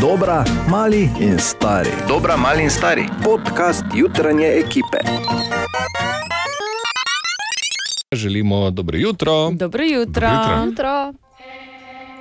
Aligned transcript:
Dobra, 0.00 0.44
mali 0.68 1.10
in 1.20 1.38
stari. 1.38 1.90
Dobra, 2.08 2.36
mali 2.36 2.62
in 2.62 2.70
stari. 2.70 3.08
Podcast 3.24 3.84
jutranje 3.94 4.46
ekipe. 4.46 4.98
Želimo 8.12 8.70
dobro 8.70 8.98
jutro. 8.98 9.50
Dobro 9.50 9.84
jutro. 9.84 10.28
Dobro 10.28 10.54
jutro. 10.54 10.64
Jutro. 10.66 11.12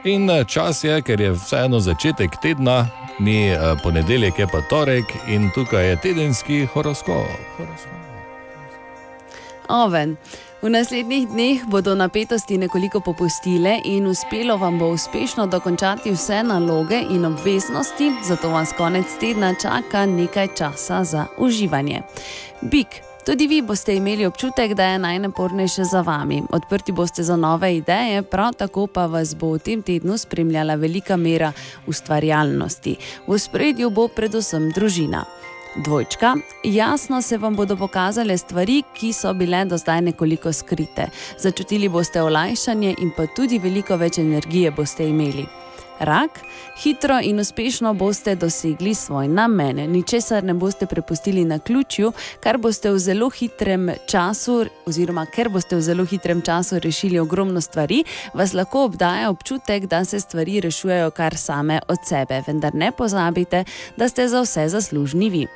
In 0.03 0.29
eh, 0.29 0.43
čas 0.47 0.83
je, 0.83 1.01
ker 1.01 1.21
je 1.21 1.31
vseeno 1.31 1.79
začetek 1.79 2.31
tedna, 2.41 2.87
ni 3.19 3.49
eh, 3.49 3.59
ponedeljek, 3.83 4.39
je 4.39 4.47
pa 4.47 4.61
torek 4.61 5.05
in 5.27 5.49
tukaj 5.55 5.89
je 5.89 6.01
tedenski 6.01 6.65
horoskop. 6.65 7.27
horoskop. 7.57 7.91
Oven. 9.69 10.17
V 10.59 10.67
naslednjih 10.67 11.29
dneh 11.31 11.61
bodo 11.71 11.95
napetosti 11.95 12.57
nekoliko 12.57 12.99
popustile 12.99 13.77
in 13.85 14.07
uspelo 14.07 14.57
vam 14.57 14.79
bo 14.79 14.89
uspešno 14.91 15.47
dokončati 15.47 16.11
vse 16.11 16.43
naloge 16.43 16.99
in 17.09 17.25
obveznosti, 17.25 18.11
zato 18.27 18.49
vas 18.49 18.73
konec 18.77 19.05
tedna 19.19 19.53
čaka 19.61 20.05
nekaj 20.05 20.47
časa 20.57 21.03
za 21.03 21.25
uživanje. 21.37 22.01
Bik. 22.61 22.87
Tudi 23.25 23.47
vi 23.47 23.61
boste 23.61 23.95
imeli 23.95 24.25
občutek, 24.25 24.73
da 24.73 24.83
je 24.83 24.99
najnapornejše 24.99 25.83
za 25.83 26.01
vami. 26.01 26.43
Odprti 26.49 26.91
boste 26.91 27.23
za 27.23 27.35
nove 27.35 27.75
ideje, 27.77 28.21
prav 28.23 28.53
tako 28.53 28.87
pa 28.87 29.05
vas 29.05 29.35
bo 29.35 29.53
v 29.53 29.59
tem 29.59 29.81
tednu 29.81 30.17
spremljala 30.17 30.75
velika 30.75 31.17
mera 31.17 31.51
ustvarjalnosti. 31.87 32.95
V 33.27 33.39
spredju 33.39 33.89
bo 33.89 34.07
predvsem 34.07 34.71
družina. 34.75 35.25
Dvojčka, 35.75 36.35
jasno 36.63 37.21
se 37.21 37.37
vam 37.37 37.55
bodo 37.55 37.75
pokazale 37.75 38.37
stvari, 38.37 38.83
ki 38.93 39.13
so 39.13 39.33
bile 39.33 39.65
do 39.65 39.77
zdaj 39.77 40.01
nekoliko 40.01 40.53
skrite. 40.53 41.09
Začutili 41.37 41.89
boste 41.89 42.21
olajšanje 42.21 42.95
in 42.99 43.11
pa 43.17 43.27
tudi 43.35 43.59
veliko 43.59 43.95
več 43.95 44.17
energije 44.17 44.71
boste 44.71 45.07
imeli. 45.07 45.45
Rak, 45.99 46.39
hitro 46.83 47.19
in 47.23 47.39
uspešno 47.39 47.93
boste 47.93 48.35
dosegli 48.35 48.93
svoj 48.95 49.27
namen. 49.27 49.91
Ničesar 49.91 50.43
ne 50.43 50.53
boste 50.53 50.85
prepustili 50.85 51.45
na 51.45 51.59
ključju, 51.59 52.11
kar 52.39 52.57
boste 52.57 52.91
v 52.91 52.99
zelo 52.99 53.29
hitrem 53.29 53.89
času, 54.07 54.65
oziroma 54.85 55.25
ker 55.35 55.49
boste 55.49 55.75
v 55.75 55.81
zelo 55.81 56.05
hitrem 56.05 56.41
času 56.41 56.79
rešili 56.79 57.19
ogromno 57.19 57.61
stvari, 57.61 58.03
vas 58.33 58.53
lahko 58.53 58.83
obdaja 58.83 59.29
občutek, 59.29 59.85
da 59.85 60.05
se 60.05 60.19
stvari 60.19 60.59
rešujejo 60.59 61.11
kar 61.11 61.37
same 61.37 61.81
od 61.87 61.97
sebe. 62.05 62.43
Vendar 62.47 62.75
ne 62.75 62.91
pozabite, 62.91 63.63
da 63.97 64.09
ste 64.09 64.27
za 64.27 64.41
vse 64.41 64.69
zaslužni 64.69 65.29
vi. 65.29 65.47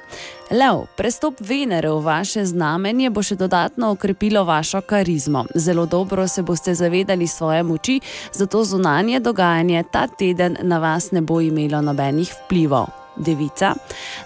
Lev, 0.51 0.85
prestop 0.95 1.39
Venere 1.39 1.89
v 1.89 2.03
vaše 2.03 2.45
znamenje 2.45 3.09
bo 3.09 3.23
še 3.23 3.35
dodatno 3.39 3.93
okrepilo 3.95 4.43
vašo 4.43 4.81
karizmo. 4.81 5.45
Zelo 5.55 5.85
dobro 5.85 6.27
se 6.27 6.43
boste 6.43 6.75
zavedali 6.75 7.27
svoje 7.27 7.63
moči, 7.63 7.99
zato 8.33 8.63
zunanje 8.63 9.19
dogajanje 9.19 9.83
ta 9.91 10.07
teden 10.07 10.57
na 10.61 10.79
vas 10.79 11.11
ne 11.11 11.21
bo 11.21 11.39
imelo 11.41 11.81
nobenih 11.81 12.33
vplivov. 12.43 12.91
Devica. 13.15 13.75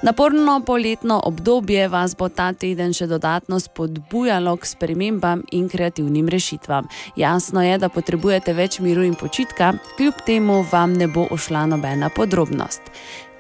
Naporno 0.02 0.62
poletno 0.66 1.22
obdobje 1.24 1.88
vas 1.88 2.16
bo 2.16 2.30
ta 2.30 2.54
teden 2.54 2.94
še 2.96 3.08
dodatno 3.08 3.60
spodbujalo 3.60 4.56
k 4.58 4.66
spremembam 4.66 5.44
in 5.52 5.68
kreativnim 5.70 6.30
rešitvam. 6.32 6.88
Jasno 7.16 7.62
je, 7.64 7.78
da 7.78 7.90
potrebujete 7.90 8.56
več 8.56 8.80
miru 8.80 9.04
in 9.04 9.16
počitka, 9.20 9.74
kljub 9.98 10.24
temu 10.26 10.64
vam 10.72 10.94
ne 10.94 11.08
bo 11.08 11.28
ošla 11.32 11.66
nobena 11.68 12.10
podrobnost. 12.10 12.82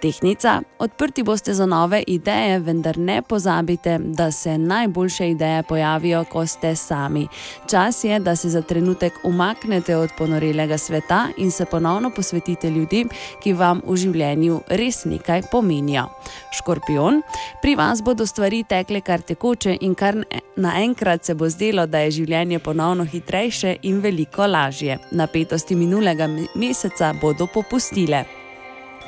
Tehnica, 0.01 0.61
odprti 0.79 1.23
boste 1.23 1.53
za 1.53 1.65
nove 1.65 2.03
ideje, 2.07 2.59
vendar 2.59 2.97
ne 2.97 3.21
pozabite, 3.21 3.97
da 3.99 4.31
se 4.31 4.57
najboljše 4.57 5.29
ideje 5.29 5.63
pojavijo, 5.63 6.23
ko 6.23 6.45
ste 6.45 6.75
sami. 6.75 7.27
Čas 7.69 8.03
je, 8.03 8.19
da 8.19 8.35
se 8.35 8.49
za 8.49 8.61
trenutek 8.61 9.13
umaknete 9.23 9.95
od 9.95 10.09
ponorelega 10.17 10.77
sveta 10.77 11.27
in 11.37 11.51
se 11.51 11.65
ponovno 11.65 12.09
posvetite 12.09 12.69
ljudem, 12.69 13.09
ki 13.43 13.53
vam 13.53 13.81
v 13.87 13.95
življenju 13.97 14.61
res 14.67 15.05
nekaj 15.05 15.41
pomenijo. 15.51 16.07
Škorpion, 16.53 17.21
pri 17.61 17.75
vas 17.75 18.03
bodo 18.03 18.25
stvari 18.25 18.63
tekle 18.63 19.01
kar 19.01 19.21
tekoče 19.21 19.77
in 19.81 19.95
kar 19.95 20.23
naenkrat 20.55 21.25
se 21.25 21.35
bo 21.35 21.49
zdelo, 21.49 21.85
da 21.85 22.05
je 22.05 22.11
življenje 22.21 22.59
ponovno 22.59 23.05
hitrejše 23.05 23.77
in 23.81 24.01
veliko 24.01 24.47
lažje. 24.47 24.99
Napetosti 25.11 25.75
minulega 25.75 26.29
meseca 26.55 27.13
bodo 27.21 27.47
popustile. 27.53 28.46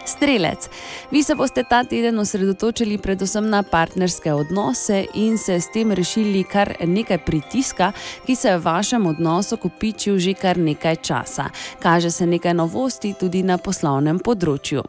Strelec, 0.09 0.69
vi 1.11 1.23
se 1.23 1.35
boste 1.35 1.63
ta 1.69 1.83
teden 1.83 2.19
osredotočili 2.19 2.97
predvsem 2.97 3.49
na 3.49 3.63
partnerske 3.63 4.33
odnose 4.33 5.05
in 5.13 5.37
se 5.37 5.61
s 5.61 5.71
tem 5.73 5.91
rešili 5.91 6.43
kar 6.43 6.73
nekaj 6.85 7.17
pritiska, 7.25 7.91
ki 8.25 8.35
se 8.35 8.49
je 8.49 8.57
v 8.57 8.65
vašem 8.65 9.05
odnosu 9.05 9.57
kopičil 9.57 10.17
že 10.17 10.33
kar 10.33 10.57
nekaj 10.57 10.95
časa. 10.95 11.49
Kaže 11.79 12.11
se 12.11 12.25
nekaj 12.25 12.53
novosti 12.53 13.13
tudi 13.13 13.43
na 13.43 13.57
poslovnem 13.57 14.19
področju. 14.19 14.83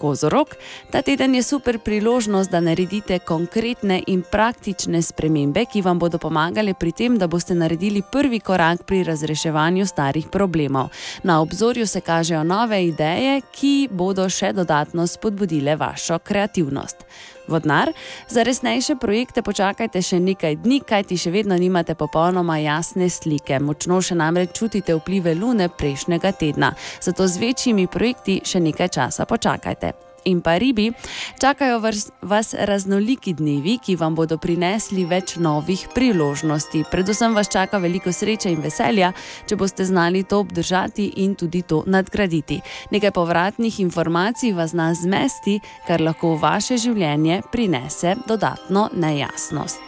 Kozorok, 0.00 0.56
ta 0.90 1.02
teden 1.02 1.34
je 1.34 1.42
super 1.42 1.78
priložnost, 1.78 2.50
da 2.50 2.60
naredite 2.60 3.18
konkretne 3.18 4.00
in 4.06 4.22
praktične 4.22 5.02
spremembe, 5.02 5.66
ki 5.72 5.82
vam 5.84 5.98
bodo 5.98 6.18
pomagale 6.18 6.74
pri 6.74 6.92
tem, 6.92 7.18
da 7.18 7.28
boste 7.28 7.54
naredili 7.54 8.02
prvi 8.12 8.40
korak 8.40 8.86
pri 8.88 9.02
razreševanju 9.04 9.86
starih 9.86 10.28
problemov. 10.32 10.88
Na 11.22 11.40
obzorju 11.40 11.86
se 11.86 12.00
kažejo 12.00 12.44
nove 12.44 12.84
ideje, 12.86 13.40
ki 13.52 13.88
bodo 13.90 14.28
še 14.28 14.52
dodatno 14.52 15.06
spodbudile 15.06 15.76
vašo 15.76 16.18
kreativnost. 16.18 17.04
Vodnar, 17.50 17.92
za 18.28 18.42
resnejše 18.42 18.96
projekte 19.00 19.42
počakajte 19.42 20.02
še 20.02 20.20
nekaj 20.20 20.60
dni, 20.64 20.80
kajti 20.86 21.18
še 21.18 21.30
vedno 21.34 21.58
nimate 21.58 21.94
popolnoma 21.94 22.58
jasne 22.62 23.10
slike. 23.10 23.58
Močno 23.60 24.00
še 24.02 24.14
namreč 24.14 24.54
čutite 24.58 24.94
vplive 24.98 25.34
lune 25.34 25.68
prejšnjega 25.68 26.32
tedna, 26.32 26.74
zato 27.00 27.26
z 27.26 27.42
večjimi 27.42 27.86
projekti 27.90 28.40
še 28.44 28.60
nekaj 28.60 28.88
časa 28.88 29.26
počakajte. 29.26 30.09
In 30.24 30.40
pa 30.40 30.56
ribi, 30.58 30.92
čakajo 31.40 31.80
vas, 32.22 32.54
raznoliki 32.54 33.34
dnevi, 33.34 33.78
ki 33.78 33.96
vam 33.96 34.14
bodo 34.14 34.38
prinesli 34.38 35.04
več 35.04 35.36
novih 35.36 35.86
priložnosti. 35.94 36.84
Predvsem 36.90 37.34
vas 37.34 37.48
čaka 37.48 37.78
veliko 37.78 38.12
sreče 38.12 38.52
in 38.52 38.60
veselja, 38.64 39.12
če 39.48 39.56
boste 39.56 39.84
znali 39.84 40.24
to 40.24 40.40
obdržati 40.44 41.12
in 41.24 41.34
tudi 41.34 41.62
to 41.62 41.82
nadgraditi. 41.86 42.60
Nekaj 42.90 43.14
povratnih 43.16 43.80
informacij 43.80 44.52
vas 44.52 44.74
zna 44.74 44.92
zmesti, 44.94 45.60
kar 45.88 46.00
lahko 46.00 46.34
v 46.36 46.42
vaše 46.42 46.78
življenje 46.78 47.42
prinese 47.52 48.16
dodatno 48.28 48.88
nejasnost. 48.92 49.80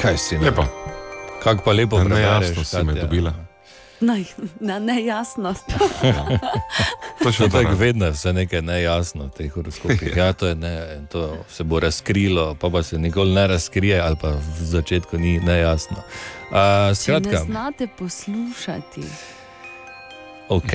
Kaj 0.00 0.18
si 0.18 0.38
ne? 0.38 0.50
Lepo. 0.50 0.68
Kako 1.44 1.64
pa 1.64 1.72
lepo 1.72 1.98
Na 1.98 2.04
prebereš, 2.04 2.24
nejasnost 2.24 2.70
si 2.70 2.84
me 2.84 2.94
dobila. 2.94 3.43
Na, 4.04 4.16
na 4.60 4.78
nejasnost. 4.78 5.64
To 7.24 7.28
je 7.28 7.48
tako 7.48 7.48
tako 7.62 7.74
vedno, 7.76 8.10
vse 8.10 8.32
nekaj 8.32 8.60
nejasno 8.62 9.24
v 9.26 9.30
teh 9.30 9.52
horoskopih. 9.52 10.12
Ja, 10.20 10.32
to, 10.32 10.46
je 10.46 10.54
ne, 10.54 11.00
to 11.08 11.44
se 11.48 11.64
bo 11.64 11.80
razkrilo, 11.80 12.54
pa, 12.60 12.68
pa 12.70 12.82
se 12.82 12.98
nikoli 12.98 13.32
ne 13.32 13.46
razkrije, 13.46 14.00
ali 14.00 14.16
pa 14.20 14.28
v 14.36 14.60
začetku 14.60 15.18
ni 15.18 15.40
nejasno. 15.40 15.96
Uh, 15.96 16.04
Če 16.52 16.92
ne 16.92 16.94
skratka, 16.94 17.44
znate 17.44 17.88
poslušati. 17.98 19.02
ok. 20.48 20.72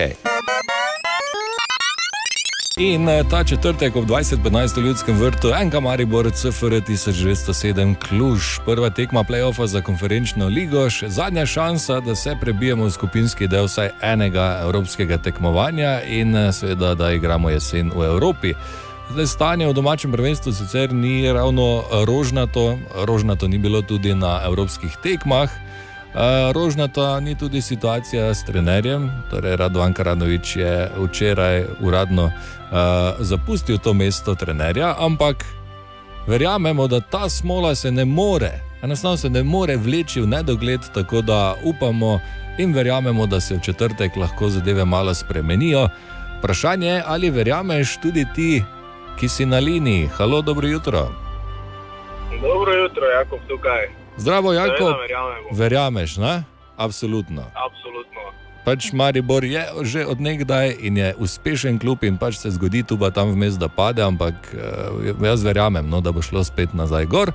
In 2.80 3.10
eh, 3.10 3.24
ta 3.30 3.44
četrtek 3.44 3.96
ob 3.96 4.06
20.15 4.06 4.78
v 4.78 4.86
Ljudskem 4.86 5.18
vrtu, 5.20 5.52
enka 5.62 5.80
Maribor, 5.80 6.32
CFR 6.32 6.80
1907, 6.88 7.96
Kluž, 7.96 8.60
prva 8.66 8.90
tekma 8.90 9.24
playoffa 9.24 9.68
za 9.68 9.82
konferenčno 9.82 10.48
ligo, 10.48 10.86
še 10.90 11.10
zadnja 11.10 11.44
šansa, 11.46 12.00
da 12.00 12.16
se 12.16 12.38
prebijemo 12.40 12.88
v 12.88 12.92
skupinski 12.96 13.48
del 13.52 13.68
vsaj 13.68 13.92
enega 14.02 14.62
evropskega 14.64 15.18
tekmovanja 15.18 15.98
in 16.08 16.32
eh, 16.36 16.54
seveda, 16.56 16.96
da 16.96 17.12
igramo 17.12 17.52
jesen 17.52 17.92
v 17.92 18.08
Evropi. 18.14 18.54
Zdaj, 19.12 19.28
stanje 19.28 19.68
v 19.68 19.76
domačem 19.76 20.16
prvenstvu 20.16 20.54
sicer 20.56 20.94
ni 20.96 21.28
ravno 21.28 21.84
rožnato, 22.08 22.78
rožnato 22.96 23.48
ni 23.48 23.58
bilo 23.58 23.82
tudi 23.82 24.16
na 24.16 24.40
evropskih 24.48 24.96
tekmah. 25.04 25.52
Uh, 26.09 26.52
rožnata 26.52 27.20
ni 27.20 27.36
tudi 27.38 27.62
situacija 27.62 28.34
s 28.34 28.45
trenerjem, 28.45 29.12
torej 29.30 29.56
Radvan 29.56 29.94
Karanovič 29.94 30.56
je 30.56 30.89
včeraj 30.98 31.63
uradno 31.81 32.24
uh, 32.25 32.31
zapustil 33.19 33.78
to 33.78 33.94
mesto 33.94 34.36
trenerja, 34.36 34.95
ampak 35.00 35.45
verjamemo, 36.28 36.88
da 36.88 37.00
ta 37.00 37.30
smola 37.30 37.75
se 37.75 37.92
ne 37.92 38.06
more, 38.06 38.51
enostavno 38.81 39.18
se 39.18 39.30
ne 39.30 39.44
more 39.44 39.78
vleči 39.78 40.22
v 40.22 40.28
nedogled, 40.28 40.81
tako 40.94 41.22
da 41.22 41.56
upamo 41.63 42.19
in 42.57 42.74
verjamemo, 42.74 43.25
da 43.25 43.39
se 43.39 43.56
v 43.56 43.62
četrtek 43.62 44.16
lahko 44.16 44.50
zadeve 44.50 44.86
malo 44.86 45.13
spremenijo. 45.13 45.89
Vprašanje 46.39 46.88
je, 46.88 47.04
ali 47.06 47.30
verjameš 47.30 47.98
tudi 48.01 48.25
ti, 48.36 48.63
ki 49.19 49.30
si 49.30 49.45
na 49.45 49.60
liniji. 49.60 50.07
Halo, 50.07 50.42
dobro 50.42 50.68
jutro. 50.68 51.12
Dobro 52.42 52.74
jutro, 52.74 53.06
Jakob 53.06 53.39
tukaj. 53.48 53.99
Zdravo, 54.19 54.51
verjamemo. 54.51 55.50
Verjameš, 55.51 56.18
ne? 56.18 56.44
Absolutno. 56.77 57.44
Absolutno. 57.56 58.21
Pač 58.66 58.92
Maribor 58.94 59.44
je 59.44 59.63
že 59.88 60.06
odnegdaj 60.06 60.75
in 60.83 60.98
je 61.00 61.16
uspešen 61.18 61.80
klub, 61.80 62.04
in 62.04 62.19
pač 62.19 62.38
se 62.38 62.51
zgodi 62.51 62.83
tu 62.83 63.00
tam 63.12 63.31
vmes, 63.31 63.56
da 63.56 63.68
pade, 63.68 64.04
ampak 64.04 64.36
eh, 64.54 65.16
jaz 65.24 65.44
verjamem, 65.44 65.89
no, 65.89 66.01
da 66.01 66.12
bo 66.12 66.21
šlo 66.21 66.44
spet 66.44 66.74
nazaj 66.74 67.06
gor, 67.06 67.31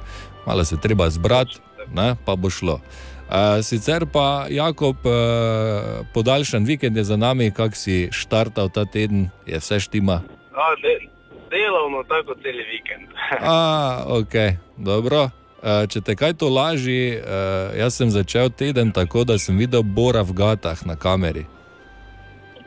malo 0.46 0.64
se 0.64 0.76
treba 0.76 1.10
zbrati, 1.10 1.58
ne, 1.92 2.16
pa 2.24 2.36
bo 2.36 2.50
šlo. 2.50 2.80
Uh, 3.24 3.64
sicer 3.64 4.04
pa, 4.06 4.46
Jakob, 4.52 5.00
uh, 5.08 6.04
podaljšan 6.14 6.64
vikend 6.64 6.96
je 6.96 7.04
za 7.04 7.16
nami, 7.16 7.50
kak 7.50 7.72
si 7.76 8.12
štartal 8.12 8.68
ta 8.68 8.84
teden, 8.84 9.32
je 9.48 9.58
vse 9.58 9.80
štima. 9.80 10.20
A, 10.52 10.66
de, 10.84 11.08
delovno, 11.50 12.04
tako 12.04 12.36
cel 12.44 12.60
vikend. 12.68 13.08
A, 13.40 14.04
ok, 14.06 14.60
dobro. 14.76 15.32
Eh, 15.64 15.86
Če 15.88 16.02
te 16.04 16.12
kaj 16.12 16.34
to 16.36 16.50
laži, 16.52 17.16
eh, 17.16 17.76
jaz 17.80 17.96
sem 17.96 18.10
začel 18.12 18.50
teden 18.52 18.90
tako, 18.92 19.24
da 19.24 19.38
sem 19.40 19.56
videl 19.56 19.82
Bora 19.82 20.20
v 20.20 20.36
gatah 20.36 20.76
na 20.84 20.92
kameri. 20.92 21.46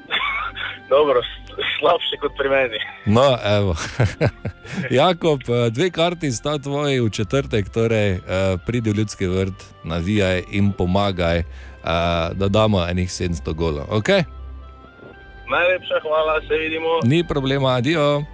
Dobro, 0.93 1.21
slabše 1.77 2.17
kot 2.17 2.33
pri 2.39 2.49
meni. 2.49 2.81
No, 3.05 3.27
evo. 3.37 3.75
Jakob, 5.01 5.45
eh, 5.45 5.69
dve 5.69 5.91
karti 5.93 6.31
sta 6.33 6.57
tvoji 6.57 6.97
v 6.99 7.13
četrtek, 7.13 7.69
torej 7.69 8.17
pridi 8.65 8.89
v 8.89 9.03
ljudski 9.03 9.29
vrt, 9.29 9.67
navijaj 9.85 10.43
in 10.57 10.73
pomagaj, 10.73 11.43
da 12.33 12.47
damo 12.49 12.81
enih 12.83 13.09
700 13.09 13.53
golov. 13.53 13.85
Okay? 14.01 14.25
Najlepša 15.47 16.01
hvala, 16.03 16.41
se 16.49 16.57
vidimo. 16.57 16.99
Ni 17.05 17.23
problema, 17.23 17.77
adijo. 17.77 18.25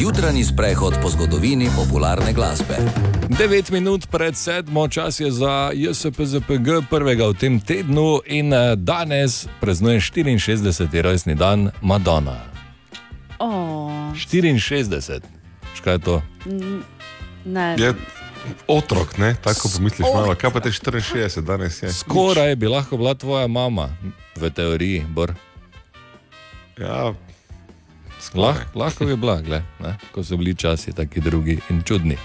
Jutranji 0.00 0.44
sprehod 0.44 0.94
po 1.02 1.08
zgodovini 1.08 1.70
popularne 1.76 2.32
glasbe. 2.32 2.76
9 3.28 3.72
minut 3.72 4.06
pred 4.10 4.36
sedmo, 4.36 4.88
čas 4.88 5.20
je 5.20 5.30
za 5.30 5.70
JSPZPG, 5.74 6.88
prvega 6.90 7.28
v 7.28 7.34
tem 7.34 7.60
tednu, 7.60 8.20
in 8.26 8.52
eh, 8.52 8.76
danes 8.76 9.46
praznuje 9.60 10.00
64. 10.00 11.00
rojstni 11.02 11.34
dan 11.34 11.70
Madonna. 11.82 12.40
Oh, 13.38 14.12
64, 14.14 15.20
škaj 15.74 15.94
je 15.94 15.98
to? 15.98 16.22
ne. 17.44 17.76
Je 17.78 17.94
otrok, 18.68 19.18
ne? 19.18 19.34
tako 19.42 19.68
pomisliš 19.68 20.08
malo. 20.14 20.34
Kaj 20.34 20.50
pa 20.50 20.60
te 20.60 20.68
64 20.68 21.40
danes 21.40 21.82
je? 21.82 21.92
Skoraj 21.92 22.56
bi 22.56 22.68
lahko 22.68 22.96
bila 22.96 23.14
tvoja 23.14 23.46
mama, 23.46 23.88
v 24.36 24.50
teoriji, 24.50 25.04
Bor. 25.08 25.34
Ja, 26.78 27.14
Lah, 28.34 28.56
lahko 28.74 29.06
bi 29.06 29.16
bila, 29.16 29.38
gled, 29.40 29.62
ne, 29.80 29.94
ko 30.12 30.24
so 30.24 30.36
bili 30.36 30.54
časi 30.54 30.92
taki 30.92 31.20
drugi 31.20 31.58
in 31.70 31.82
čudni. 31.82 32.16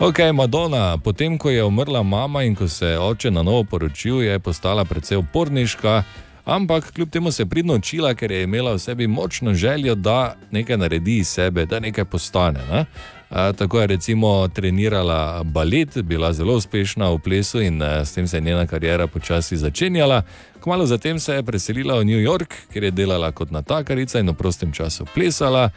Ok, 0.00 0.18
Madonna, 0.34 0.98
potem 0.98 1.38
ko 1.38 1.50
je 1.50 1.64
umrla 1.64 2.02
mama 2.02 2.42
in 2.42 2.54
ko 2.54 2.68
se 2.68 2.86
je 2.86 2.98
oče 2.98 3.30
na 3.30 3.42
novo 3.42 3.64
poročil, 3.64 4.22
je 4.22 4.38
postala 4.38 4.84
precej 4.84 5.18
uporniška, 5.22 6.02
ampak 6.44 6.92
kljub 6.92 7.10
temu 7.10 7.32
se 7.32 7.42
je 7.42 7.46
pridno 7.46 7.74
učila, 7.74 8.14
ker 8.14 8.32
je 8.32 8.42
imela 8.42 8.72
v 8.72 8.78
sebi 8.78 9.06
močno 9.06 9.54
željo, 9.54 9.94
da 9.94 10.34
nekaj 10.50 10.76
naredi 10.76 11.16
iz 11.16 11.28
sebe, 11.28 11.66
da 11.66 11.80
nekaj 11.80 12.04
postane. 12.04 12.60
Ne? 12.70 12.84
Tako 13.32 13.80
je 13.80 13.86
recimo 13.86 14.48
trenirala 14.48 15.42
balet, 15.44 16.02
bila 16.04 16.32
zelo 16.32 16.54
uspešna 16.54 17.08
v 17.10 17.18
plesu 17.18 17.60
in 17.60 17.82
s 17.82 18.12
tem 18.12 18.28
se 18.28 18.36
je 18.36 18.40
njena 18.40 18.66
karijera 18.66 19.06
počasi 19.06 19.56
začenjala. 19.56 20.22
Kmalo 20.60 20.86
zatem 20.86 21.20
se 21.20 21.34
je 21.34 21.42
preselila 21.42 21.98
v 21.98 22.04
New 22.04 22.20
York, 22.20 22.54
kjer 22.72 22.84
je 22.84 22.90
delala 22.90 23.32
kot 23.32 23.50
natakarica 23.50 24.20
in 24.20 24.28
v 24.30 24.34
prostem 24.34 24.72
času 24.72 25.06
plesala. 25.14 25.70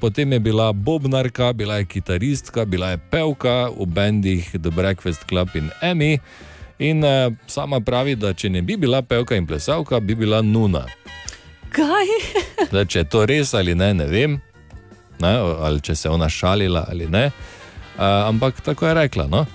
Potem 0.00 0.32
je 0.32 0.40
bila 0.40 0.72
bobnarka, 0.72 1.52
bila 1.52 1.76
je 1.76 1.84
kitaristka, 1.84 2.64
bila 2.64 2.90
je 2.90 2.98
pevka 3.10 3.68
v 3.68 3.86
bendih 3.86 4.50
The 4.50 4.70
Breakfast 4.70 5.28
Club 5.28 5.48
in 5.54 5.70
Emmy. 5.82 6.18
In 6.78 7.04
sama 7.46 7.80
pravi, 7.80 8.16
da 8.16 8.32
če 8.32 8.48
ne 8.48 8.62
bi 8.62 8.76
bila 8.76 9.02
pevka 9.02 9.36
in 9.36 9.46
plesalka, 9.46 10.00
bi 10.00 10.14
bila 10.14 10.40
nuna. 10.42 10.86
Kaj? 11.70 12.08
Zdaj, 12.70 12.86
če 12.86 12.98
je 12.98 13.04
to 13.04 13.26
res 13.26 13.54
ali 13.54 13.74
ne, 13.74 13.94
ne 13.94 14.06
vem, 14.08 14.40
ne, 15.20 15.36
ali 15.38 15.80
če 15.80 15.94
se 15.94 16.08
je 16.08 16.12
ona 16.12 16.28
šalila 16.28 16.84
ali 16.88 17.08
ne. 17.08 17.26
Uh, 17.26 18.02
ampak 18.28 18.60
tako 18.60 18.86
je 18.86 18.94
rekla. 18.94 19.26
No? 19.26 19.46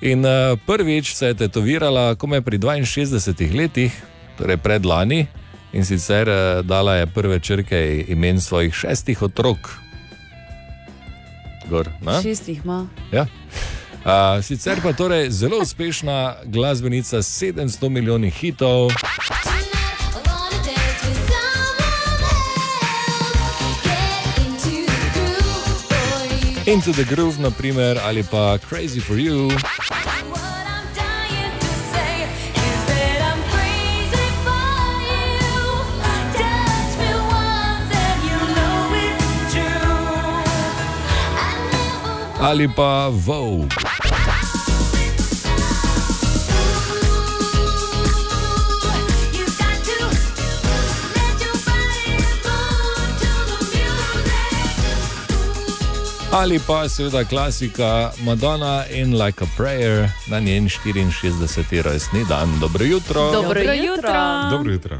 In 0.00 0.24
uh, 0.24 0.58
prvič 0.66 1.14
se 1.14 1.26
je 1.26 1.34
tetovirala, 1.34 2.14
ko 2.14 2.26
je 2.34 2.40
pri 2.40 2.58
62 2.58 3.52
letih, 3.56 3.92
torej 4.38 4.56
predlani, 4.56 5.26
in 5.72 5.84
sicer 5.84 6.28
uh, 6.28 6.64
dala 6.64 6.94
je 6.94 7.06
prve 7.06 7.40
črke 7.40 8.04
imen 8.08 8.40
svojih 8.40 8.74
šestih 8.74 9.22
otrok. 9.22 9.70
Gor, 11.68 11.88
ne? 12.00 12.22
Šestih 12.22 12.64
ima. 12.64 12.86
Ja. 13.12 13.26
Uh, 14.00 14.40
sicer 14.42 14.80
pa 14.82 14.92
torej 14.92 15.30
zelo 15.30 15.60
uspešna 15.60 16.34
glasbenica 16.44 17.22
s 17.22 17.42
700 17.42 17.88
milijoni 17.88 18.30
hitov. 18.30 18.88
Into 26.66 26.92
the 26.92 27.04
Groove, 27.04 27.40
naprimer, 27.40 27.96
ali 28.04 28.22
pa 28.22 28.58
Crazy 28.58 29.00
for 29.00 29.16
You. 29.16 29.48
Ali 42.40 42.68
pa 42.68 43.08
Vogue. 43.08 43.68
Ali 56.32 56.60
pa 56.66 56.88
seveda 56.88 57.24
klasika 57.24 58.10
Madonna 58.24 58.84
in 58.90 59.22
Like 59.22 59.44
a 59.44 59.46
Prayer 59.58 60.08
na 60.26 60.40
njen 60.40 60.68
64. 60.68 61.82
rojstni 61.82 62.24
dan. 62.28 62.58
Dobro 62.60 62.84
jutro. 62.84 63.32
Dobro 63.32 63.60
jutro. 63.60 64.12
dobro 64.50 64.72
jutro. 64.72 64.98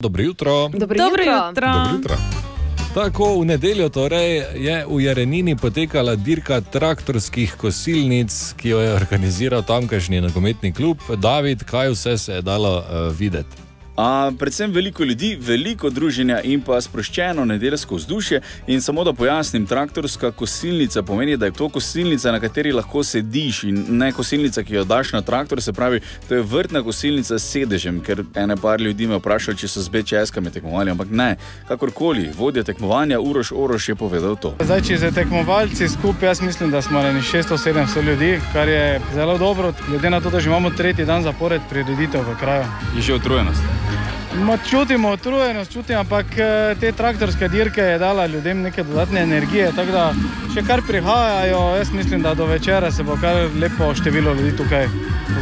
Dobro 0.00 0.22
jutro. 0.22 0.68
Dobro 0.68 0.98
Dobro 0.98 1.22
jutro. 1.22 1.46
jutro. 1.48 1.72
Dobro 1.72 1.96
jutro. 1.96 2.16
Tako 2.94 3.40
v 3.40 3.44
nedeljo 3.44 3.88
torej 3.88 4.44
je 4.54 4.86
v 4.88 5.00
Jarenini 5.00 5.56
potekala 5.56 6.16
dirka 6.16 6.60
traktorskih 6.60 7.54
kosilnic, 7.54 8.54
ki 8.56 8.68
jo 8.68 8.80
je 8.80 8.94
organiziral 8.94 9.62
tamkajšnji 9.62 10.20
nogometni 10.20 10.72
klub. 10.72 10.98
David, 11.16 11.64
kaj 11.64 11.90
vse 11.90 12.18
se 12.18 12.32
je 12.32 12.42
dalo 12.42 12.78
uh, 12.78 13.16
videti? 13.18 13.71
A, 13.96 14.32
predvsem 14.38 14.72
veliko 14.72 15.04
ljudi, 15.04 15.36
veliko 15.40 15.90
druženja 15.90 16.40
in 16.44 16.60
pa 16.60 16.80
sproščeno 16.80 17.44
nedeljsko 17.44 17.94
vzdušje. 17.94 18.40
In 18.66 18.80
samo 18.80 19.04
da 19.04 19.12
pojasnim, 19.12 19.66
traktorska 19.66 20.30
kosilnica 20.30 21.02
pomeni, 21.02 21.36
da 21.36 21.46
je 21.46 21.52
to 21.52 21.68
kosilnica, 21.68 22.32
na 22.32 22.40
kateri 22.40 22.72
lahko 22.72 23.04
sediš 23.04 23.62
in 23.64 23.84
ne 23.88 24.12
kosilnica, 24.12 24.62
ki 24.62 24.74
jo 24.74 24.84
daš 24.84 25.12
na 25.12 25.22
traktor. 25.22 25.62
Se 25.62 25.72
pravi, 25.72 26.00
to 26.28 26.34
je 26.34 26.42
vrtna 26.42 26.82
kosilnica 26.82 27.38
s 27.38 27.50
sedežem, 27.52 28.00
ker 28.00 28.24
ene 28.34 28.56
par 28.56 28.80
ljudi 28.80 29.06
me 29.06 29.20
vprašajo, 29.20 29.56
če 29.60 29.68
so 29.68 29.84
z 29.84 29.92
BČS-kami 29.92 30.50
tekmovali, 30.50 30.90
ampak 30.90 31.10
ne, 31.10 31.36
kakorkoli, 31.68 32.30
vodja 32.38 32.64
tekmovanja 32.64 33.20
Uroš 33.20 33.52
Oroš 33.52 33.88
je 33.88 33.94
povedal 33.94 34.36
to. 34.36 34.54
Zdaj, 34.64 34.82
če 34.88 34.98
se 34.98 35.12
tekmovalci 35.12 35.88
skupaj, 35.88 36.28
jaz 36.28 36.40
mislim, 36.40 36.70
da 36.70 36.82
smo 36.82 37.02
na 37.02 37.12
600-700 37.20 38.02
ljudi, 38.08 38.32
kar 38.52 38.68
je 38.68 39.00
zelo 39.14 39.38
dobro, 39.38 39.74
glede 39.88 40.10
na 40.10 40.20
to, 40.20 40.30
da 40.30 40.40
že 40.40 40.48
imamo 40.48 40.70
tretji 40.70 41.04
dan 41.04 41.22
zapored 41.22 41.60
prireditev 41.70 42.24
v 42.24 42.38
kraju. 42.40 42.64
Je 42.96 43.02
že 43.02 43.14
utrujenost. 43.14 43.81
Thank 43.84 44.16
you. 44.16 44.21
Ma, 44.36 44.58
čutimo 44.70 45.12
utrujenost, 45.12 45.72
čutim, 45.72 45.96
ampak 45.96 46.26
eh, 46.38 46.74
te 46.80 46.92
traktorske 46.92 47.48
dirke 47.48 47.80
je 47.80 47.98
dala 47.98 48.26
ljudem 48.26 48.62
neke 48.62 48.82
dodatne 48.82 49.20
energije, 49.20 49.72
tako 49.76 49.92
da 49.92 50.14
še 50.54 50.64
kar 50.66 50.80
prihajajo, 50.88 51.60
jaz 51.76 51.92
mislim, 51.92 52.22
da 52.22 52.34
do 52.34 52.46
večera 52.46 52.90
se 52.90 53.02
bo 53.02 53.16
kar 53.20 53.36
lepo 53.60 53.94
število 53.94 54.32
ljudi 54.34 54.56
tukaj 54.56 54.88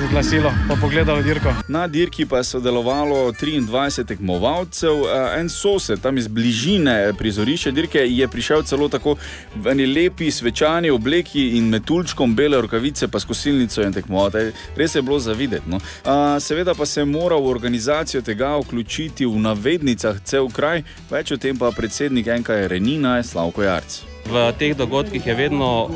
zglasilo, 0.09 0.51
pa 0.69 0.75
pogledalo 0.81 1.23
dirko. 1.23 1.53
Na 1.69 1.87
dirki 1.87 2.27
pa 2.27 2.39
je 2.39 2.45
sodelovalo 2.45 3.33
23 3.33 4.05
tekmovalcev, 4.07 5.05
eh, 5.07 5.39
en 5.41 5.49
sosed 5.49 6.03
tam 6.03 6.19
iz 6.19 6.29
bližine 6.29 7.13
prizorišča 7.19 7.71
dirke 7.71 8.03
je 8.07 8.29
prišel 8.29 8.63
celo 8.63 8.89
tako 8.89 9.17
v 9.55 9.71
eni 9.71 9.87
lepi 9.87 10.31
svečani 10.31 10.91
obleki 10.91 11.49
in 11.59 11.69
metuljčkom 11.71 12.35
bele 12.35 12.61
rokavice, 12.61 13.09
pa 13.09 13.21
s 13.21 13.25
kosilnico 13.25 13.83
in 13.83 13.93
tekmovati. 13.93 14.51
Res 14.77 14.95
je 14.95 15.03
bilo 15.03 15.19
zavideti. 15.19 15.71
No. 15.71 15.81
A, 16.05 16.41
Seveda 16.41 16.75
pa 16.75 16.87
se 16.87 17.01
je 17.01 17.05
moral 17.05 17.41
v 17.41 17.51
organizacijo 17.55 18.23
tega 18.23 18.57
vključiti 18.57 18.80
v 18.81 19.39
navednicah 19.39 20.21
cel 20.25 20.49
kraj, 20.49 20.85
več 21.11 21.33
o 21.33 21.37
tem 21.37 21.57
pa 21.57 21.71
predsednik 21.71 22.27
NKR 22.27 22.71
Renina 22.71 23.23
Slavko 23.23 23.63
Jarc. 23.63 24.11
V 24.31 24.53
teh 24.59 24.77
dogodkih 24.77 25.27
je 25.27 25.35
vedno 25.35 25.91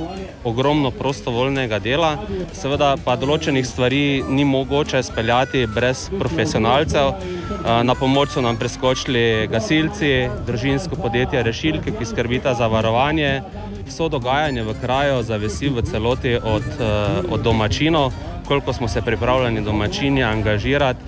ogromno 0.44 0.90
prostovoljnega 0.90 1.78
dela, 1.78 2.16
seveda 2.52 2.96
pa 3.04 3.14
določenih 3.20 3.66
stvari 3.66 4.24
ni 4.26 4.44
mogoče 4.48 5.02
speljati 5.06 5.66
brez 5.70 6.08
profesionalcev. 6.18 7.12
Eh, 7.14 7.82
Na 7.84 7.94
pomoč 7.94 8.34
so 8.34 8.42
nam 8.42 8.56
preskočili 8.56 9.46
gasilci, 9.52 10.28
družinsko 10.46 10.96
podjetje 10.96 11.42
Rešilke, 11.42 11.94
ki 11.94 12.04
skrbita 12.10 12.54
za 12.54 12.66
varovanje. 12.66 13.42
Vso 13.86 14.08
dogajanje 14.08 14.64
v 14.64 14.74
kraju 14.80 15.22
zavisi 15.22 15.68
v 15.68 15.82
celoti 15.82 16.34
od, 16.34 16.66
eh, 16.80 17.30
od 17.30 17.40
domačinov, 17.40 18.12
koliko 18.48 18.72
smo 18.72 18.88
se 18.88 19.02
pripravljeni 19.02 19.62
domačini 19.64 20.24
angažirati, 20.24 21.00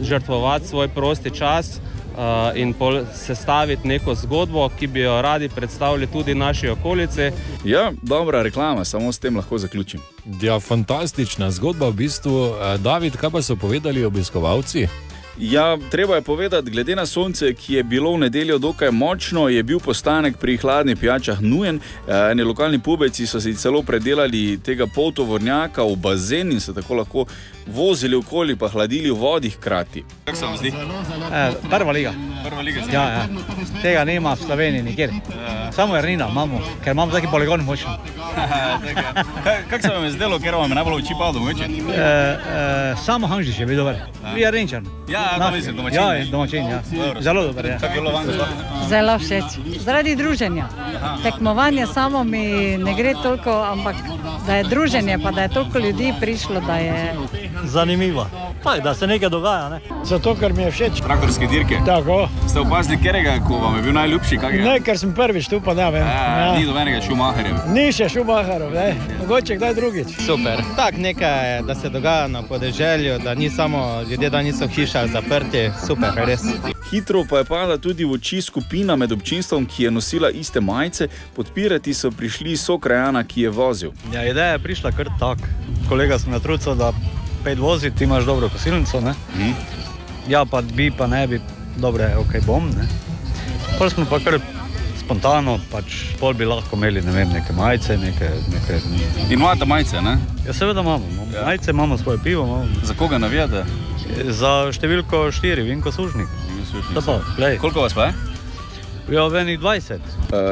žrtvovati 0.00 0.66
svoj 0.66 0.88
prosti 0.88 1.30
čas. 1.30 1.80
Uh, 2.14 2.20
in 2.54 2.74
sestaviti 3.14 3.88
neko 3.88 4.14
zgodbo, 4.14 4.68
ki 4.78 4.86
bi 4.86 5.00
jo 5.00 5.22
radi 5.22 5.48
predstavili 5.48 6.06
tudi 6.06 6.34
naši 6.34 6.68
okolici. 6.68 7.30
Ja, 7.64 7.92
dobra 8.02 8.42
reklama, 8.42 8.84
samo 8.84 9.12
s 9.12 9.18
tem 9.18 9.36
lahko 9.36 9.58
zaključim. 9.58 10.00
Ja, 10.42 10.60
fantastična 10.60 11.50
zgodba 11.50 11.88
v 11.88 11.92
bistvu. 11.92 12.46
Eh, 12.46 12.78
David, 12.78 13.16
kaj 13.16 13.30
pa 13.30 13.42
so 13.42 13.56
povedali 13.56 14.04
obiskovalci? 14.04 14.86
Ja, 15.38 15.78
treba 15.90 16.14
je 16.14 16.22
povedati, 16.22 16.70
glede 16.70 16.96
na 16.96 17.06
sonce, 17.06 17.54
ki 17.54 17.74
je 17.74 17.82
bilo 17.82 18.12
v 18.14 18.18
nedeljo 18.18 18.58
dokaj 18.58 18.90
močno, 18.90 19.48
je 19.48 19.62
bil 19.62 19.80
postanek 19.80 20.36
pri 20.38 20.56
hladnih 20.56 20.96
pijačah 20.96 21.42
nujen. 21.42 21.76
Eh, 21.76 22.30
Eni 22.30 22.42
lokalni 22.42 22.78
pubeci 22.78 23.26
so 23.26 23.40
si 23.40 23.54
celo 23.54 23.82
predelali 23.82 24.58
tega 24.62 24.86
poltovornjaka 24.86 25.82
v 25.82 25.96
bazen 25.96 26.52
in 26.52 26.60
se 26.60 26.74
tako 26.74 26.94
lahko 26.94 27.26
vozili 27.66 28.16
okoli, 28.16 28.56
pa 28.56 28.68
hladili 28.68 29.10
v 29.10 29.14
vodi 29.14 29.50
hkrati. 29.50 30.04
Kako 30.24 30.36
se 30.38 30.44
vam 30.44 30.56
zdi? 30.56 30.68
Eh, 31.32 31.52
prva 31.70 31.92
liga. 31.92 32.12
Prva 32.44 32.60
liga 32.62 32.80
Ja, 32.92 33.02
ja. 33.02 33.26
Tega 33.82 34.04
nema 34.04 34.32
v 34.34 34.36
Sloveniji 34.36 34.82
nikjer. 34.82 35.10
Samo 35.72 35.96
Jrnina 35.96 36.28
imamo, 36.30 36.60
ker 36.84 36.92
imamo 36.92 37.12
taki 37.12 37.26
poligon 37.26 37.60
močen. 37.60 37.88
Kako 39.70 39.82
se 39.82 39.88
vam 39.88 40.04
je 40.04 40.10
zdelo, 40.10 40.38
ker 40.38 40.54
vam 40.54 40.70
je 40.70 40.74
najbolj 40.74 40.94
oči 40.94 41.14
padlo? 41.18 41.50
E, 41.50 41.54
e, 41.94 42.96
samo 43.04 43.26
Hanžič 43.26 43.58
je 43.58 43.66
bil 43.66 43.76
dober. 43.76 43.96
Je 44.36 44.50
Renčan. 44.50 44.86
Ja, 45.08 45.36
domačin, 45.38 45.76
Ja, 45.92 46.08
ne? 46.12 46.18
je 46.18 46.24
domačin, 46.24 46.66
ja. 46.66 46.82
Dobro. 46.92 47.22
Zelo 47.22 47.42
dober, 47.42 47.66
ja. 47.66 47.78
Zelo 48.88 49.18
všeč. 49.18 49.44
Zaradi 49.80 50.16
druženja. 50.16 50.68
Tekmovanje 51.22 51.86
samo 51.86 52.24
mi 52.24 52.76
ne 52.78 52.94
gre 52.94 53.14
toliko, 53.22 53.62
ampak 53.62 53.96
da 54.46 54.56
je 54.56 54.64
druženje, 54.64 55.18
pa 55.22 55.30
da 55.30 55.42
je 55.42 55.48
toliko 55.48 55.78
ljudi 55.78 56.14
prišlo, 56.20 56.60
da 56.60 56.76
je 56.76 57.14
Zanimivo. 57.68 58.26
Pa, 58.62 58.76
da 58.76 58.94
se 58.94 59.06
nekaj 59.06 59.28
dogaja, 59.28 59.68
ne? 59.68 59.80
Zato, 60.04 60.34
ker 60.34 60.52
mi 60.52 60.62
je 60.62 60.70
všeč. 60.70 61.00
Traktorske 61.04 61.46
dirke. 61.46 61.78
Tako. 61.86 62.28
Ste 62.48 62.60
opazili, 62.60 62.96
katerega, 62.96 63.38
vam 63.48 63.76
je 63.76 63.82
bil 63.82 63.92
najljubši? 63.92 64.38
Ne, 64.64 64.80
ker 64.80 64.98
sem 64.98 65.14
prvič 65.14 65.48
tu, 65.48 65.60
pa 65.60 65.74
ne 65.74 65.90
vem. 65.90 66.06
Ja, 66.06 66.54
Ni 66.58 66.66
dobenega 66.66 67.00
šumaherja. 67.04 67.64
Ni 67.68 67.92
še 67.92 68.08
šumaharov, 68.08 68.72
ne. 68.72 68.94
Mogoče 69.20 69.56
kdaj 69.56 69.74
drugič. 69.74 70.14
Super. 70.26 70.62
Tak 70.76 70.96
nekaj, 70.98 71.62
da 71.68 71.74
se 71.74 71.88
dogaja 71.88 72.28
na 72.28 72.42
podeželju, 72.42 73.18
da 73.24 73.34
ni 73.34 73.50
samo 73.50 74.02
ljudje, 74.10 74.30
da 74.30 74.42
niso 74.42 74.64
v 74.66 74.68
hišah 74.68 75.10
zaprti. 75.12 75.70
Super, 75.86 76.12
res. 76.26 76.44
Hitro 76.90 77.24
pa 77.30 77.38
je 77.38 77.44
padla 77.44 77.78
tudi 77.78 78.04
v 78.04 78.12
oči 78.16 78.42
skupina 78.42 78.96
med 78.96 79.12
občinstvom, 79.12 79.66
ki 79.66 79.84
je 79.84 79.90
nosila 79.90 80.30
iste 80.30 80.60
majice, 80.60 81.08
podpirati 81.36 81.94
so 81.94 82.10
prišli 82.10 82.56
so 82.56 82.78
krajana, 82.78 83.24
ki 83.24 83.42
je 83.42 83.50
vozil. 83.50 83.92
Ja, 84.12 84.24
ideja 84.24 84.56
je 84.56 84.58
prišla 84.58 84.92
kar 84.92 85.08
tak. 85.20 85.38
Kolega 85.88 86.18
sem 86.18 86.32
natrucal, 86.32 86.74
da 86.74 86.92
pet 87.44 87.58
vozi, 87.58 87.90
ti 87.90 88.04
imaš 88.04 88.24
dobro 88.24 88.48
kosilnico, 88.48 89.00
ne? 89.00 89.14
Mhm. 89.36 89.50
Ja, 90.28 90.44
pa 90.44 90.62
bi, 90.62 90.90
pa 90.90 91.06
ne 91.06 91.26
bi, 91.26 91.40
dobro, 91.76 92.04
ok, 92.18 92.46
bom, 92.46 92.68
ne? 92.68 92.88
Pol 93.78 93.90
smo 93.90 94.06
pa 94.10 94.18
kar 94.24 94.38
spontano, 95.04 95.58
pač 95.72 96.16
pol 96.20 96.34
bi 96.34 96.46
lahko 96.48 96.76
imeli, 96.76 97.02
ne 97.04 97.12
vem, 97.12 97.28
neke 97.28 97.52
majice, 97.52 97.96
neke... 97.98 98.30
neke... 98.52 98.80
Imate 99.34 99.64
majice, 99.64 100.00
ne? 100.00 100.16
Ja, 100.46 100.52
seveda 100.52 100.80
imamo, 100.80 101.04
imamo 101.12 101.36
ja. 101.36 101.44
majice, 101.44 101.70
imamo 101.70 101.98
svoje 101.98 102.18
pivo, 102.24 102.44
imamo... 102.44 102.66
Za 102.84 102.94
koga 102.94 103.18
navijate? 103.18 103.64
Za 104.28 104.54
številko 104.72 105.26
štiri, 105.32 105.62
Vinko 105.62 105.92
Sužnik. 105.92 106.28
Da 106.94 107.00
pa, 107.00 107.20
glej. 107.36 107.58
Koliko 107.58 107.84
vas 107.84 107.94
pa 107.94 108.08
je? 108.08 108.33
Ja, 109.04 109.26
venih 109.26 109.60
20. 109.60 109.92
Uh, 109.92 109.98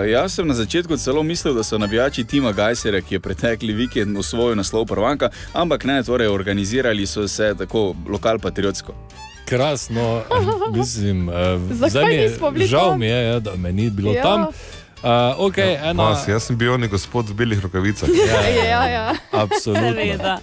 jaz 0.07 0.35
sem 0.35 0.47
na 0.47 0.55
začetku 0.55 0.97
celo 0.97 1.23
mislil, 1.23 1.55
da 1.55 1.63
so 1.63 1.79
navijači 1.79 2.25
Tima 2.25 2.53
Gajsera, 2.53 3.01
ki 3.01 3.15
je 3.15 3.21
pretekli 3.21 3.73
vikend 3.73 4.19
osvojil 4.19 4.57
naslov 4.57 4.85
prvanka, 4.87 5.31
ampak 5.53 5.85
ne, 5.85 6.03
torej 6.03 6.29
organizirali 6.29 7.07
so 7.07 7.29
se 7.29 7.55
tako 7.59 7.95
lokal 8.09 8.39
patriotsko. 8.39 8.93
Krasno, 9.47 10.23
mislim, 10.77 11.29
eh, 11.29 11.35
Zakaj 11.71 12.15
je- 12.15 12.29
nismo 12.29 12.51
bili 12.51 12.67
Žal 12.67 12.91
tam? 12.91 12.99
mi 12.99 13.07
je, 13.07 13.25
ja, 13.25 13.41
da 13.41 13.57
me 13.57 13.73
ni 13.73 13.91
bilo 13.91 14.13
Ja. 14.13 14.23
tam. 14.23 14.41
Uh, 14.43 15.09
okay, 15.41 15.73
Ja, 15.73 15.91
ena, 15.91 16.03
vas, 16.05 16.29
jaz 16.29 16.43
sem 16.43 16.57
bil 16.57 16.73
oni 16.73 16.89
gospod 16.89 17.29
v 17.29 17.35
belih 17.35 17.61
rokavicah. 17.61 18.09
Ja, 18.69 18.87
ja. 18.87 19.15
Absolutno. 19.43 19.89
Seveda. 19.89 20.39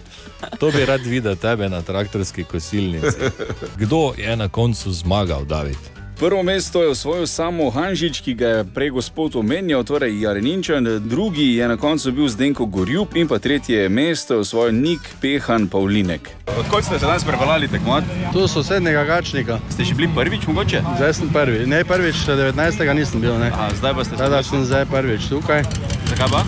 To 0.59 0.71
bi 0.71 0.85
rad 0.85 1.01
videl 1.01 1.35
tebe 1.35 1.69
na 1.69 1.81
traktorski 1.81 2.43
kosilnici. 2.43 3.17
Kdo 3.77 4.13
je 4.17 4.35
na 4.35 4.49
koncu 4.49 4.91
zmagal, 4.91 5.45
David? 5.45 5.77
Prvo 6.19 6.43
mesto 6.43 6.83
je 6.83 6.89
osvojil 6.89 7.27
samo 7.27 7.69
Hanžič, 7.69 8.19
ki 8.21 8.33
ga 8.33 8.47
je 8.47 8.63
prej 8.75 8.89
gospod 8.89 9.35
omenjal, 9.35 9.83
torej 9.87 10.19
Jareninčan, 10.21 10.83
drugi 11.07 11.55
je 11.55 11.67
na 11.67 11.77
koncu 11.77 12.11
bil 12.11 12.27
Zdenko 12.27 12.65
Gorjub 12.65 13.15
in 13.15 13.27
pa 13.27 13.39
tretje 13.39 13.89
mesto 13.89 14.33
je 14.33 14.39
osvojil 14.39 14.75
Nik 14.75 14.99
Pehan 15.21 15.67
Pavlinek. 15.67 16.29
Odkud 16.59 16.83
ste 16.83 16.99
se 16.99 17.05
danes 17.05 17.23
prevalali 17.23 17.67
tekmovati? 17.67 18.07
Tu 18.33 18.47
sosednjega 18.47 19.03
gačnika. 19.03 19.59
Ste 19.69 19.83
že 19.83 19.95
bili 19.95 20.09
prvič 20.15 20.47
mogoče? 20.47 20.81
Zdaj 20.97 21.13
sem 21.13 21.29
prvi. 21.29 21.65
Ne 21.65 21.85
prvič, 21.85 22.15
19. 22.15 22.93
nisem 22.93 23.21
bil. 23.21 23.39
Ne. 23.39 23.51
A, 23.55 23.71
zdaj 23.75 23.93
pa 23.93 24.03
ste 24.03 24.15
Zdaj 24.15 24.29
da 24.29 24.43
sem 24.43 24.65
zdaj 24.65 24.85
prvič 24.91 25.29
tukaj. 25.29 25.63
Zakaj 26.09 26.27
pa? 26.31 26.43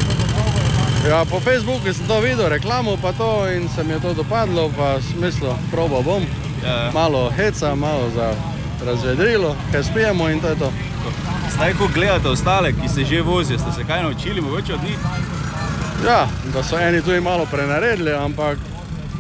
Ja, 1.07 1.23
po 1.25 1.39
Facebooku 1.39 1.93
sem 1.93 2.07
to 2.07 2.19
videl, 2.19 2.49
reklamo 2.49 2.97
pa 3.01 3.15
to 3.15 3.47
in 3.47 3.69
se 3.75 3.83
mi 3.83 3.93
je 3.93 3.99
to 3.99 4.13
dopadlo, 4.13 4.67
pa 4.77 4.99
smislo, 5.01 5.55
probo 5.71 6.03
bom. 6.03 6.23
Ja. 6.65 6.91
Malo 6.93 7.31
heca, 7.31 7.75
malo 7.75 8.11
za 8.15 8.35
razvedrilo, 8.85 9.55
kaj 9.71 9.83
spijemo 9.83 10.29
in 10.29 10.39
to 10.39 10.47
je 10.47 10.55
to. 10.55 10.71
Zdaj, 11.51 11.73
ko 11.73 11.87
gledate 11.93 12.27
ostale, 12.29 12.73
ki 12.73 12.89
se 12.89 13.05
že 13.05 13.21
vozijo, 13.21 13.59
ste 13.59 13.71
se 13.71 13.83
kaj 13.83 14.03
naučili, 14.03 14.41
mogoče 14.41 14.73
od 14.73 14.83
njih? 14.83 14.97
Ja, 16.05 16.27
da 16.53 16.63
so 16.63 16.79
eni 16.79 17.01
tu 17.01 17.21
malo 17.21 17.45
prenaredili, 17.45 18.13
ampak 18.13 18.57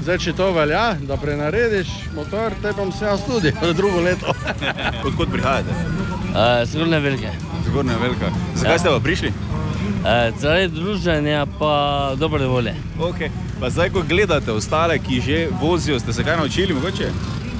zdaj, 0.01 0.17
če 0.17 0.33
to 0.33 0.51
velja, 0.51 0.95
da 0.99 1.17
prenarediš 1.17 1.87
motor, 2.15 2.51
te 2.61 2.73
pa 2.73 2.91
sem 2.91 3.07
jaz 3.07 3.19
tudi 3.27 3.53
drugo 3.73 3.99
leto. 3.99 4.33
Odkud 5.07 5.29
prihajate? 5.31 5.69
Uh, 5.69 6.35
Zgornje 6.65 6.99
velike. 6.99 7.29
Zgornja 7.65 7.97
velika. 7.97 8.31
Zakaj 8.55 8.71
Ja. 8.71 8.79
ste 8.79 8.89
pa 8.89 8.99
prišli? 8.99 9.29
Uh, 9.29 10.07
zaradi 10.39 10.67
druženja 10.69 11.45
pa 11.59 11.73
dobre 12.15 12.45
volje. 12.45 12.73
Okay. 12.99 13.29
Pa 13.59 13.69
zdaj, 13.69 13.89
ko 13.89 14.01
gledate 14.01 14.51
ostale, 14.51 14.99
ki 14.99 15.21
že 15.21 15.47
vozijo, 15.53 15.99
ste 15.99 16.13
se 16.13 16.23
kaj 16.23 16.37
naučili, 16.37 16.73
mogoče? 16.73 17.11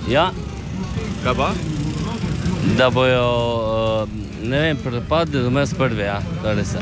Ja, 0.09 0.31
Kaj 1.23 1.33
pa? 1.35 1.51
Da 2.77 2.89
bojo, 2.89 3.25
uh, 4.03 4.09
ne 4.43 4.59
vem, 4.59 4.77
prepadli 4.77 5.43
do 5.43 5.49
mes 5.49 5.73
prve, 5.73 6.03
ja, 6.03 6.21
to 6.41 6.49
je 6.49 6.55
res. 6.55 6.75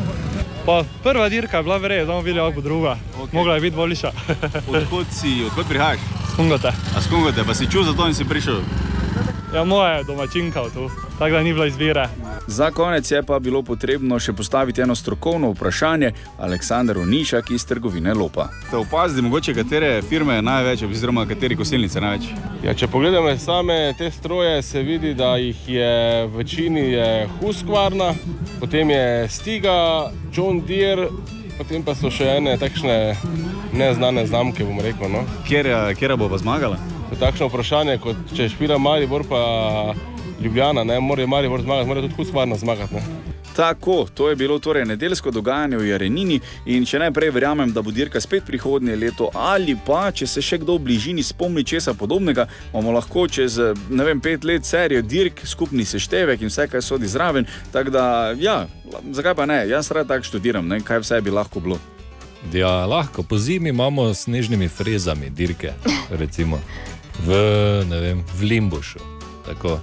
Pa 0.66 0.84
prva 1.04 1.30
dirka 1.30 1.58
je 1.58 1.64
bila 1.64 1.78
verjetno, 1.78 2.06
da 2.06 2.12
bomo 2.12 2.26
videli, 2.26 2.50
kako 2.50 2.56
bo 2.56 2.62
druga. 2.62 2.98
Okay. 3.22 3.34
Mogla 3.34 3.56
je 3.56 3.62
biti 3.62 3.76
boljša. 3.76 4.12
Odkud 4.76 5.06
si, 5.12 5.44
odkud 5.46 5.66
prihajaš? 5.70 6.00
Skungote. 6.34 6.68
A 6.68 7.02
skungote, 7.02 7.44
pa 7.48 7.54
si 7.54 7.72
čul 7.72 7.84
za 7.84 7.94
to 7.94 8.08
in 8.08 8.14
si 8.14 8.26
prišel? 8.26 8.60
Ja, 9.56 9.64
moja 9.64 9.90
je 9.90 10.04
domačinka 10.04 10.64
tu, 10.74 10.90
tako 11.20 11.32
da 11.32 11.44
ni 11.44 11.54
bilo 11.54 11.66
izbire. 11.66 12.08
Za 12.50 12.72
konec 12.72 13.12
je 13.12 13.24
pa 13.24 13.40
bilo 13.40 13.62
potrebno 13.62 14.18
še 14.20 14.34
postaviti 14.34 14.82
eno 14.82 14.96
strokovno 14.96 15.52
vprašanje 15.52 16.10
Aleksandr 16.42 16.98
Unišak 16.98 17.52
iz 17.54 17.66
trgovine 17.66 18.14
Lopa. 18.14 18.48
Ste 18.68 18.78
opazili, 18.78 19.22
mogoče 19.22 19.54
katere 19.54 20.02
firme 20.02 20.42
največ, 20.42 20.82
oziroma 20.90 21.28
kateri 21.30 21.56
kosilnice 21.56 22.02
največ? 22.02 22.32
Ja, 22.66 22.74
če 22.74 22.90
pogledamo 22.90 23.36
same 23.38 23.94
te 23.98 24.10
stroje, 24.12 24.64
se 24.66 24.82
vidi, 24.82 25.14
da 25.14 25.36
jih 25.38 25.70
je 25.70 25.94
v 26.26 26.42
večini 26.42 26.90
je 26.90 27.30
Husqvarna, 27.38 28.16
potem 28.60 28.90
je 28.90 29.30
Stiga, 29.30 30.10
John 30.34 30.66
Deere, 30.66 31.12
potem 31.62 31.86
pa 31.86 31.94
so 31.94 32.10
še 32.10 32.34
ene 32.40 32.58
takšne 32.58 33.14
neznane 33.78 34.26
znamke, 34.26 34.66
bomo 34.66 34.82
rekel. 34.82 35.06
No. 35.14 35.22
Kjer 35.46 36.18
bo 36.18 36.34
pa 36.34 36.42
zmagala? 36.42 36.82
To 37.10 37.14
je 37.14 37.22
takšno 37.22 37.54
vprašanje, 37.54 38.02
kot 38.02 38.34
če 38.34 38.50
špila 38.50 38.82
Maribor 38.82 39.30
pa 39.30 39.44
Ljubljana, 40.44 40.84
ne 40.84 41.00
more 41.00 41.28
Maribor 41.28 41.62
zmagati, 41.62 41.88
mora 41.88 42.02
tudi 42.02 42.14
Husqvarna 42.16 42.58
zmagati. 42.58 42.96
Ne. 42.96 43.02
Tako, 43.56 44.08
to 44.14 44.30
je 44.30 44.36
bilo 44.36 44.60
torej 44.60 44.86
nedeljsko 44.86 45.32
dogajanje 45.32 45.78
v 45.78 45.88
Jarenini 45.88 46.40
in 46.66 46.86
če 46.86 47.00
najprej 47.00 47.32
verjamem, 47.36 47.74
da 47.76 47.82
bo 47.82 47.92
dirka 47.92 48.22
spet 48.22 48.46
prihodnje 48.48 48.96
leto 48.96 49.28
ali 49.36 49.76
pa, 49.86 50.12
če 50.16 50.28
se 50.28 50.42
še 50.42 50.62
kdo 50.62 50.78
v 50.78 50.86
bližini 50.86 51.24
spomni 51.24 51.66
česa 51.68 51.94
podobnega, 51.94 52.48
bomo 52.72 52.94
lahko 52.96 53.28
čez 53.28 53.60
ne 53.90 54.08
vem, 54.08 54.22
pet 54.24 54.48
let 54.48 54.64
serijo 54.66 55.02
dirk, 55.02 55.44
skupni 55.44 55.84
seštevek 55.86 56.40
in 56.42 56.54
vse, 56.54 56.70
kar 56.72 56.86
sodi 56.86 57.12
zraven. 57.12 57.50
Tako 57.76 57.92
da, 57.92 58.06
ja, 58.40 58.62
zakaj 59.12 59.36
pa 59.36 59.50
ne, 59.50 59.66
jaz 59.68 59.92
rad 59.92 60.08
tako 60.08 60.32
študiram, 60.32 60.68
ne, 60.68 60.80
kaj 60.80 61.04
vse 61.04 61.22
bi 61.22 61.36
lahko 61.36 61.60
bilo. 61.60 61.82
Ja, 62.56 62.86
lahko, 62.88 63.28
po 63.28 63.38
zimi 63.38 63.76
imamo 63.76 64.14
s 64.14 64.30
snežnimi 64.30 64.72
frezami 64.72 65.36
dirke, 65.36 65.76
recimo 66.10 66.64
v, 67.28 67.44
ne 67.92 68.04
vem, 68.08 68.28
v 68.40 68.54
Limbušu. 68.54 69.04
Tako. 69.50 69.82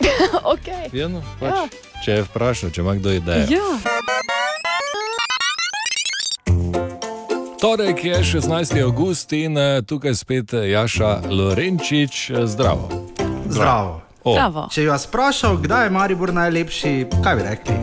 okay. 0.54 0.88
Ja, 0.92 1.08
no, 1.08 1.22
pač, 1.40 1.54
ja. 1.54 1.68
Če 2.04 2.12
je 2.12 2.26
vprašal, 2.28 2.70
če 2.70 2.80
ima 2.80 2.94
kdo 2.98 3.12
idejo. 3.12 3.46
Ja. 3.50 3.68
Torek 7.58 8.04
je 8.04 8.18
16. 8.22 8.82
august 8.84 9.32
in 9.32 9.58
eh, 9.58 9.82
tukaj 9.82 10.14
spet 10.14 10.52
Jaša 10.52 11.26
Lorenčič, 11.30 12.30
eh, 12.30 12.46
zdravo. 12.46 12.88
Zdravo. 13.48 14.00
O. 14.24 14.32
Zdravo. 14.32 14.68
Če 14.70 14.84
bi 14.84 14.90
vas 14.92 15.06
vprašal, 15.08 15.58
kdaj 15.62 15.86
je 15.86 15.90
Maribor 15.90 16.32
najlepši, 16.34 16.92
kaj 17.24 17.36
bi 17.36 17.42
rekli? 17.42 17.76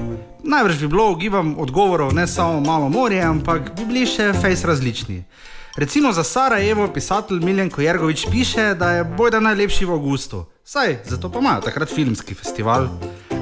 Najbrž 0.46 0.80
bi 0.80 0.88
bilo, 0.88 1.10
ugibam, 1.12 1.56
odgovorov 1.60 2.14
ne 2.14 2.28
samo 2.28 2.62
malo 2.62 2.90
morje, 2.90 3.22
ampak 3.22 3.74
bi 3.76 3.86
bili 3.90 4.06
še 4.08 4.32
fejs 4.42 4.64
različni. 4.64 5.24
Recimo 5.76 6.12
za 6.12 6.24
Sarajevo 6.24 6.88
pisatelj 6.88 7.40
Miljenko 7.40 7.82
Jergovič 7.82 8.26
piše, 8.32 8.74
da 8.74 8.92
je 8.92 9.04
bojda 9.04 9.40
najlepši 9.40 9.86
v 9.86 9.92
avgustu. 9.92 10.46
Saj, 10.64 10.98
zato 11.04 11.32
pa 11.32 11.40
imajo 11.40 11.62
takrat 11.62 11.90
filmski 11.90 12.34
festival. 12.34 12.88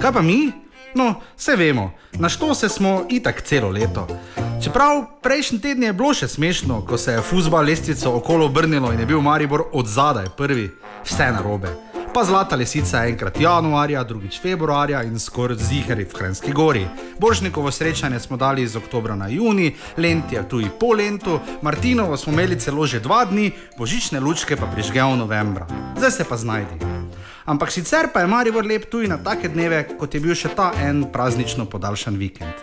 Kaj 0.01 0.11
pa 0.11 0.21
mi? 0.21 0.51
No, 0.95 1.13
vse 1.37 1.55
vemo, 1.55 1.91
na 2.13 2.29
što 2.29 2.55
se 2.55 2.69
smo 2.69 3.05
itak 3.09 3.41
celo 3.41 3.69
leto. 3.69 4.07
Čeprav 4.63 5.05
prejšnji 5.21 5.61
teden 5.61 5.83
je 5.83 5.93
bilo 5.93 6.13
še 6.13 6.27
smešno, 6.27 6.81
ko 6.81 6.97
se 6.97 7.13
je 7.13 7.21
fuzbal 7.21 7.65
lestvico 7.65 8.15
okolo 8.15 8.45
obrnilo 8.45 8.93
in 8.93 8.99
je 8.99 9.05
bil 9.05 9.21
Maribor 9.21 9.63
od 9.71 9.87
zadaj 9.87 10.25
prvi, 10.37 10.71
vse 11.05 11.31
narobe. 11.31 11.92
Pa 12.13 12.23
zlata 12.23 12.55
lisica 12.55 13.07
enkrat 13.09 13.39
januarja, 13.41 14.03
drugič 14.03 14.35
februarja 14.41 14.99
in 15.03 15.15
skoraj 15.19 15.57
zihari 15.57 16.03
v 16.05 16.13
Krenski 16.13 16.51
gori. 16.53 16.83
Božnikovo 17.19 17.71
srečanje 17.71 18.19
smo 18.19 18.37
dali 18.37 18.61
iz 18.61 18.75
oktobra 18.75 19.15
na 19.15 19.27
juni, 19.27 19.73
lent 19.97 20.31
je 20.31 20.43
tu 20.49 20.59
in 20.61 20.69
pol 20.79 21.01
lentu, 21.01 21.39
Martinovo 21.61 22.17
smo 22.17 22.33
imeli 22.33 22.59
celo 22.59 22.85
že 22.85 22.99
dva 22.99 23.25
dni, 23.25 23.51
božične 23.77 24.19
lučke 24.19 24.55
pa 24.55 24.69
prižgel 24.69 25.17
novembra. 25.17 25.65
Zdaj 25.97 26.11
se 26.11 26.23
pa 26.23 26.37
znajdi. 26.37 26.85
Ampak 27.45 27.71
sicer 27.71 28.13
pa 28.13 28.21
je 28.21 28.27
Maribor 28.27 28.65
lep 28.65 28.85
tudi 28.91 29.07
na 29.07 29.17
take 29.17 29.49
dneve, 29.49 29.97
kot 29.97 30.13
je 30.13 30.21
bil 30.21 30.37
še 30.37 30.53
ta 30.53 30.69
en 30.77 31.09
praznično 31.09 31.65
podaljšan 31.65 32.13
vikend. 32.17 32.53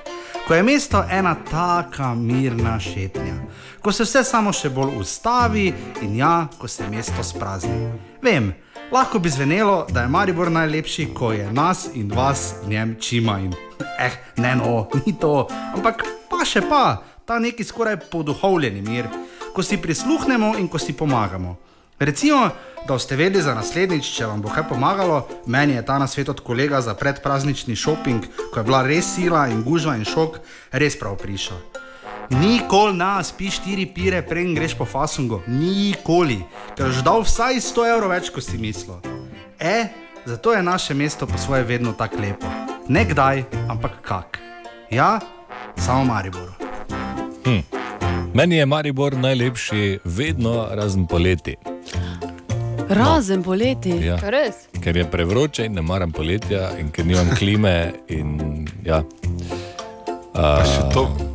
Ko 0.47 0.55
je 0.55 0.63
mesto 0.63 1.03
ena 1.11 1.35
taka 1.51 2.15
mirna 2.15 2.79
šetnja, 2.79 3.35
ko 3.83 3.93
se 3.93 4.07
vse 4.07 4.23
samo 4.25 4.53
še 4.53 4.71
bolj 4.71 4.95
ustavi 5.03 5.73
in 6.03 6.17
ja, 6.23 6.47
ko 6.59 6.69
se 6.69 6.87
mesto 6.87 7.23
sprazni. 7.23 7.91
Vem, 8.23 8.55
lahko 8.93 9.19
bi 9.19 9.31
zvenelo, 9.31 9.87
da 9.91 10.01
je 10.01 10.09
Maribor 10.09 10.51
najlepši, 10.51 11.09
ko 11.15 11.33
je 11.33 11.53
nas 11.53 11.89
in 11.95 12.13
vas 12.13 12.55
v 12.65 12.69
njem 12.69 12.97
čima 13.01 13.39
in 13.39 13.55
eh, 13.99 14.11
ne 14.37 14.57
no, 14.57 14.89
ni 15.07 15.15
to, 15.19 15.49
ampak 15.75 16.05
pa 16.31 16.45
še 16.45 16.63
pa, 16.69 17.03
ta 17.25 17.39
neki 17.39 17.65
skoraj 17.65 17.97
poduhovljeni 18.11 18.83
mir, 18.83 19.09
ko 19.55 19.63
si 19.63 19.79
prisluhnemo 19.79 20.57
in 20.59 20.69
ko 20.69 20.79
si 20.79 20.93
pomagamo. 20.93 21.57
Recimo, 22.01 22.49
da 22.87 22.95
boste 22.95 23.17
vedeli 23.17 23.43
za 23.45 23.55
naslednjič, 23.55 24.09
če 24.17 24.27
vam 24.27 24.41
bo 24.43 24.49
kaj 24.49 24.69
pomagalo, 24.71 25.27
meni 25.47 25.77
je 25.77 25.85
ta 25.87 25.99
na 25.99 26.07
svet 26.09 26.29
od 26.29 26.41
kolega 26.41 26.81
za 26.81 26.95
predpraznični 26.95 27.77
šoping, 27.77 28.25
ko 28.53 28.61
je 28.61 28.65
bila 28.65 28.83
res 28.83 29.15
sila 29.15 29.49
in 29.53 29.63
gužva 29.63 29.99
in 30.01 30.09
šok, 30.09 30.41
res 30.73 30.97
prav 30.99 31.21
prišel. 31.21 31.70
Nikoli 32.31 32.95
nas, 32.95 33.33
pi 33.33 33.51
štiri 33.51 33.87
pire, 33.91 34.23
preden 34.23 34.55
greš 34.55 34.77
po 34.79 34.85
fasungu, 34.87 35.41
nikoli, 35.51 36.39
ker 36.77 36.87
boš 36.87 37.03
dal 37.03 37.25
vsaj 37.27 37.59
100 37.59 37.87
evrov 37.91 38.13
več, 38.15 38.31
kot 38.31 38.47
si 38.47 38.59
mislil. 38.59 39.01
E, 39.59 39.89
zato 40.27 40.55
je 40.55 40.63
naše 40.63 40.95
mesto 40.95 41.27
po 41.27 41.39
svoje 41.39 41.67
vedno 41.67 41.93
tako 41.93 42.23
lepo. 42.23 42.47
Ne 42.89 43.05
kdaj, 43.05 43.45
ampak 43.69 43.99
kak. 44.03 44.39
Ja, 44.91 45.19
samo 45.77 46.05
Mariboru. 46.05 46.55
Hm. 47.45 47.61
Meni 48.35 48.57
je 48.57 48.67
Maribor 48.67 49.17
najlepši, 49.17 49.99
vedno 50.05 50.69
razen 50.71 51.07
poleti. 51.07 51.57
Razen 52.89 53.43
poleti. 53.43 53.91
Ja. 54.07 54.19
Res? 54.23 54.71
Ker 54.83 54.97
je 54.97 55.07
prevroče 55.11 55.67
in 55.67 55.75
ne 55.79 55.83
maram 55.83 56.13
poletja, 56.13 56.71
in 56.79 56.91
ker 56.95 57.07
nimam 57.07 57.35
klime. 57.39 57.93
In, 58.09 58.67
ja. 58.87 59.03
Pa 60.35 60.63
še 60.67 60.89
to. 60.95 61.30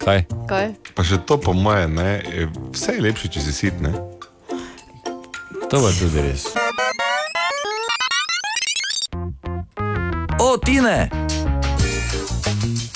Kaj? 0.00 0.24
Kaj? 0.48 0.72
Pa 0.96 1.04
še 1.04 1.20
to, 1.28 1.36
po 1.36 1.52
mojem, 1.52 1.92
ne, 2.00 2.24
vse 2.72 2.96
je 2.96 3.04
lepše, 3.04 3.28
če 3.28 3.40
si 3.44 3.52
sit. 3.52 3.76
Ne? 3.84 3.92
To 5.68 5.76
je 5.84 5.92
tudi 6.00 6.24
res. 6.24 6.48
O, 10.40 10.56
Tine! 10.56 11.12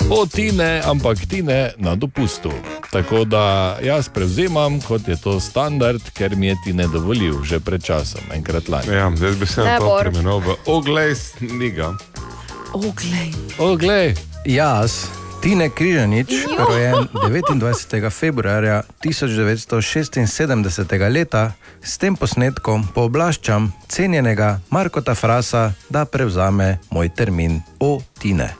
O, 0.08 0.24
Tine, 0.24 0.80
ampak 0.80 1.28
Tine 1.28 1.76
na 1.76 1.92
dopustu. 1.92 2.48
Tako 2.88 3.24
da 3.28 3.76
jaz 3.84 4.08
prevzemam, 4.08 4.80
kot 4.80 5.04
je 5.08 5.16
to 5.20 5.36
standard, 5.44 6.00
ker 6.16 6.32
mi 6.40 6.48
je 6.54 6.56
Tine 6.64 6.88
dovolil 6.88 7.44
že 7.44 7.60
pred 7.60 7.84
časom, 7.84 8.24
enkrat 8.32 8.72
lani. 8.72 8.88
Ja, 8.88 9.12
zdaj 9.12 9.36
bi 9.36 9.46
se 9.46 9.60
Ne, 9.60 9.76
to 9.76 9.92
premenoval 10.00 10.40
v 10.40 10.56
oglej 10.72 11.12
sniga. 11.20 11.92
Oglej. 12.72 13.28
Oglej. 13.60 14.16
Jaz, 14.48 15.04
Tine 15.44 15.68
Križanič, 15.68 16.32
rojen 16.56 17.04
29. 17.12 18.10
februarja 18.10 18.82
1976 19.04 21.08
leta, 21.12 21.52
s 21.82 21.98
tem 22.00 22.16
posnetkom 22.16 22.86
pooblaščam 22.94 23.72
cenjenega 23.88 24.60
Markota 24.72 25.14
Frasa, 25.14 25.72
da 25.92 26.08
prevzame 26.08 26.78
moj 26.88 27.12
termin 27.12 27.60
o 27.76 28.00
Tine. 28.18 28.54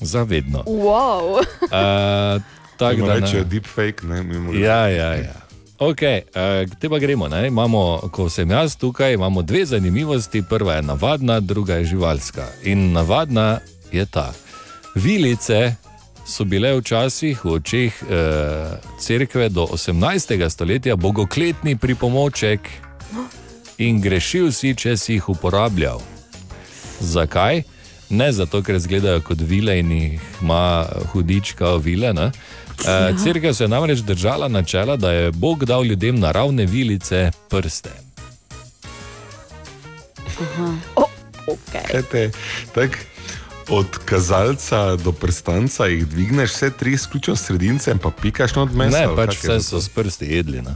Zavedno. 0.00 0.62
Wow. 0.68 1.38
Uh, 1.68 2.42
tako 2.76 3.06
da 3.06 3.14
rečejo 3.14 3.44
deepfake, 3.44 4.06
ne, 4.06 4.22
mimo 4.22 4.52
Ja, 4.52 4.88
ja, 4.88 5.14
ja. 5.14 5.34
Okay, 5.78 6.22
uh, 6.36 6.70
te 6.80 6.88
pa 6.88 6.98
gremo. 6.98 7.28
Ne? 7.28 7.48
Imamo, 7.48 8.08
ko 8.12 8.28
sem 8.28 8.50
jaz 8.50 8.76
tukaj, 8.76 9.14
imamo 9.14 9.42
dve 9.42 9.64
zanimivosti. 9.64 10.42
Prva 10.48 10.74
je 10.74 10.82
navadna, 10.82 11.40
druga 11.40 11.74
je 11.74 11.84
živalska. 11.84 12.46
In 12.62 12.92
navadna 12.92 13.58
je 13.92 14.06
ta. 14.06 14.32
Vilice 14.94 15.74
so 16.28 16.44
bile 16.44 16.74
včasih 16.76 17.44
v 17.44 17.52
očeh 17.56 18.02
uh, 18.02 18.76
cerkve 19.00 19.48
do 19.48 19.64
18. 19.64 20.48
stoletja 20.50 20.96
bogokletni 20.96 21.76
pripomoček 21.76 22.60
in 23.78 24.00
grešil 24.00 24.52
si, 24.52 24.74
če 24.74 24.96
si 24.96 25.16
jih 25.16 25.28
uporabljal. 25.28 26.02
Zakaj? 27.00 27.62
Ne 28.10 28.32
zato, 28.32 28.60
ker 28.62 28.76
izgledajo 28.76 29.22
kot 29.24 29.40
vile 29.40 29.78
in 29.80 29.92
jih 29.92 30.20
ima 30.42 30.84
hudička 31.12 31.76
vile. 31.76 32.12
Ne? 32.12 32.30
Eh, 32.84 33.14
Cerkev 33.22 33.54
se 33.54 33.64
je 33.64 33.68
namreč 33.68 33.98
držala 33.98 34.48
načela, 34.48 34.96
da 34.96 35.12
je 35.12 35.32
Bog 35.32 35.64
dal 35.64 35.84
ljudem 35.84 36.20
naravne 36.20 36.66
vilice 36.66 37.30
prste. 37.48 37.90
Okay. 41.46 41.86
Kaj 41.92 42.02
te, 42.10 42.30
tak, 42.74 42.98
od 43.68 43.98
kazalca 44.04 44.96
do 44.96 45.12
prstanca 45.12 45.86
jih 45.86 46.06
dvigneš, 46.06 46.50
vse 46.50 46.70
tri 46.70 46.92
izključno 46.92 47.36
sredince 47.36 47.90
in 47.90 47.98
pa 47.98 48.10
pikaš 48.10 48.54
not 48.54 48.72
mesa. 48.72 48.98
Ne, 48.98 49.16
pač 49.16 49.36
vse 49.36 49.60
so 49.60 49.80
s 49.80 49.88
prsti 49.88 50.26
jedli, 50.26 50.62
ne? 50.62 50.74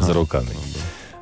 z 0.00 0.08
rokami. 0.08 0.54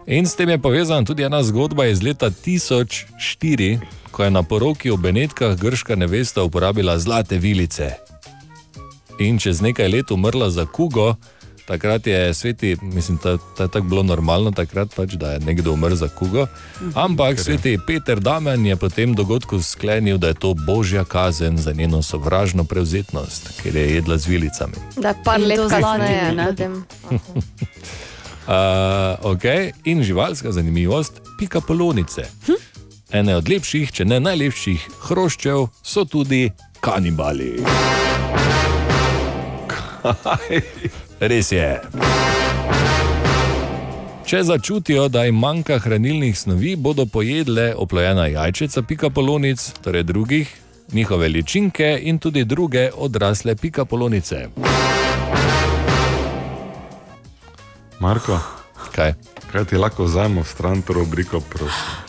In 0.06 0.26
s 0.26 0.34
tem 0.34 0.48
je 0.48 0.58
povezana 0.58 1.04
tudi 1.04 1.22
ena 1.22 1.42
zgodba 1.42 1.86
iz 1.86 2.02
leta 2.02 2.30
1004, 2.30 3.80
ko 4.10 4.24
je 4.24 4.30
na 4.30 4.42
poroki 4.42 4.90
v 4.90 4.96
Benetkah 4.96 5.56
grška 5.58 5.96
nevesta 5.96 6.42
uporabila 6.42 6.98
zlate 6.98 7.38
vilice. 7.38 7.96
In 9.18 9.38
čez 9.38 9.60
nekaj 9.60 9.88
let 9.88 10.10
umrla 10.10 10.50
za 10.50 10.66
kugo, 10.66 11.14
takrat 11.64 12.06
je 12.06 12.34
sveti, 12.34 12.76
mislim, 12.82 13.18
da 13.22 13.30
je 13.30 13.38
tako 13.68 13.80
bilo 13.80 14.02
normalno, 14.02 14.50
takrat 14.50 14.94
pač, 14.94 15.12
da 15.12 15.32
je 15.32 15.40
nekdo 15.40 15.72
umrl 15.72 15.94
za 15.94 16.08
kugo. 16.08 16.46
Ampak 16.94 17.40
sveti 17.40 17.78
Peter 17.86 18.20
Damen 18.20 18.66
je 18.66 18.76
po 18.76 18.88
tem 18.88 19.14
dogodku 19.14 19.62
sklenil, 19.62 20.18
da 20.18 20.28
je 20.28 20.34
to 20.34 20.54
božja 20.56 21.04
kazen 21.04 21.58
za 21.58 21.72
njeno 21.72 22.02
sovražno 22.02 22.64
prevzetnost, 22.64 23.60
ker 23.62 23.76
je 23.76 23.94
jedla 23.94 24.18
z 24.18 24.26
vilicami. 24.26 24.74
Da 24.96 25.08
je 25.08 25.14
par 25.24 25.40
let 25.40 25.56
to 25.56 25.68
kasneje. 25.68 25.82
zlati, 26.24 26.36
ne? 26.36 26.46
potem- 26.46 26.84
Uh, 28.42 28.52
okay. 29.32 29.70
In 29.84 30.02
živalska 30.02 30.52
zanimivost, 30.52 31.12
pika 31.38 31.60
polonice. 31.60 32.22
Hm? 32.46 32.52
Ene 33.12 33.36
od 33.36 33.48
lepših, 33.48 33.92
če 33.92 34.04
ne 34.04 34.20
najlepših 34.20 34.88
hroščev 35.00 35.66
so 35.82 36.04
tudi 36.04 36.50
kanibali. 36.80 37.60
Res 41.22 41.52
je. 41.54 41.66
Če 44.26 44.40
začutijo, 44.42 45.04
da 45.06 45.22
jim 45.22 45.36
manjka 45.38 45.76
hranilnih 45.78 46.34
snovi, 46.38 46.72
bodo 46.74 47.06
pojedle 47.06 47.68
oplojena 47.78 48.24
jajčeca 48.26 48.82
pika 48.82 49.10
polonic, 49.10 49.62
torej 49.84 50.02
drugih, 50.02 50.50
njihove 50.92 51.28
ličinke 51.28 51.92
in 52.02 52.18
tudi 52.18 52.42
druge 52.44 52.88
odrasle 52.96 53.54
pika 53.54 53.84
polonice. 53.84 54.48
Marko, 58.00 58.40
kaj? 58.90 59.14
kaj 59.52 59.64
ti 59.70 59.78
lahko 59.78 60.10
vzamemo 60.10 60.42
v 60.42 60.48
stran 60.48 60.82
to 60.82 60.98
rubriko? 60.98 61.40
prosim? 61.40 62.01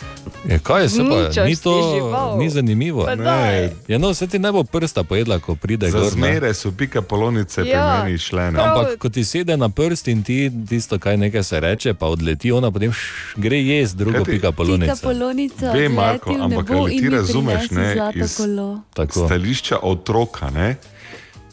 Je, 0.44 0.58
kaj 0.58 0.82
je 0.82 0.88
se 0.90 1.00
pa? 1.00 1.42
Ni 1.42 1.56
to 1.56 1.72
žival. 1.94 2.38
ni 2.38 2.50
zanimivo. 2.50 3.04
Pa 3.04 3.14
daj. 3.16 3.70
Ja, 3.88 3.98
no, 3.98 4.14
se 4.14 4.26
ti 4.26 4.38
ne 4.38 4.52
bo 4.52 4.64
prsta 4.64 5.02
pojedla, 5.02 5.38
ko 5.38 5.54
pride 5.54 5.90
gor. 5.90 6.02
ne. 6.02 6.10
zmeraj 6.10 6.54
so 6.54 6.70
pika 6.70 7.02
polonice 7.02 7.62
pri 7.62 7.72
meni 7.74 8.18
šle. 8.18 8.50
ne. 8.50 8.60
Ampak 8.60 8.98
ko 8.98 9.08
ti 9.08 9.24
sede 9.24 9.56
na 9.56 9.68
prst 9.68 10.08
in 10.08 10.22
ti 10.22 10.36
tisto, 10.68 10.98
kaj 10.98 11.16
nekaj 11.16 11.42
se 11.42 11.60
reče, 11.60 11.94
pa 11.94 12.06
odleti 12.06 12.52
ona, 12.52 12.70
potem 12.70 12.92
š, 12.92 12.98
gre 13.36 13.56
jesti 13.58 13.96
drugo 13.96 14.12
Kaj 14.14 14.24
ti- 14.24 14.30
pika 14.30 14.40
Pika 14.42 14.52
polonice. 14.52 15.02
polonica, 15.02 15.66
Vem, 15.66 15.72
odleti 15.72 15.94
Marko, 15.96 16.36
ampak 16.40 16.70
ali 16.70 16.98
ti 16.98 17.08
razumeš, 17.10 17.70
ne, 17.70 17.96
iz. 18.14 18.38
Tako. 18.94 19.26
stališča 19.26 19.78
otroka, 19.82 20.50
ne? 20.50 20.76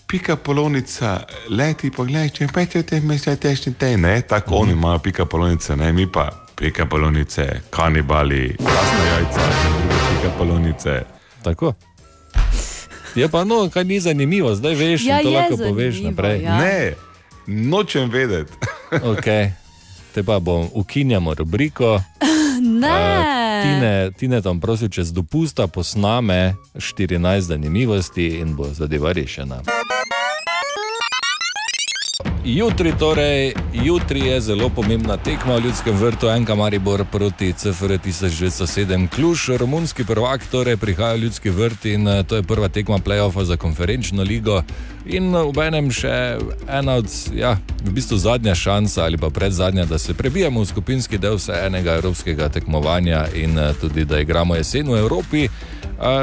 Pika 0.07 0.35
polonica, 0.35 1.19
leti, 1.49 1.89
poglej, 1.89 2.29
če 2.29 2.47
pete 2.49 2.79
v 2.79 2.83
te 2.83 2.99
mesta, 2.99 3.31
tešni 3.33 3.73
te, 3.73 3.97
ne? 3.97 4.21
Tako 4.21 4.51
Mhm. 4.51 4.61
oni 4.61 4.71
imajo 4.71 4.99
pika 4.99 5.25
polonice, 5.25 5.75
ne? 5.75 5.93
Mi 5.93 6.07
pa 6.07 6.29
pika 6.61 6.85
polonice, 6.85 7.61
kanibali, 7.69 8.55
lasna 8.59 9.05
jajca 9.05 9.41
in 9.41 9.73
druge 9.73 9.95
pika 10.11 10.29
polonice. 10.37 11.01
Tako. 11.43 11.73
Je 13.15 13.27
pa 13.27 13.43
no, 13.43 13.69
kaj 13.69 13.83
ni 13.83 13.99
zanimivo, 13.99 14.55
zdaj 14.55 14.75
veš, 14.75 15.05
Ja, 15.05 15.21
to 15.23 15.29
lahko 15.29 15.57
poveš 15.57 15.99
naprej. 15.99 16.41
ja. 16.43 16.57
Ne, 16.57 16.93
nočem 17.47 18.09
vedeti. 18.09 18.53
Okay. 18.91 19.49
Te 20.13 20.23
pa 20.23 20.39
bom 20.39 20.69
ukinjamo 20.73 21.33
rubriko. 21.33 22.01
Ne. 22.61 23.61
Tine, 23.63 24.11
tine 24.11 24.41
tam 24.41 24.59
prosim, 24.59 24.89
čez 24.89 25.13
dopusta 25.13 25.67
posname 25.67 26.53
14 26.75 27.39
zanimivosti 27.39 28.27
in 28.27 28.55
bo 28.55 28.67
zadeva 28.73 29.11
rešena. 29.11 29.61
Jutri, 32.45 32.93
torej, 32.99 33.53
jutri 33.73 34.19
je 34.19 34.41
zelo 34.41 34.69
pomembna 34.69 35.17
tekma 35.17 35.55
v 35.55 35.65
Ljudskem 35.65 35.97
vrtu, 35.97 36.29
enka 36.29 36.55
Maribor 36.55 37.05
proti 37.11 37.53
CFR 37.53 38.01
1907 38.01 39.07
Kluž, 39.07 39.49
romunski 39.61 40.05
prvak, 40.05 40.41
torej 40.51 40.77
prihaja 40.77 41.13
v 41.13 41.19
Ljudski 41.19 41.49
vrt 41.49 41.85
in 41.85 42.07
eh, 42.07 42.23
to 42.23 42.35
je 42.35 42.43
prva 42.43 42.67
tekma 42.67 42.97
playoffa 42.97 43.43
za 43.43 43.57
konferenčno 43.57 44.23
ligo. 44.23 44.63
In 45.05 45.29
v 45.29 45.67
enem 45.67 45.91
še 45.93 46.41
ena 46.65 46.97
od, 46.97 47.05
ja, 47.33 47.59
v 47.85 47.93
bistvu 47.93 48.17
zadnja 48.17 48.55
šansa 48.55 49.05
ali 49.05 49.21
pa 49.21 49.29
predzadnja, 49.29 49.85
da 49.85 50.01
se 50.01 50.13
prebijemo 50.13 50.61
v 50.61 50.65
skupinski 50.65 51.17
del 51.21 51.37
vse 51.37 51.53
enega 51.65 51.93
evropskega 52.01 52.49
tekmovanja 52.49 53.27
in 53.37 53.53
eh, 53.59 53.73
tudi 53.81 54.05
da 54.05 54.17
igramo 54.19 54.57
jesen 54.57 54.89
v 54.89 54.97
Evropi. 54.97 55.45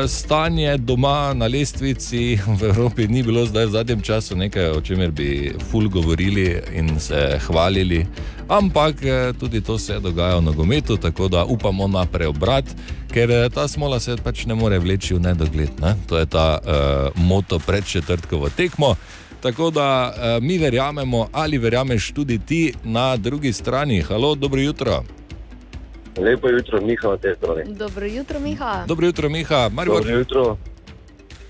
Stanje 0.06 0.76
doma 0.76 1.34
na 1.34 1.46
lestvici 1.46 2.34
v 2.46 2.62
Evropi 2.62 3.06
ni 3.06 3.22
bilo 3.22 3.46
zdaj 3.46 3.66
v 3.66 3.70
zadnjem 3.70 4.00
času 4.02 4.36
nekaj, 4.36 4.70
o 4.74 4.80
čemer 4.80 5.10
bi 5.10 5.54
ful 5.70 5.88
govorili 5.88 6.58
in 6.74 6.98
se 7.00 7.38
hvalili, 7.46 8.06
ampak 8.48 9.02
eh, 9.02 9.32
tudi 9.38 9.60
to 9.60 9.78
se 9.78 10.00
dogaja 10.00 10.36
v 10.36 10.42
nogometu, 10.42 10.96
tako 10.96 11.28
da 11.28 11.44
upamo 11.44 11.86
na 11.86 12.06
preobrat, 12.06 12.64
ker 13.14 13.30
eh, 13.30 13.48
ta 13.54 13.68
smola 13.68 14.00
se 14.00 14.16
pač 14.16 14.46
ne 14.46 14.54
more 14.54 14.78
vleči 14.78 15.14
v 15.14 15.20
nedogled. 15.20 15.70
Ne? 15.80 15.94
To 16.10 16.18
je 16.18 16.26
ta 16.26 16.58
uh, 16.58 17.14
moto 17.14 17.58
pred 17.58 17.86
četrtkovo 17.86 18.50
tekmo. 18.50 18.96
Tako 19.40 19.70
da 19.70 20.10
uh, 20.10 20.42
mi 20.42 20.58
verjamemo, 20.58 21.28
ali 21.32 21.58
verjameš 21.58 22.12
tudi 22.12 22.38
ti 22.38 22.74
na 22.84 23.16
drugi 23.16 23.52
strani. 23.52 24.02
Halo, 24.02 24.34
dobro 24.34 24.60
jutro. 24.60 25.17
Lepo 26.18 26.48
jutro, 26.48 26.80
Miha, 26.80 27.08
na 27.08 27.16
tej 27.16 27.34
strani. 27.34 27.62
Dobro 27.74 28.06
jutro, 28.06 28.40
Miha. 28.40 28.84
Dobro 28.86 29.06
jutro, 29.06 29.28
Miha. 29.28 29.68
Maribor. 29.68 30.02
Dobro 30.02 30.18
jutro, 30.18 30.56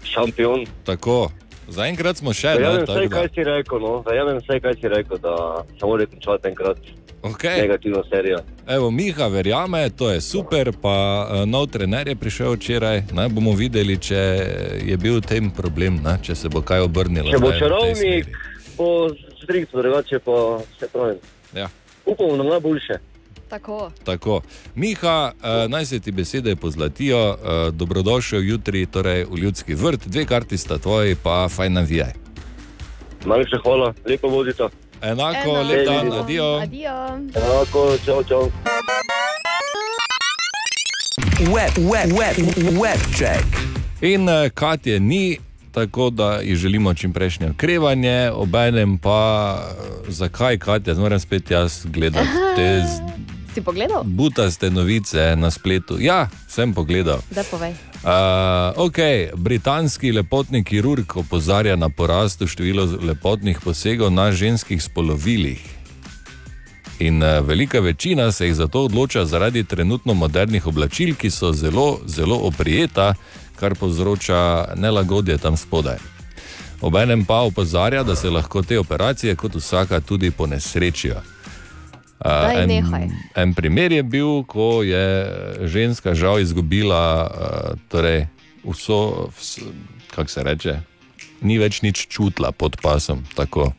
šampion. 0.04 0.66
Tako, 0.84 1.30
zaenkrat 1.68 2.16
smo 2.16 2.32
še 2.32 2.48
Verjamem 2.48 2.76
ne, 2.76 2.82
vse, 2.84 3.08
da- 3.08 3.16
kaj 3.16 3.28
si 3.28 3.44
rekel, 3.44 3.78
no. 3.78 4.04
Vse, 4.38 4.60
kaj 4.60 4.74
si 4.74 4.88
rekel, 4.88 5.18
da 5.18 5.34
se 5.80 5.86
mora 5.86 6.06
končati 6.06 6.48
enkrat 6.48 6.78
Okay. 7.22 7.60
negativno 7.60 8.04
serijo. 8.10 8.38
Evo, 8.66 8.90
Miha 8.90 9.26
verjame, 9.26 9.90
to 9.90 10.10
je 10.10 10.20
super, 10.20 10.72
pa 10.82 10.94
uh, 11.24 11.48
nov 11.48 11.66
trener 11.66 12.08
je 12.08 12.14
prišel 12.14 12.52
včeraj. 12.52 13.02
Ne 13.12 13.28
bomo 13.28 13.52
videli, 13.52 13.98
če 13.98 14.20
je 14.84 14.96
bil 14.96 15.20
tem 15.20 15.50
problem, 15.50 15.98
ne, 16.04 16.18
če 16.22 16.34
se 16.34 16.48
bo 16.48 16.62
kaj 16.62 16.80
obrnilo. 16.80 17.26
Če 17.26 17.38
bo 17.38 17.50
čarovnik, 17.52 18.30
bo 18.76 19.10
striktno, 19.42 19.82
drugače 19.82 20.18
pa 20.18 20.62
vse 20.62 20.88
pravim. 20.92 21.18
Ja. 21.54 21.66
Upamo 22.06 22.36
na 22.36 22.44
najboljše. 22.44 22.98
Tako. 23.48 23.90
Tako. 24.04 24.40
Miha, 24.74 25.32
uh, 25.34 25.70
naj 25.70 25.86
se 25.86 26.00
ti 26.00 26.12
besede 26.12 26.56
pozlatijo, 26.56 27.28
uh, 27.30 27.38
dobrodošel 27.70 28.42
jutri 28.42 28.86
torej 28.86 29.24
v 29.24 29.38
ljudski 29.38 29.74
vrt, 29.74 30.06
dve 30.06 30.24
karti 30.24 30.58
sta 30.58 30.78
tvoji, 30.78 31.14
pa 31.14 31.48
fajn 31.48 31.72
navijaj. 31.72 32.12
Najlepša 33.24 33.56
hvala, 33.58 33.94
lepo 34.06 34.28
vodite. 34.28 34.62
Enako, 35.02 35.52
lep 35.62 35.86
dan, 35.86 36.12
adijo. 36.14 36.56
Adijo. 36.56 36.96
Enako, 37.34 37.96
čau, 38.04 38.24
čau. 38.24 38.50
Web, 41.40 41.72
web, 41.78 42.10
web, 42.12 42.36
web 42.74 43.00
check. 43.12 43.46
In 44.00 44.22
uh, 44.22 44.48
Katje 44.50 45.00
ni, 45.00 45.38
tako 45.72 46.10
da 46.10 46.36
ji 46.36 46.56
želimo 46.56 46.94
čim 46.94 47.12
prejšnje 47.12 47.50
okrevanje, 47.50 48.30
obenem 48.30 48.98
pa 48.98 49.54
uh, 49.56 50.08
zakaj 50.08 50.58
Katja, 50.58 50.94
zdaj 50.94 51.02
moram 51.02 51.20
spet 51.20 51.50
jaz 51.50 51.86
gledati 51.86 52.28
te 52.56 52.82
z- 52.82 53.02
Si 53.58 53.64
pogledal? 53.64 54.02
butaste 54.04 54.70
novice 54.70 55.36
na 55.36 55.50
spletu. 55.50 55.96
Ja, 56.00 56.28
sem 56.48 56.74
pogledal. 56.74 57.18
Da 57.30 57.42
povej. 57.42 57.70
Uh, 57.70 58.86
ok, 58.86 58.98
britanski 59.34 60.12
lepotni 60.12 60.64
kirurg 60.64 61.16
opozarja 61.16 61.76
na 61.76 61.88
porast 61.88 62.42
števila 62.46 62.86
lepotnih 63.02 63.58
posegov 63.60 64.12
na 64.14 64.30
ženskih 64.32 64.82
spolovilih. 64.82 65.58
In 66.98 67.22
uh, 67.22 67.46
velika 67.46 67.80
večina 67.80 68.32
se 68.32 68.46
jih 68.46 68.54
zato 68.54 68.84
odloča 68.84 69.24
zaradi 69.24 69.64
trenutno 69.64 70.14
modernih 70.14 70.66
oblačil, 70.66 71.14
ki 71.14 71.30
so 71.30 71.52
zelo, 71.52 71.98
zelo 72.06 72.36
oprijeta, 72.36 73.14
kar 73.56 73.74
povzroča 73.74 74.68
nelagodje 74.76 75.38
tam 75.38 75.56
spodaj. 75.56 75.98
Obenem 76.80 77.24
pa 77.24 77.40
opozarja, 77.40 78.02
da 78.02 78.14
se 78.16 78.30
lahko 78.30 78.62
te 78.62 78.78
operacije, 78.78 79.34
kot 79.34 79.54
vsaka, 79.54 80.00
tudi 80.00 80.30
ponesrečijo. 80.30 81.37
Uh, 82.18 82.50
en, 82.50 83.12
en 83.34 83.54
primer 83.54 83.92
je 83.92 84.02
bil, 84.02 84.42
ko 84.42 84.82
je 84.82 85.06
ženska 85.70 86.14
žal 86.18 86.40
izgubila 86.42 87.30
uh, 87.30 87.78
torej 87.88 88.26
vso, 88.64 89.30
vs, 89.38 89.58
kako 90.10 90.30
se 90.30 90.42
reče, 90.42 90.74
ni 91.40 91.58
več 91.58 91.82
nič 91.82 92.08
čutila 92.10 92.50
pod 92.52 92.76
pasom, 92.82 93.22
tako 93.38 93.72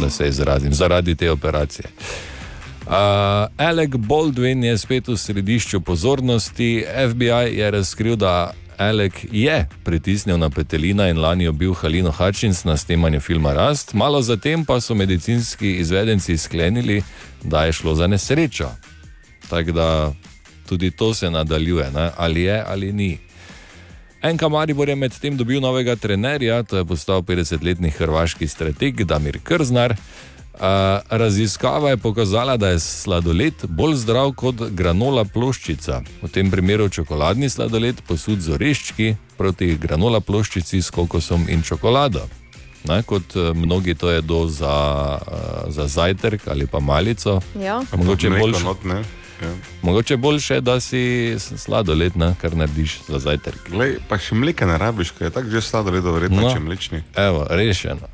da 0.00 0.10
se 0.10 0.28
izrazim, 0.28 0.72
zaradi 0.72 1.14
te 1.14 1.30
operacije. 1.30 1.88
Uh, 2.86 3.48
Alec 3.56 3.90
Baldwin 3.96 4.64
je 4.64 4.78
spet 4.78 5.08
v 5.08 5.16
središču 5.16 5.80
pozornosti. 5.80 6.84
FBI 7.10 7.56
je 7.56 7.70
razkril, 7.70 8.16
da 8.16 8.52
Alec 8.78 9.12
je 9.32 9.66
pritisnil 9.84 10.38
na 10.38 10.50
petelina 10.50 11.08
in 11.08 11.18
lani 11.20 11.48
obil 11.48 11.74
Halino 11.74 12.10
Hutchins 12.10 12.64
na 12.64 12.76
snemanju 12.76 13.20
filma 13.20 13.52
Rast. 13.52 13.94
Malo 13.94 14.22
zatem 14.22 14.64
pa 14.64 14.80
so 14.80 14.94
medicinski 14.94 15.76
izvedenci 15.76 16.36
sklenili, 16.38 17.02
da 17.42 17.64
je 17.64 17.72
šlo 17.72 17.94
za 17.94 18.06
nesrečo. 18.06 18.68
Tako 19.48 19.72
da 19.72 20.12
tudi 20.68 20.90
to 20.90 21.14
se 21.14 21.30
nadaljuje, 21.30 21.90
ne? 21.90 22.10
ali 22.16 22.42
je 22.42 22.64
ali 22.66 22.92
ni. 22.92 23.18
Enka 24.22 24.48
Maribor 24.48 24.88
je 24.88 24.96
medtem 24.96 25.36
dobil 25.36 25.60
novega 25.60 25.96
trenerja, 25.96 26.62
to 26.62 26.76
je 26.76 26.84
postal 26.84 27.22
50-letni 27.22 27.90
hrvaški 27.90 28.48
strateg 28.48 29.04
Damir 29.04 29.38
Krznar. 29.44 29.96
Raziskava 31.08 31.90
je 31.90 31.96
pokazala, 31.96 32.56
da 32.56 32.68
je 32.68 32.78
sladoled 32.78 33.54
bolj 33.68 33.94
zdrav 33.94 34.32
kot 34.32 34.54
granola 34.70 35.24
ploščica. 35.24 36.02
V 36.22 36.28
tem 36.28 36.50
primeru 36.50 36.88
čokoladni 36.88 37.48
sladoled 37.50 38.02
posud 38.08 38.40
z 38.40 38.52
oreščki 38.54 39.16
proti 39.36 39.74
granola 39.80 40.20
ploščici 40.20 40.82
s 40.82 40.90
kokosom 40.90 41.48
in 41.48 41.62
čokolado. 41.62 42.28
Ne, 42.84 43.02
kot 43.02 43.36
eh, 43.36 43.52
mnogi 43.54 43.94
to 43.94 44.10
jedo 44.10 44.46
za, 44.50 45.18
uh, 45.22 45.72
za 45.72 45.86
zajtrk 45.86 46.48
ali 46.48 46.66
pa 46.66 46.80
malico. 46.80 47.40
Ja. 47.60 47.82
Mogoče 47.96 48.30
boljše, 48.30 48.64
not, 48.64 48.84
ne. 48.84 49.02
Ja. 49.42 49.52
mogoče 49.82 50.16
boljše, 50.16 50.60
da 50.60 50.80
si 50.80 51.34
sladoled, 51.38 52.16
ne, 52.16 52.34
kar 52.40 52.56
narediš 52.56 52.98
za 53.08 53.18
zajtrk. 53.18 53.70
Lej, 53.74 53.96
pa 54.08 54.18
še 54.18 54.34
mleka 54.34 54.66
ne 54.66 54.78
rabiš, 54.78 55.10
ker 55.18 55.26
je 55.26 55.30
tako 55.30 55.50
že 55.50 55.60
sladoled, 55.60 56.04
verjetno 56.04 56.40
No. 56.40 56.48
no. 56.48 56.54
če 56.54 56.60
mlečni. 56.60 57.02
Evo, 57.16 57.46
rešeno. 57.50 58.10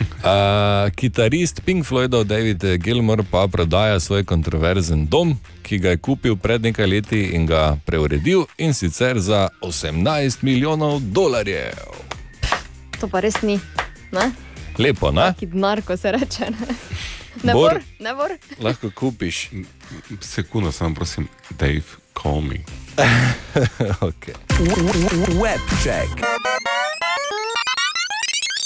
Uh, 0.00 0.90
kitarist 0.96 1.60
Pink 1.64 1.84
Floydov 1.86 2.24
David 2.28 2.64
Gilmore 2.82 3.22
pa 3.30 3.48
prodaja 3.48 4.00
svoj 4.00 4.24
kontroverzen 4.24 5.06
dom, 5.08 5.32
ki 5.62 5.78
ga 5.78 5.94
je 5.94 5.96
kupil 5.96 6.36
pred 6.36 6.62
nekaj 6.62 6.86
leti 6.86 7.20
in 7.32 7.46
ga 7.46 7.76
preuredil 7.86 8.44
in 8.58 8.74
sicer 8.74 9.20
za 9.20 9.48
18 9.62 10.42
milijonov 10.44 11.00
dolarjev. 11.00 11.88
To 13.00 13.08
pa 13.08 13.20
res 13.20 13.40
ni. 13.42 13.56
Ne? 14.12 14.32
Lepo, 14.78 15.10
ne? 15.12 15.32
Ki 15.38 15.46
denar, 15.46 15.80
ko 15.82 15.96
se 15.96 16.12
reče. 16.12 16.50
Ne, 16.52 16.74
ne 17.44 17.52
Bor. 17.52 17.72
bor, 17.72 17.82
ne 18.00 18.14
bor. 18.14 18.32
Lahko 18.60 18.90
kupiš. 18.90 19.48
Sekundo, 20.20 20.72
samo 20.72 20.94
prosim, 20.94 21.28
Dave, 21.58 21.96
call 22.12 22.40
me. 22.40 22.60
okay. 24.00 24.34
Web 25.40 25.60
check. 25.84 26.10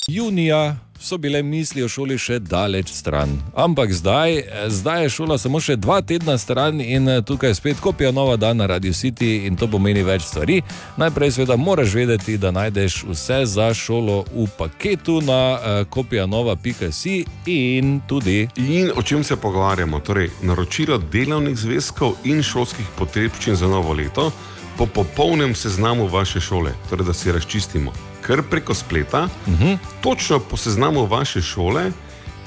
Junija 0.09 0.77
so 1.05 1.19
bile 1.19 1.43
misli 1.43 1.83
o 1.83 1.89
šoli 1.89 2.17
še 2.19 2.39
daleč 2.39 2.89
stran. 2.93 3.37
Ampak 3.55 3.93
zdaj, 3.93 4.43
zdaj 4.69 5.03
je 5.03 5.11
šola 5.13 5.37
samo 5.39 5.61
še 5.61 5.77
dva 5.77 6.01
tedna 6.01 6.39
stran 6.39 6.81
in 6.81 7.09
eh, 7.09 7.21
tukaj 7.23 7.51
je 7.53 7.59
spet 7.59 7.81
kopija 7.81 8.13
nova 8.13 8.37
dan 8.41 8.57
na 8.57 8.67
Radio 8.67 8.93
City 8.93 9.45
in 9.47 9.57
to 9.61 9.69
pomeni 9.69 10.03
več 10.03 10.25
stvari. 10.31 10.63
Najprej 10.97 11.35
seveda 11.37 11.57
moraš 11.61 11.93
vedeti, 11.95 12.39
da 12.41 12.55
najdeš 12.57 13.03
vse 13.11 13.43
za 13.53 13.69
šolo 13.75 14.23
v 14.33 14.47
paketu 14.59 15.21
na 15.21 15.41
uh, 15.53 15.85
kopijanova.si 15.91 17.25
in 17.53 18.01
tudi. 18.09 18.49
In 18.57 18.91
o 18.97 19.03
čem 19.03 19.25
se 19.25 19.37
pogovarjamo? 19.37 20.01
Torej, 20.01 20.31
naročilo 20.43 20.99
delovnih 21.13 21.59
zvezkov 21.59 22.17
in 22.25 22.43
šolskih 22.43 22.89
potrebščin 22.99 23.61
za 23.61 23.69
novo 23.69 23.93
leto 23.93 24.31
po 24.79 24.87
popolnem 24.87 25.55
seznamu 25.55 26.09
vaše 26.09 26.41
šole, 26.41 26.73
torej 26.91 27.07
da 27.07 27.15
si 27.15 27.33
razčistimo. 27.33 28.14
Kar 28.25 28.43
preko 28.43 28.75
spleta, 28.75 29.23
uh 29.23 29.49
Mhm. 29.49 29.65
-huh. 29.65 29.79
točno 30.01 30.39
po 30.41 30.57
seznamu 30.57 31.07
vaše 31.07 31.43
šole 31.43 31.91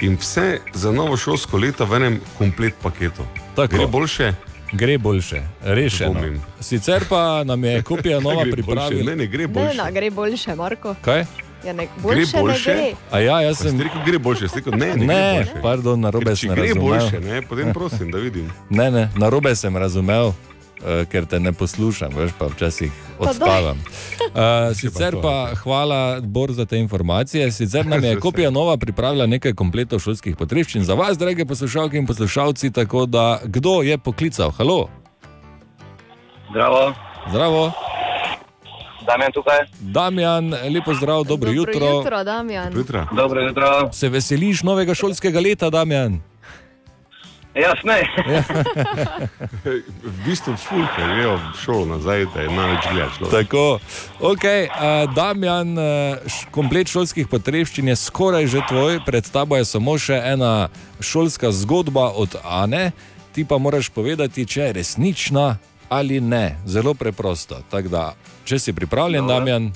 in 0.01 0.15
vse 0.15 0.59
za 0.73 0.91
novo 0.91 1.17
šolsko 1.17 1.57
leto 1.57 1.85
v 1.85 1.93
enem 1.93 2.19
komplet 2.37 2.73
paketu. 2.83 3.23
Tako. 3.55 3.75
Gre 3.75 3.87
boljše? 3.87 4.33
Gre 4.71 4.97
boljše, 4.97 5.41
rešeno. 5.63 6.13
Dvomim. 6.13 6.41
Sicer 6.59 7.03
pa 7.05 7.43
nam 7.43 7.63
je 7.63 7.81
kopija 7.81 8.19
nova 8.21 8.43
Gre 8.43 8.51
pripravila. 8.51 9.03
Ne, 9.03 9.15
ne 9.15 9.27
gre 9.27 9.37
Ne, 9.39 9.47
boljše. 9.47 9.77
no, 9.77 9.91
gre 9.91 10.09
boljše, 10.11 10.55
Marko. 10.55 10.95
Kaj? 11.01 11.25
Ja, 11.65 11.73
ne, 11.73 11.87
boljše, 11.97 12.37
boljše? 12.39 12.69
ne 12.69 12.75
gre. 12.75 12.93
A 13.11 13.19
ja, 13.19 13.41
jaz 13.41 13.57
sem. 13.57 13.81
Rekel, 13.81 14.01
gre 14.05 14.19
boljše, 14.19 14.45
rekel, 14.55 14.73
ne, 14.73 14.87
ne, 14.87 14.95
Ne, 14.97 15.05
gre 15.05 15.43
boljše. 15.45 15.61
pardon, 15.61 15.99
narobe 15.99 16.25
Ker 16.25 16.37
sem 16.37 16.49
Če 16.49 16.55
gre 16.55 16.67
razumel. 16.67 16.87
boljše, 16.89 17.19
ne, 17.21 17.41
potem 17.41 17.73
prosim, 17.73 18.11
da 18.11 18.17
vidim. 18.17 18.51
Ne, 18.69 18.91
ne, 18.91 19.09
narobe 19.15 19.55
sem 19.55 19.77
razumel. 19.77 20.31
Uh, 20.79 21.07
ker 21.07 21.25
te 21.25 21.39
ne 21.39 21.53
poslušam, 21.53 22.11
veš 22.15 22.31
pa 22.39 22.45
včasih 22.47 22.91
Pa 22.91 23.23
daj. 23.23 23.29
odstavam. 23.29 23.77
Uh, 23.77 24.75
sicer 24.79 25.15
pa 25.21 25.55
hvala, 25.55 26.19
Bor, 26.21 26.51
za 26.51 26.65
te 26.65 26.77
informacije. 26.77 27.51
Sicer 27.51 27.85
nam 27.85 28.03
je 28.03 28.19
kopija 28.23 28.49
nova 28.49 28.77
pripravila 28.77 29.25
nekaj 29.25 29.53
kompletov 29.53 29.99
šolskih 29.99 30.35
potrebščin 30.35 30.83
za 30.83 30.93
vas, 30.93 31.17
drage 31.17 31.45
poslušalke 31.45 31.97
in 31.97 32.05
poslušalci. 32.05 32.71
Tako 32.71 33.05
da, 33.05 33.39
kdo 33.43 33.81
je 33.81 33.97
poklical? 33.97 34.51
Halo, 34.51 34.87
Zdravo, 36.49 36.93
zdravo, 37.29 37.71
Damjan 39.07 39.31
tukaj. 39.31 39.57
Damjan, 39.79 40.49
lepo 40.49 40.93
zdrav, 40.93 41.23
dobro, 41.23 41.27
Dobro 41.27 41.51
jutro. 41.51 41.87
jutro, 41.87 42.23
Damjan. 42.23 42.73
Dobro 43.11 43.41
jutro. 43.41 43.89
Se 43.93 44.09
veseliš 44.09 44.63
novega 44.63 44.93
šolskega 44.93 45.39
leta, 45.39 45.69
Damjan? 45.69 46.21
Jaz 47.57 47.79
ne. 47.83 48.01
v 50.03 50.17
bistvu 50.25 50.53
fulke, 50.57 51.01
grejo 51.01 51.37
v 51.37 51.53
šolo 51.63 51.85
nazaj, 51.85 52.25
da 52.33 52.41
je 52.45 52.49
največ 52.53 52.83
gledal. 52.91 53.29
Tako, 53.31 53.65
ok, 54.21 54.45
uh, 54.45 55.13
Damjan, 55.15 55.73
uh, 55.77 56.37
komplet 56.53 56.91
šolskih 56.91 57.27
potrebščin 57.27 57.89
je 57.89 57.95
skoraj 57.97 58.45
že 58.47 58.61
tvoj, 58.69 59.01
pred 59.05 59.25
tabo 59.25 59.57
je 59.57 59.65
samo 59.65 59.97
še 59.97 60.21
ena 60.33 60.69
šolska 61.01 61.51
zgodba 61.51 62.11
od 62.13 62.37
Ane, 62.43 62.91
ti 63.33 63.45
pa 63.45 63.57
moraš 63.57 63.89
povedati, 63.89 64.45
če 64.45 64.69
je 64.69 64.77
resnična 64.77 65.57
ali 65.89 66.21
ne. 66.21 66.57
Zelo 66.65 66.93
preprosto. 66.93 67.61
Tako 67.71 67.89
da, 67.89 68.05
če 68.45 68.59
si 68.59 68.73
pripravljen, 68.73 69.23
Dobro. 69.23 69.39
Damjan, 69.39 69.71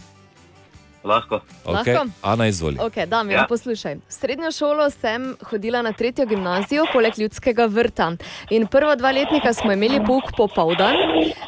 Lahko. 1.03 1.39
okay, 1.65 1.93
Lahko? 1.93 2.09
Ana 2.21 2.47
izvoli. 2.47 2.77
Ok, 2.79 2.95
Damjan, 3.07 3.31
ja. 3.31 3.41
Ja. 3.41 3.45
poslušaj. 3.49 3.95
V 3.95 3.99
srednjo 4.07 4.51
šolo 4.51 4.89
sem 4.89 5.35
hodila 5.49 5.81
na 5.81 5.93
tretjo 5.93 6.25
gimnazijo, 6.25 6.85
poleg 6.93 7.13
ljudskega 7.17 7.65
vrta. 7.65 8.11
In 8.49 8.67
prva 8.67 8.95
dva 8.95 9.11
letnika 9.11 9.53
smo 9.53 9.71
imeli 9.71 10.01
pouk 10.07 10.23
popoldan, 10.37 10.95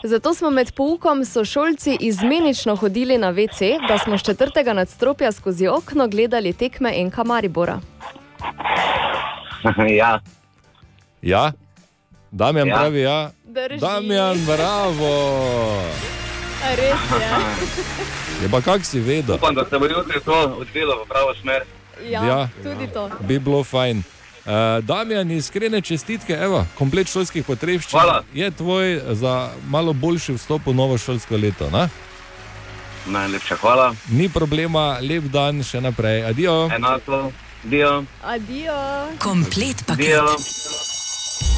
zato 0.03 0.33
smo 0.33 0.49
med 0.49 0.73
poukom 0.75 1.25
sošolci 1.25 1.97
izmenično 1.99 2.75
hodili 2.75 3.17
na 3.17 3.33
WC, 3.33 3.77
da 3.87 3.97
smo 3.97 4.17
z 4.17 4.23
četrtega 4.23 4.73
nadstropja 4.73 5.31
skozi 5.31 5.67
okno 5.67 6.07
gledali 6.07 6.53
tekme 6.53 6.93
Enka 7.01 7.23
Maribora. 7.23 7.79
ja. 10.01 10.19
Ja? 11.21 11.51
Damjan 12.31 12.67
Ja. 12.67 12.75
pravi 12.75 13.01
ja. 13.01 13.31
Drži. 13.43 13.77
Damjan, 13.79 14.37
bravo! 14.45 15.33
A 16.63 16.69
res 16.71 17.01
je. 17.13 17.29
Je 18.41 18.49
pa 18.49 18.59
kak 18.61 18.83
si 18.83 18.99
vedel? 18.99 19.35
Upam, 19.35 19.55
da 19.55 19.63
se 19.63 19.77
bo 19.77 19.85
jutri 19.85 20.19
to 20.19 20.33
odvilo 20.57 20.95
v 20.95 21.07
pravo 21.07 21.31
smer. 21.35 21.63
Ja, 22.03 22.23
Ja. 22.23 22.39
tudi 22.59 22.87
to. 22.87 23.09
Bi 23.21 23.39
bilo 23.39 23.63
fajn. 23.63 24.03
Uh, 24.43 24.51
Damjan, 24.81 25.31
iskrene 25.31 25.79
čestitke, 25.79 26.33
evo, 26.35 26.65
komplet 26.73 27.07
šolskih 27.07 27.45
potrebščin 27.45 27.95
Hvala. 27.95 28.23
je 28.33 28.51
tvoj 28.51 28.87
za 29.13 29.35
malo 29.65 29.93
boljši 29.93 30.33
vstop 30.33 30.65
v 30.65 30.73
novo 30.73 30.97
šolsko 30.97 31.37
leto. 31.37 31.69
Na? 31.69 31.87
Najlepša 33.05 33.55
hvala. 33.55 33.95
Ni 34.09 34.27
problema, 34.29 34.99
lep 35.01 35.23
dan 35.25 35.63
še 35.63 35.79
naprej. 35.79 36.23
Adijo. 36.25 36.67
Enako. 36.69 37.31
Dio. 37.63 38.03
Adijo. 38.21 38.75
Komplet 39.17 39.85
paket. 39.85 40.05
Dio. 40.09 40.27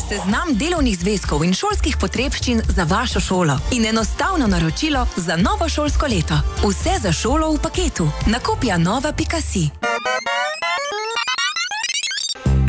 Seznam 0.06 0.54
delovnih 0.54 0.94
zvezkov 1.00 1.42
in 1.42 1.54
šolskih 1.58 1.96
potrebščin 1.98 2.60
za 2.76 2.84
vašo 2.86 3.20
šolo 3.20 3.56
in 3.74 3.88
enostavno 3.90 4.46
naročilo 4.48 5.02
za 5.18 5.34
novo 5.36 5.66
šolsko 5.70 6.06
leto. 6.06 6.38
Vse 6.62 7.00
za 7.02 7.12
šolo 7.12 7.50
v 7.56 7.58
paketu. 7.62 8.06
Nakupja 8.30 8.78
nova.si. 8.78 9.70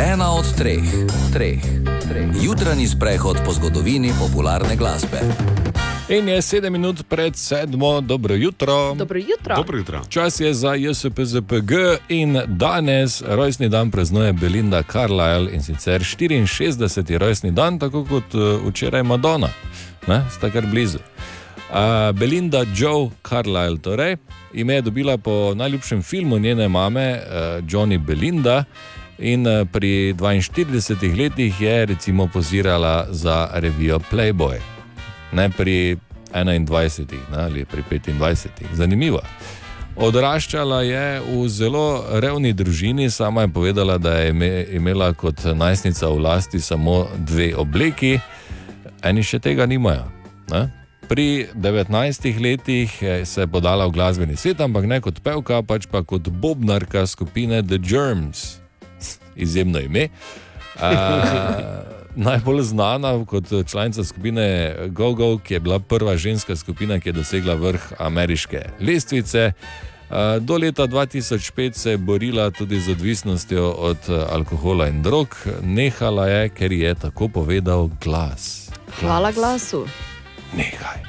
Ena 0.00 0.32
od 0.32 0.48
treh, 0.56 0.88
treh, 1.32 1.60
treh. 2.08 2.32
Jutranji 2.40 2.88
sprehod 2.88 3.44
po 3.44 3.52
zgodovini 3.52 4.12
popularne 4.18 4.76
glasbe. 4.76 5.20
In 6.08 6.28
je 6.28 6.42
sedem 6.42 6.72
minut 6.72 7.02
pred 7.08 7.36
sedmo, 7.36 8.00
dobro 8.00 8.34
jutro. 8.34 8.94
Dobro 8.94 9.18
jutro. 9.18 9.56
Dobro 9.56 9.78
jutro. 9.78 10.00
Čas 10.08 10.40
je 10.40 10.54
za 10.54 10.74
JSPZPG 10.74 11.72
in 12.08 12.40
danes 12.46 13.22
rojstni 13.26 13.68
dan 13.68 13.90
praznuje 13.90 14.32
Belinda 14.32 14.82
Carlisle 14.82 15.52
in 15.52 15.62
sicer 15.62 16.00
64. 16.00 17.18
rojstni 17.18 17.50
dan, 17.50 17.78
tako 17.78 18.04
kot 18.04 18.34
eh, 18.34 18.68
včeraj 18.68 19.02
Madonna, 19.02 19.48
ne? 20.06 20.22
sta 20.30 20.50
kar 20.50 20.66
blizu. 20.66 20.98
Uh, 20.98 22.18
Belinda 22.18 22.64
Joe 22.76 23.10
Carlisle, 23.28 23.78
torej 23.78 24.16
ime 24.52 24.74
je 24.74 24.82
dobila 24.82 25.18
po 25.18 25.54
najljubšem 25.54 26.02
filmu 26.02 26.38
njene 26.38 26.68
mame, 26.68 27.12
uh, 27.12 27.64
Johnny 27.68 27.98
Belinda. 27.98 28.64
In 29.18 29.46
uh, 29.46 29.68
pri 29.72 30.14
42 30.14 31.18
letih 31.18 31.60
je 31.60 31.86
recimo 31.86 32.26
pozirala 32.26 33.06
za 33.10 33.48
revijo 33.52 33.98
Playboy, 34.12 34.75
ne 35.32 35.50
pri 35.50 35.96
21 36.32 37.06
ne, 37.32 37.38
ali 37.38 37.64
pri 37.64 37.82
25. 37.90 38.74
Zanimivo. 38.74 39.20
Odraščala 39.96 40.82
je 40.84 41.04
v 41.24 41.48
zelo 41.48 42.04
revni 42.20 42.52
družini, 42.52 43.08
sama 43.10 43.46
je 43.46 43.48
povedala, 43.48 43.96
da 43.98 44.18
je 44.20 44.30
ime, 44.30 44.66
imela 44.76 45.12
kot 45.16 45.40
najstnica 45.56 46.08
v 46.08 46.18
lasti 46.20 46.60
samo 46.60 47.06
dve 47.16 47.54
obleki, 47.56 48.18
eni 49.02 49.24
še 49.24 49.40
tega 49.40 49.64
nimajo. 49.66 50.04
Ne? 50.52 50.68
Pri 51.08 51.48
19 51.54 52.42
letih 52.42 52.92
se 53.24 53.40
je 53.40 53.48
podala 53.48 53.86
v 53.88 53.96
glasbeni 53.96 54.36
svet, 54.36 54.60
ampak 54.60 54.84
ne 54.84 55.00
kot 55.00 55.22
pevka, 55.24 55.62
pač 55.64 55.88
pa 55.88 56.04
kot 56.04 56.28
bobnarka 56.28 57.06
skupine 57.08 57.62
The 57.64 57.80
Germs, 57.80 58.58
izjemno 59.32 59.80
ime. 59.80 60.10
Uh, 60.76 61.96
najbolj 62.16 62.62
znana 62.62 63.24
kot 63.24 63.44
članica 63.66 64.04
skupine 64.04 64.74
GoGo, 64.88 65.38
ki 65.38 65.54
je 65.54 65.60
bila 65.60 65.78
prva 65.78 66.16
ženska 66.16 66.56
skupina, 66.56 67.00
ki 67.00 67.08
je 67.08 67.12
dosegla 67.12 67.54
vrh 67.54 67.92
ameriške 67.98 68.64
lestvice. 68.80 69.52
Do 70.40 70.56
leta 70.56 70.86
2005 70.86 71.72
se 71.72 71.90
je 71.90 71.98
borila 71.98 72.50
tudi 72.50 72.80
z 72.80 72.90
odvisnostjo 72.90 73.70
od 73.70 73.96
uh, 74.08 74.22
alkohola 74.32 74.88
in 74.88 75.02
drog, 75.02 75.36
nehala 75.62 76.26
je, 76.26 76.48
ker 76.48 76.72
je 76.72 76.94
tako 76.94 77.28
povedal 77.28 77.90
glas. 78.04 78.70
Hvala 79.00 79.32
glasu. 79.32 79.86
Nehaj. 80.56 81.02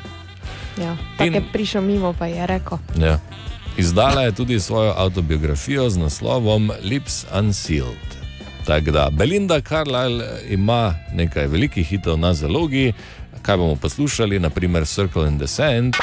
Ja, 0.81 0.97
tako 1.17 1.35
je 1.35 1.43
prišel 1.53 1.81
mimo, 1.81 2.13
pa 2.19 2.25
je 2.25 2.47
rekel. 2.47 2.77
Ja. 2.97 3.19
Izdala 3.77 4.21
je 4.21 4.31
tudi 4.31 4.59
svojo 4.59 4.93
avtobiografijo 4.97 5.89
z 5.89 5.97
naslovom 5.97 6.71
Lips 6.83 7.25
Unsealed. 7.39 8.16
Tako 8.67 8.91
da 8.91 9.09
Belinda 9.11 9.61
Carlisle 9.61 10.25
ima 10.49 10.95
nekaj 11.13 11.47
velikih 11.47 11.87
hitov 11.87 12.19
na 12.19 12.33
zalogi, 12.33 12.93
kaj 13.41 13.57
bomo 13.57 13.75
poslušali, 13.75 14.39
naprimer 14.39 14.85
Circle 14.85 15.27
in 15.27 15.37
the 15.37 15.47
Sand. 15.47 15.95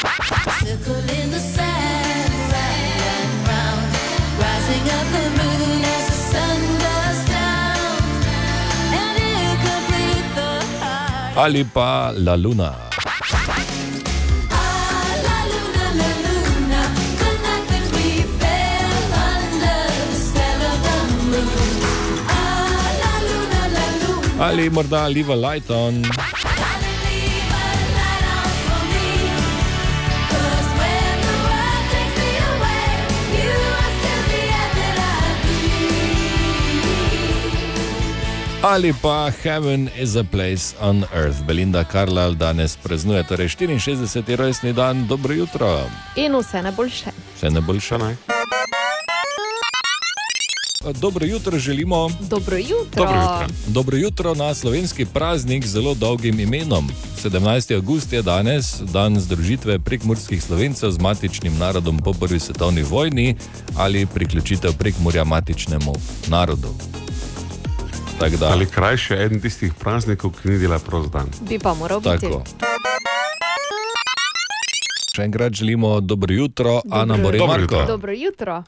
Ali 11.37 11.67
pa 11.75 12.13
La 12.17 12.37
Luna. 12.37 12.94
Ali 24.41 24.71
morda 24.71 25.07
Live 25.07 25.33
a 25.33 25.37
Light 25.37 25.71
on. 25.71 26.03
Ali 38.65 38.97
pa 38.97 39.29
Heaven 39.45 39.93
is 39.93 40.17
a 40.17 40.25
place 40.25 40.73
on 40.81 41.05
earth. 41.13 41.45
Belinda 41.45 41.85
Carlisle 41.85 42.35
danes 42.35 42.77
praznuje 42.81 43.23
torej 43.29 43.49
64. 43.61 44.37
rojstni 44.37 44.73
dan. 44.73 45.07
Dobro 45.07 45.35
jutro, 45.35 45.85
In 46.17 46.33
vse 46.37 46.63
najboljše. 46.63 47.11
vse 47.37 47.51
najboljše. 47.51 47.99
Naj. 47.99 48.34
Dobro 50.93 51.27
jutro 51.27 51.59
želimo. 51.59 52.11
Dobro 52.21 52.57
jutro. 52.57 53.05
Dobro 53.05 53.17
jutro. 53.21 53.47
Dobro 53.67 53.97
jutro 53.97 54.35
na 54.35 54.55
slovenski 54.55 55.05
praznik 55.05 55.67
z 55.67 55.71
zelo 55.71 55.95
dolgim 55.95 56.41
imenom. 56.41 56.89
17. 57.25 57.75
august 57.75 58.13
je 58.13 58.23
danes 58.23 58.81
dan 58.81 59.21
združitve 59.21 59.79
prekmurskih 59.79 60.43
slovencev 60.43 60.91
z 60.91 60.99
matičnim 60.99 61.59
narodom 61.59 61.99
po 61.99 62.13
prvi 62.13 62.41
svetovni 62.41 62.83
vojni 62.83 63.37
ali 63.77 64.07
priključitev 64.07 64.73
prekmurja 64.79 65.25
matičnemu 65.25 65.93
narodu. 66.29 66.69
Tak 68.19 68.37
da, 68.37 68.47
Ali 68.47 68.67
krajše 68.67 69.15
eden 69.15 69.41
tistih 69.41 69.75
praznikov, 69.75 70.31
ki 70.43 70.49
ni 70.49 70.59
dela 70.59 70.79
prost 70.79 71.13
dan. 71.13 71.27
Bi 71.49 71.59
pa 71.59 71.75
moral 71.75 72.01
biti. 72.01 72.21
tako. 72.21 72.45
Še 75.17 75.23
enkrat 75.23 75.53
želimo 75.53 76.01
dobro 76.01 76.35
jutro, 76.35 76.81
Ana 76.91 77.17
Bore 77.17 77.39
Dobro 77.39 77.61
jutro. 77.61 77.87
Dobro 77.87 78.13
jutro. 78.13 78.63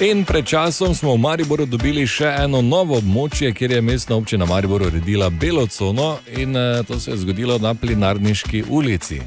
In 0.00 0.24
pred 0.28 0.44
časom 0.44 0.94
smo 0.94 1.16
v 1.16 1.24
Mariboru 1.24 1.64
dobili 1.64 2.02
še 2.04 2.28
eno 2.44 2.60
novo 2.60 2.98
območje, 3.00 3.48
kjer 3.56 3.78
je 3.78 3.80
mestna 3.80 4.18
občina 4.20 4.44
Maribor 4.44 4.82
uredila 4.84 5.30
belo 5.32 5.64
cono 5.66 6.18
in 6.36 6.52
eh, 6.56 6.82
to 6.84 7.00
se 7.00 7.10
je 7.10 7.16
zgodilo 7.16 7.56
na 7.58 7.72
Plinarniški 7.74 8.64
ulici. 8.68 9.22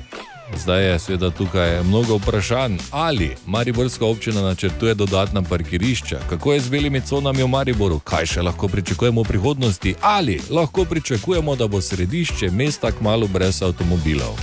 Zdaj 0.53 0.85
je 0.85 0.99
seveda 0.99 1.31
tukaj 1.33 1.81
mnogo 1.83 2.19
vprašanj, 2.21 2.77
ali 2.91 3.31
Mariborska 3.45 4.05
občina 4.05 4.41
načrtuje 4.45 4.93
dodatna 4.93 5.41
parkirišča, 5.41 6.19
kako 6.29 6.53
je 6.53 6.59
z 6.59 6.69
belimi 6.69 7.01
conami 7.01 7.43
v 7.43 7.49
Mariboru, 7.49 7.99
kaj 7.99 8.25
še 8.25 8.45
lahko 8.45 8.69
pričakujemo 8.69 9.25
v 9.25 9.31
prihodnosti, 9.33 9.95
ali 10.01 10.37
lahko 10.49 10.85
pričakujemo, 10.85 11.55
da 11.55 11.67
bo 11.67 11.81
središče 11.81 12.51
mesta 12.53 12.91
kmalo 12.91 13.27
brez 13.27 13.63
avtomobilov. 13.65 14.37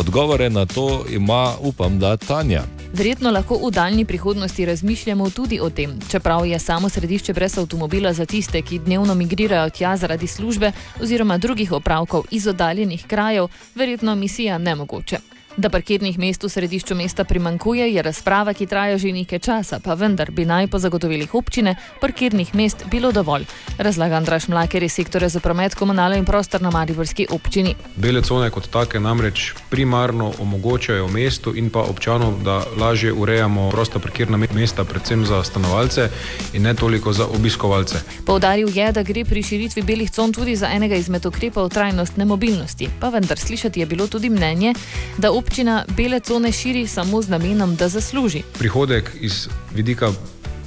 Odgovore 0.00 0.48
na 0.50 0.64
to 0.66 1.04
ima, 1.12 1.60
upam, 1.60 1.98
da 2.00 2.16
Tanja. 2.16 2.64
Verjetno 2.92 3.30
lahko 3.30 3.58
v 3.66 3.70
daljni 3.70 4.04
prihodnosti 4.04 4.64
razmišljamo 4.66 5.30
tudi 5.30 5.60
o 5.60 5.70
tem, 5.70 5.98
čeprav 6.10 6.46
je 6.46 6.58
samo 6.58 6.88
središče 6.88 7.32
brez 7.32 7.58
avtomobila 7.58 8.12
za 8.12 8.26
tiste, 8.26 8.62
ki 8.62 8.78
dnevno 8.78 9.14
migrirajo 9.14 9.70
tja 9.70 9.96
zaradi 9.96 10.26
službe 10.26 10.72
oziroma 11.02 11.38
drugih 11.38 11.72
opravkov 11.72 12.24
iz 12.30 12.46
oddaljenih 12.46 13.04
krajev, 13.06 13.48
verjetno 13.74 14.14
misija 14.14 14.58
nemogoče. 14.58 15.37
Da 15.58 15.66
parkirnih 15.74 16.18
mest 16.22 16.44
v 16.44 16.48
središču 16.48 16.94
mesta 16.94 17.24
primankuje, 17.24 17.88
je 17.90 18.02
razprava, 18.02 18.52
ki 18.54 18.66
traja 18.70 18.98
že 18.98 19.10
nekaj 19.10 19.38
časa, 19.42 19.80
pa 19.82 19.96
vendar 19.98 20.30
bi 20.30 20.44
naj 20.46 20.68
po 20.70 20.78
zagotovilih 20.78 21.34
občine 21.34 21.74
parkirnih 21.98 22.54
mest 22.54 22.84
bilo 22.86 23.10
dovolj. 23.12 23.42
Razlaga 23.78 24.16
Andraš 24.22 24.46
Mlaker 24.48 24.82
iz 24.86 24.94
sektorja 24.94 25.28
za 25.28 25.40
promet, 25.40 25.74
komunalo 25.74 26.14
in 26.14 26.24
prostor 26.24 26.62
na 26.62 26.70
Mariborski 26.70 27.26
občini. 27.30 27.74
Bele 27.96 28.22
cone 28.22 28.50
kot 28.54 28.68
take 28.70 29.00
namreč 29.00 29.54
primarno 29.70 30.30
omogočajo 30.38 31.08
mestu 31.08 31.56
in 31.56 31.70
pa 31.70 31.82
občanom, 31.82 32.38
da 32.44 32.62
lažje 32.78 33.12
urejamo 33.12 33.70
prosta 33.70 33.98
parkirna 33.98 34.36
me- 34.36 34.48
mesta, 34.54 34.84
predvsem 34.84 35.26
za 35.26 35.42
stanovalce 35.42 36.08
in 36.52 36.62
ne 36.62 36.74
toliko 36.74 37.12
za 37.12 37.26
obiskovalce. 37.26 37.98
Poudaril 38.26 38.70
je, 38.74 38.92
da 38.92 39.02
gre 39.02 39.24
pri 39.24 39.42
širitvi 39.42 39.82
belih 39.82 40.10
con 40.10 40.32
tudi 40.32 40.56
za 40.56 40.70
enega 40.70 40.94
izmed 40.94 41.26
ukrepov 41.26 41.68
trajnostne 41.68 42.24
mobilnosti, 42.24 42.88
pa 43.00 43.08
vendar 43.08 43.38
slišati 43.38 43.80
je 43.80 43.86
bilo 43.86 44.06
tudi 44.06 44.30
mnenje, 44.30 44.74
da 45.18 45.32
občina 45.32 45.47
bele 45.96 46.20
cone 46.20 46.52
širi 46.52 46.86
samo 46.86 47.22
z 47.22 47.28
namenom, 47.28 47.76
da 47.76 47.88
zasluži. 47.88 48.42
Prihodek 48.58 49.10
iz 49.20 49.48
vidika 49.74 50.12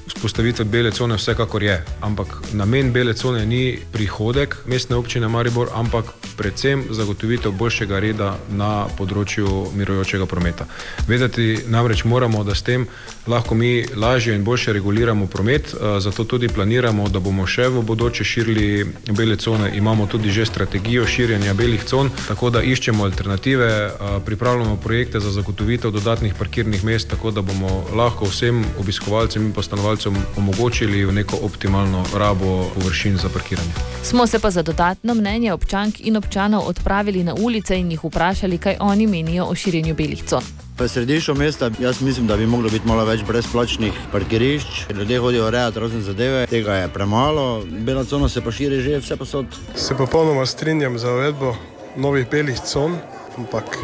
vzpostavitve 0.08 0.66
bele 0.66 0.92
cone 0.92 1.16
vsekakor 1.16 1.64
je, 1.64 1.86
ampak 2.02 2.28
namen 2.54 2.92
bele 2.94 3.14
cone 3.14 3.46
ni 3.46 3.80
prihodek 3.92 4.58
mestne 4.66 4.96
občine 4.96 5.28
Maribor, 5.28 5.70
ampak 5.74 6.06
predvsem 6.38 6.84
zagotovitev 6.90 7.52
boljšega 7.52 8.00
reda 8.00 8.36
na 8.50 8.88
področju 8.98 9.72
mirujočega 9.76 10.26
prometa. 10.26 10.66
Vedeti 11.08 11.64
namreč 11.68 12.04
moramo, 12.04 12.44
da 12.44 12.56
s 12.56 12.62
tem 12.62 12.88
lahko 13.28 13.56
mi 13.56 13.86
lažje 13.96 14.36
in 14.36 14.44
boljše 14.44 14.74
reguliramo 14.74 15.28
promet, 15.28 15.74
eh, 15.74 16.00
zato 16.00 16.24
tudi 16.24 16.48
planiramo, 16.48 17.10
da 17.10 17.20
bomo 17.20 17.48
še 17.48 17.68
v 17.68 17.82
bodoče 17.82 18.24
širili 18.24 18.86
bele 19.12 19.36
cone. 19.36 19.72
Imamo 19.78 20.08
tudi 20.08 20.32
že 20.32 20.46
strategijo 20.46 21.06
širjenja 21.08 21.54
belih 21.54 21.84
con, 21.84 22.10
tako 22.28 22.50
da 22.50 22.64
iščemo 22.64 23.04
alternative, 23.04 23.66
eh, 23.66 24.20
pripravljamo 24.26 24.76
projekte 24.76 25.20
za 25.20 25.32
zagotovitev 25.32 25.92
dodatnih 25.92 26.34
parkirnih 26.34 26.84
mest, 26.84 27.10
tako 27.10 27.32
da 27.32 27.42
bomo 27.42 27.86
lahko 27.96 28.26
vsem 28.26 28.66
obiskovalcem 28.80 29.46
in 29.46 29.54
pa 29.54 29.62
stanovalcem 29.62 30.16
omogočili 30.38 31.12
neko 31.12 31.38
optimalno 31.44 32.06
rabo 32.16 32.72
površin 32.76 33.18
za 33.18 33.30
parkiranje. 33.30 33.72
Smo 34.04 34.28
se 34.28 34.40
pa 34.40 34.52
za 34.52 34.62
dodatno 34.64 35.14
mnenje 35.14 35.54
občank 35.54 35.96
in 36.00 36.18
občanov 36.18 36.68
odpravili 36.68 37.24
na 37.24 37.34
ulice 37.34 37.80
in 37.80 37.92
jih 37.92 38.04
vprašali, 38.04 38.58
kaj 38.58 38.76
oni 38.80 39.08
menijo 39.08 39.46
o 39.46 39.56
širjenju 39.56 39.96
belih 39.96 40.24
con. 40.24 40.71
V 40.80 40.88
središču 40.88 41.36
mesta 41.36 41.70
jaz 41.80 42.02
mislim, 42.02 42.28
da 42.28 42.38
bi 42.38 42.46
moglo 42.48 42.70
biti 42.70 42.88
malo 42.88 43.06
več 43.06 43.22
brezplačnih 43.28 43.94
parkirišč. 44.12 44.86
Ljudje 44.96 45.20
hodijo 45.20 45.48
urejati 45.48 45.80
razne 45.80 46.02
zadeve, 46.02 46.46
tega 46.48 46.76
je 46.76 46.88
premalo, 46.88 47.64
bela 47.86 48.04
cona 48.04 48.30
se 48.30 48.42
pa 48.42 48.52
širi 48.52 48.82
že 48.82 49.00
vse 49.00 49.18
posod. 49.18 49.46
Se 49.76 49.98
popolnoma 49.98 50.46
strinjam 50.46 50.98
za 50.98 51.12
uvedbo 51.14 51.56
novih 51.98 52.30
belih 52.32 52.60
con, 52.66 52.98
ampak 53.38 53.78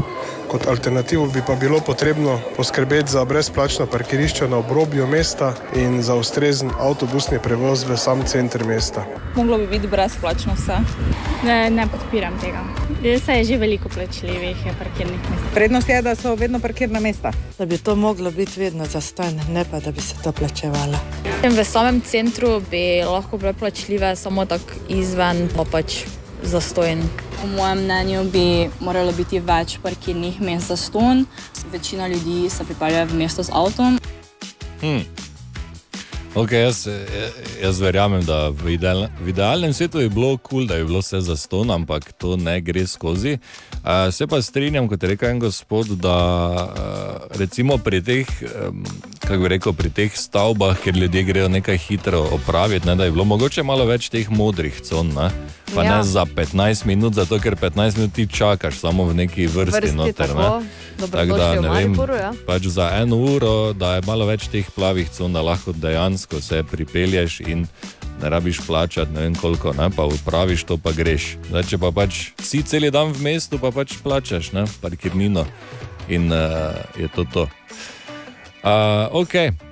kot 0.48 0.68
alternativo 0.68 1.26
bi 1.28 1.42
pa 1.48 1.56
bilo 1.56 1.80
potrebno 1.80 2.40
poskrbeti 2.56 3.12
za 3.12 3.26
brezplačna 3.26 3.86
parkirišča 3.86 4.48
na 4.48 4.58
obrobju 4.58 5.08
mesta 5.08 5.54
in 5.76 6.02
za 6.04 6.16
ustrezen 6.16 6.72
avtobusni 6.80 7.40
prevoz 7.44 7.84
v 7.84 7.98
sam 7.98 8.24
center 8.26 8.66
mesta. 8.66 9.06
Moglo 9.36 9.58
bi 9.58 9.68
biti 9.68 9.88
brezplačno 9.88 10.54
vse. 10.54 10.78
Ne, 11.44 11.70
ne 11.70 11.88
podpiram 11.92 12.40
tega. 12.40 12.64
Saj 13.26 13.38
je 13.38 13.44
že 13.44 13.58
veliko 13.58 13.90
plačljivih 13.90 14.66
je 14.66 14.74
parkirnih 14.80 15.20
mest. 15.32 15.54
Prednost 15.54 15.90
je, 15.90 16.02
da 16.02 16.16
so 16.16 16.36
vedno 16.36 16.60
parkirna 16.60 17.00
mesta. 17.00 17.32
Da 17.58 17.66
bi 17.66 17.78
to 17.78 17.96
moglo 17.96 18.32
biti 18.32 18.60
vedno 18.60 18.86
zastojno, 18.86 19.44
ne 19.50 19.66
pa 19.72 19.80
da 19.80 19.92
bi 19.92 20.02
se 20.02 20.16
to 20.24 20.32
plačevalo. 20.32 20.98
V 21.44 21.64
samem 21.64 22.02
centru 22.02 22.62
bi 22.72 23.04
lahko 23.06 23.38
bile 23.38 23.54
plačljive, 23.54 24.16
samo 24.16 24.46
tako 24.46 24.74
izven 24.90 25.50
pa 25.56 25.64
pač 25.72 26.04
zastojen. 26.48 27.04
Po 27.42 27.48
mojem 27.48 27.84
mnenju 27.84 28.24
bi 28.34 28.70
moralo 28.80 29.12
biti 29.12 29.40
več 29.40 29.78
parkirnih 29.84 30.42
mest 30.42 30.68
za 30.68 30.76
ston. 30.76 31.26
Večina 31.72 32.08
ljudi 32.08 32.50
se 32.50 32.66
pripelje 32.66 33.06
v 33.06 33.14
mesto 33.14 33.44
z 33.44 33.52
avtom. 33.54 34.00
Hmm. 34.82 35.04
Okay, 36.38 36.60
jaz, 36.62 36.88
jaz 37.62 37.80
verjamem, 37.82 38.22
da 38.22 38.52
v, 38.54 38.76
ideal, 38.76 39.08
v 39.18 39.32
idealnem 39.34 39.72
svetu 39.74 39.98
je 40.04 40.10
bilo 40.10 40.36
kul, 40.38 40.44
cool, 40.50 40.68
da 40.70 40.76
je 40.78 40.86
bilo 40.86 41.00
vse 41.02 41.22
za 41.26 41.34
ston, 41.34 41.72
ampak 41.74 42.12
to 42.14 42.36
ne 42.38 42.60
gre 42.62 42.86
skozi. 42.88 43.40
Uh, 43.82 44.14
se 44.14 44.28
pa 44.30 44.38
strinjam, 44.42 44.86
kot 44.86 45.02
je 45.02 45.10
rekel 45.10 45.34
en 45.34 45.40
gospod, 45.42 45.96
da 45.98 46.18
uh, 46.54 47.38
recimo 47.42 47.80
pri 47.82 48.04
teh, 48.06 48.30
um, 48.54 48.86
kako 49.24 49.40
bi 49.42 49.52
rekel, 49.56 49.74
pri 49.74 49.90
teh 49.90 50.14
stavbah, 50.14 50.78
kjer 50.78 50.98
ljudje 50.98 51.24
grejo 51.24 51.50
nekaj 51.50 51.78
hitro 51.78 52.22
opraviti, 52.38 52.86
ne, 52.86 52.96
da 52.96 53.10
je 53.10 53.18
bilo 53.18 53.26
mogoče 53.26 53.66
malo 53.66 53.90
več 53.90 54.12
teh 54.14 54.30
modrih 54.30 54.78
con, 54.86 55.10
ne? 55.18 55.32
Pa 55.76 55.84
ja. 55.84 55.98
ne 55.98 56.04
za 56.04 56.26
15 56.26 56.86
minut, 56.86 57.14
zato 57.14 57.40
ker 57.40 57.56
15 57.56 57.98
minut 57.98 58.14
ti 58.14 58.28
čakaš 58.28 58.80
samo 58.80 59.04
v 59.04 59.16
neki 59.16 59.48
vrsti, 59.48 59.76
Vrsti, 59.82 59.96
noter. 59.96 60.28
tako. 60.28 60.64
Tako 60.98 61.38
da 61.38 61.54
Dobrodošli 61.54 61.58
v 61.58 61.62
ne 61.62 61.70
vem, 61.70 61.92
Mariboru, 61.92 62.16
ja. 62.16 62.32
pač 62.46 62.64
za 62.74 62.90
eno 62.98 63.16
uro, 63.16 63.74
da 63.74 63.96
je 63.96 64.02
malo 64.08 64.26
več 64.26 64.48
teh 64.50 64.66
plavih 64.76 65.10
con, 65.14 65.34
da 65.34 65.42
lahko 65.46 65.72
dejansko 65.72 66.42
se 66.42 66.64
pripelješ 66.64 67.40
in 67.46 67.68
ne 68.22 68.30
rabiš 68.30 68.64
plačati, 68.68 69.14
ne 69.14 69.28
vem 69.28 69.36
koliko, 69.36 69.74
ne, 69.78 69.90
pa 69.94 70.08
upraviš 70.10 70.64
to, 70.64 70.78
pa 70.82 70.92
greš. 70.92 71.38
Zdaj, 71.50 71.64
če 71.70 71.78
pa 71.78 71.92
pač 71.94 72.32
si 72.42 72.64
cel 72.66 72.90
dan 72.90 73.14
v 73.14 73.22
mestu, 73.22 73.62
pa 73.62 73.70
pač 73.70 73.94
plačaš, 74.02 74.52
ne, 74.58 74.66
parkirnino 74.82 75.46
in 76.10 76.32
uh, 76.34 76.74
je 76.98 77.12
to 77.14 77.28
to. 77.30 77.46
Uh, 78.66 79.06
ok. 79.12 79.67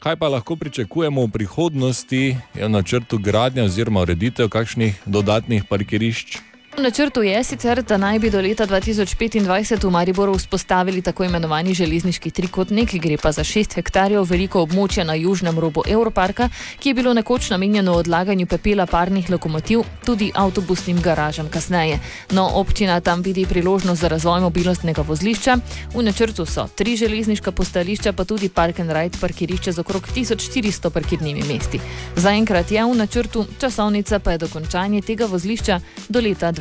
Kaj 0.00 0.16
pa 0.16 0.28
lahko 0.32 0.56
pričakujemo 0.56 1.26
v 1.26 1.28
prihodnosti, 1.28 2.36
je 2.56 2.64
v 2.64 2.68
načrtu 2.72 3.18
gradnja 3.20 3.66
oziroma 3.68 4.00
ureditev 4.00 4.48
kakšnih 4.48 4.96
dodatnih 5.04 5.68
parkirišč? 5.68 6.38
V 6.70 6.82
načrtu 6.82 7.22
je 7.22 7.44
sicer, 7.44 7.82
da 7.82 7.96
naj 7.96 8.18
bi 8.18 8.30
do 8.30 8.40
leta 8.40 8.66
2025 8.66 9.84
v 9.84 9.90
Mariboru 9.90 10.38
vzpostavili 10.38 11.02
tako 11.02 11.24
imenovani 11.24 11.74
železniški 11.74 12.30
trikotnik, 12.30 12.94
gre 12.94 13.16
pa 13.18 13.32
za 13.32 13.42
6 13.42 13.74
hektarjev 13.74 14.22
veliko 14.22 14.62
območje 14.62 15.04
na 15.04 15.14
južnem 15.14 15.58
robu 15.58 15.82
Evroparka, 15.86 16.48
ki 16.78 16.88
je 16.88 16.94
bilo 16.94 17.14
nekoč 17.14 17.50
namenjeno 17.50 17.92
odlaganju 17.92 18.46
pepela 18.46 18.86
parnih 18.86 19.30
lokomotiv, 19.30 19.82
tudi 20.06 20.30
avtobusnim 20.34 21.00
garažam 21.02 21.48
kasneje. 21.50 21.98
No, 22.30 22.46
občina 22.54 23.00
tam 23.00 23.22
vidi 23.22 23.46
priložnost 23.46 24.00
za 24.00 24.08
razvoj 24.08 24.40
mobilnostnega 24.40 25.02
vozlišča. 25.02 25.58
V 25.94 26.06
načrtu 26.06 26.46
so 26.46 26.68
tri 26.76 26.96
železniška 26.96 27.52
postališča, 27.52 28.12
pa 28.12 28.24
tudi 28.24 28.48
park 28.48 28.78
and 28.80 28.92
ride 28.92 29.18
parkirišče 29.20 29.72
z 29.72 29.78
okrog 29.78 30.06
1400 30.14 30.90
parkirnimi 30.90 31.42
mesti. 31.42 31.80
Zaenkrat 32.16 32.70
je 32.70 32.84
v 32.84 32.94
načrtu, 32.94 33.46
časovnica 33.60 34.18
pa 34.18 34.32
je 34.32 34.38
dokončanje 34.46 35.02
tega 35.02 35.26
vozlišča 35.26 35.80
do 36.08 36.20
leta 36.20 36.52
2025. 36.52 36.59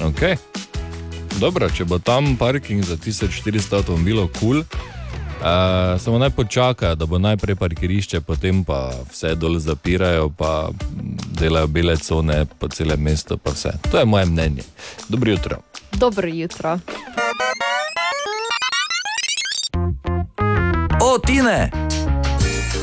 Okay. 0.00 0.36
Dobro, 1.40 1.66
če 1.70 1.84
bo 1.84 1.98
tam 1.98 2.36
parking 2.38 2.84
za 2.86 2.96
1400 2.96 3.80
avtomobilov 3.82 4.30
kul, 4.38 4.62
cool, 4.62 4.82
uh, 5.42 6.00
samo 6.00 6.18
naj 6.18 6.30
počaka, 6.30 6.94
da 6.94 7.06
bo 7.06 7.18
najprej 7.18 7.56
parkirišče, 7.58 8.20
potem 8.20 8.64
pa 8.64 8.90
vse 9.10 9.34
dol 9.34 9.58
zapirajo, 9.58 10.30
pa 10.30 10.70
delajo 11.40 11.66
bele 11.66 11.96
cone 11.96 12.44
po 12.58 12.68
celem 12.68 13.02
mestu, 13.02 13.38
pa 13.38 13.50
vse. 13.50 13.74
To 13.90 13.98
je 13.98 14.04
moje 14.04 14.26
mnenje. 14.26 14.62
Dobro 15.08 15.30
jutro. 15.30 15.58
Dobro 15.92 16.28
jutro. 16.28 16.78
O, 21.02 21.18
Tine! 21.18 21.70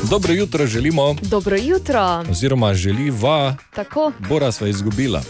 Dobro 0.02 0.32
jutro 0.32 0.66
želimo, 0.66 1.14
Dobro 1.22 1.56
jutro. 1.58 2.24
oziroma 2.30 2.74
želiva, 2.74 3.56
Tako, 3.70 4.12
Bora 4.20 4.52
sva 4.52 4.68
izgubila. 4.68 5.22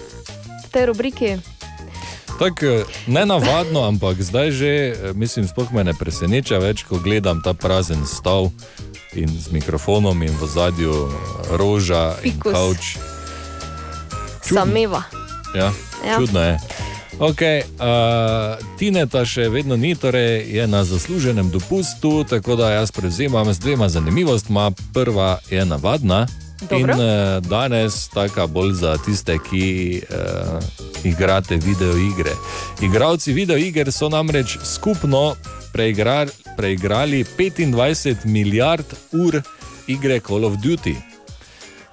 v 0.65 0.71
tej 0.71 0.87
rubriki. 0.87 1.37
Tako 2.39 2.67
ne 3.07 3.27
navadno, 3.27 3.81
ampak 3.91 4.17
zdaj 4.19 4.51
že, 4.51 4.67
eh, 4.67 5.13
mislim, 5.15 5.49
sploh 5.49 5.73
me 5.73 5.85
ne 5.85 5.95
preseneča 5.95 6.59
več, 6.59 6.83
ko 6.83 6.99
gledam 6.99 7.43
ta 7.43 7.55
prazen 7.55 8.07
stav 8.07 8.51
in 9.13 9.29
z 9.31 9.51
mikrofonom 9.51 10.23
in 10.23 10.33
v 10.33 10.47
zadju 10.47 11.09
roža 11.51 12.15
Fikus. 12.15 12.33
in 12.47 12.53
kavč. 12.53 12.97
Sameva. 14.43 15.03
Ja, 15.55 15.73
Ja. 16.03 16.17
čudno 16.17 16.41
je. 16.43 16.59
Okay, 17.23 17.63
uh, 17.79 18.59
Tineta 18.79 19.21
še 19.23 19.45
vedno 19.47 19.77
ni, 19.79 19.95
torej 19.95 20.43
je 20.43 20.65
na 20.67 20.81
zasluženem 20.83 21.53
dopustu, 21.55 22.25
tako 22.27 22.57
da 22.59 22.73
jaz 22.73 22.91
prevzemam 22.91 23.47
z 23.55 23.63
dvema 23.63 23.87
zanimivostma. 23.89 24.73
Prva 24.91 25.39
je 25.51 25.63
navadna. 25.65 26.27
Dobro. 26.67 26.79
In 26.81 26.91
uh, 26.91 27.39
danes 27.47 28.09
taka 28.11 28.49
bolj 28.51 28.73
za 28.81 28.97
tiste, 29.07 29.39
ki 29.39 30.03
uh, 30.03 30.59
igrate 31.07 31.61
video 31.63 31.95
igre. 31.95 32.35
Igravci 32.83 33.33
video 33.33 33.57
iger 33.57 33.93
so 33.95 34.11
namreč 34.11 34.59
skupno 34.67 35.37
preigrali, 35.73 36.35
preigrali 36.59 37.23
25 37.39 38.27
milijard 38.27 38.99
ur 39.15 39.39
igre 39.87 40.19
Call 40.21 40.45
of 40.51 40.59
Duty. 40.59 40.99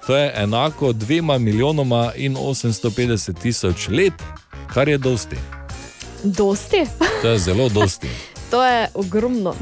To 0.06 0.16
je 0.16 0.32
enako 0.42 0.92
dvema 0.92 1.38
milijonoma 1.38 2.12
in 2.16 2.34
850 2.34 3.42
tisoč 3.42 3.88
let, 3.88 4.39
kar 4.70 4.88
je 4.88 4.98
dosti. 4.98 5.36
Dosti? 6.22 6.84
To 7.22 7.28
je 7.28 7.38
zelo 7.38 7.68
dosti. 7.68 8.08
To 8.50 8.64
je 8.64 8.88
ogromno. 8.94 9.54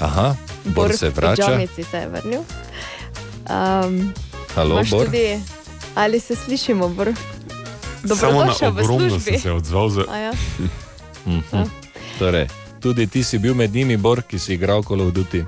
Aha, 0.00 0.34
Bor 0.64 0.92
se 0.92 1.10
vrača. 1.10 1.42
Džamici 1.44 1.82
se 1.84 1.96
je 1.96 2.08
vrnil. 2.08 2.40
Um, 2.40 4.12
Halo, 4.54 4.82
Bor. 4.90 5.04
Tudi, 5.06 5.38
ali 5.94 6.20
se 6.20 6.36
slišimo, 6.36 6.88
Bor? 6.88 7.12
Dobrodošel 8.02 8.70
v 8.70 8.74
ogromno 8.74 9.08
službi. 9.10 9.20
sem 9.22 9.38
se 9.38 9.52
odzval. 9.52 9.88
Za... 9.88 10.04
A 10.08 10.16
Ja. 10.16 10.32
Mhm. 11.26 11.62
Torej, 12.18 12.46
tudi 12.80 13.06
ti 13.06 13.22
si 13.22 13.38
bil 13.38 13.54
med 13.54 13.74
njimi, 13.74 13.96
Bor, 13.96 14.22
ki 14.22 14.38
si 14.38 14.54
igral 14.54 14.82
Call 14.82 15.00
of 15.00 15.12
Duty. 15.12 15.44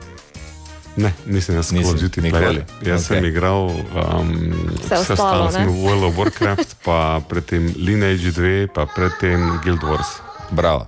Ne, 0.97 1.13
nisem 1.27 1.57
jaz 1.57 1.73
Nisi, 1.73 1.85
Call 1.85 1.95
of 1.95 2.01
Duty 2.01 2.21
nikoli. 2.21 2.43
player. 2.43 2.65
Jaz 2.85 3.07
okay. 3.07 3.17
sem 3.17 3.25
igral 3.25 3.71
um, 3.71 4.53
Vse 4.85 4.99
ostalo, 5.15 5.49
sem 5.53 5.69
v 5.69 5.79
World 5.81 6.05
of 6.05 6.17
Warcraft, 6.21 6.77
pa 6.85 7.21
predtem 7.29 7.73
Lineage 7.77 8.33
2, 8.37 8.69
pa 8.75 8.85
predtem 8.87 9.61
Guild 9.65 9.81
Wars. 9.83 10.21
Bravo. 10.51 10.87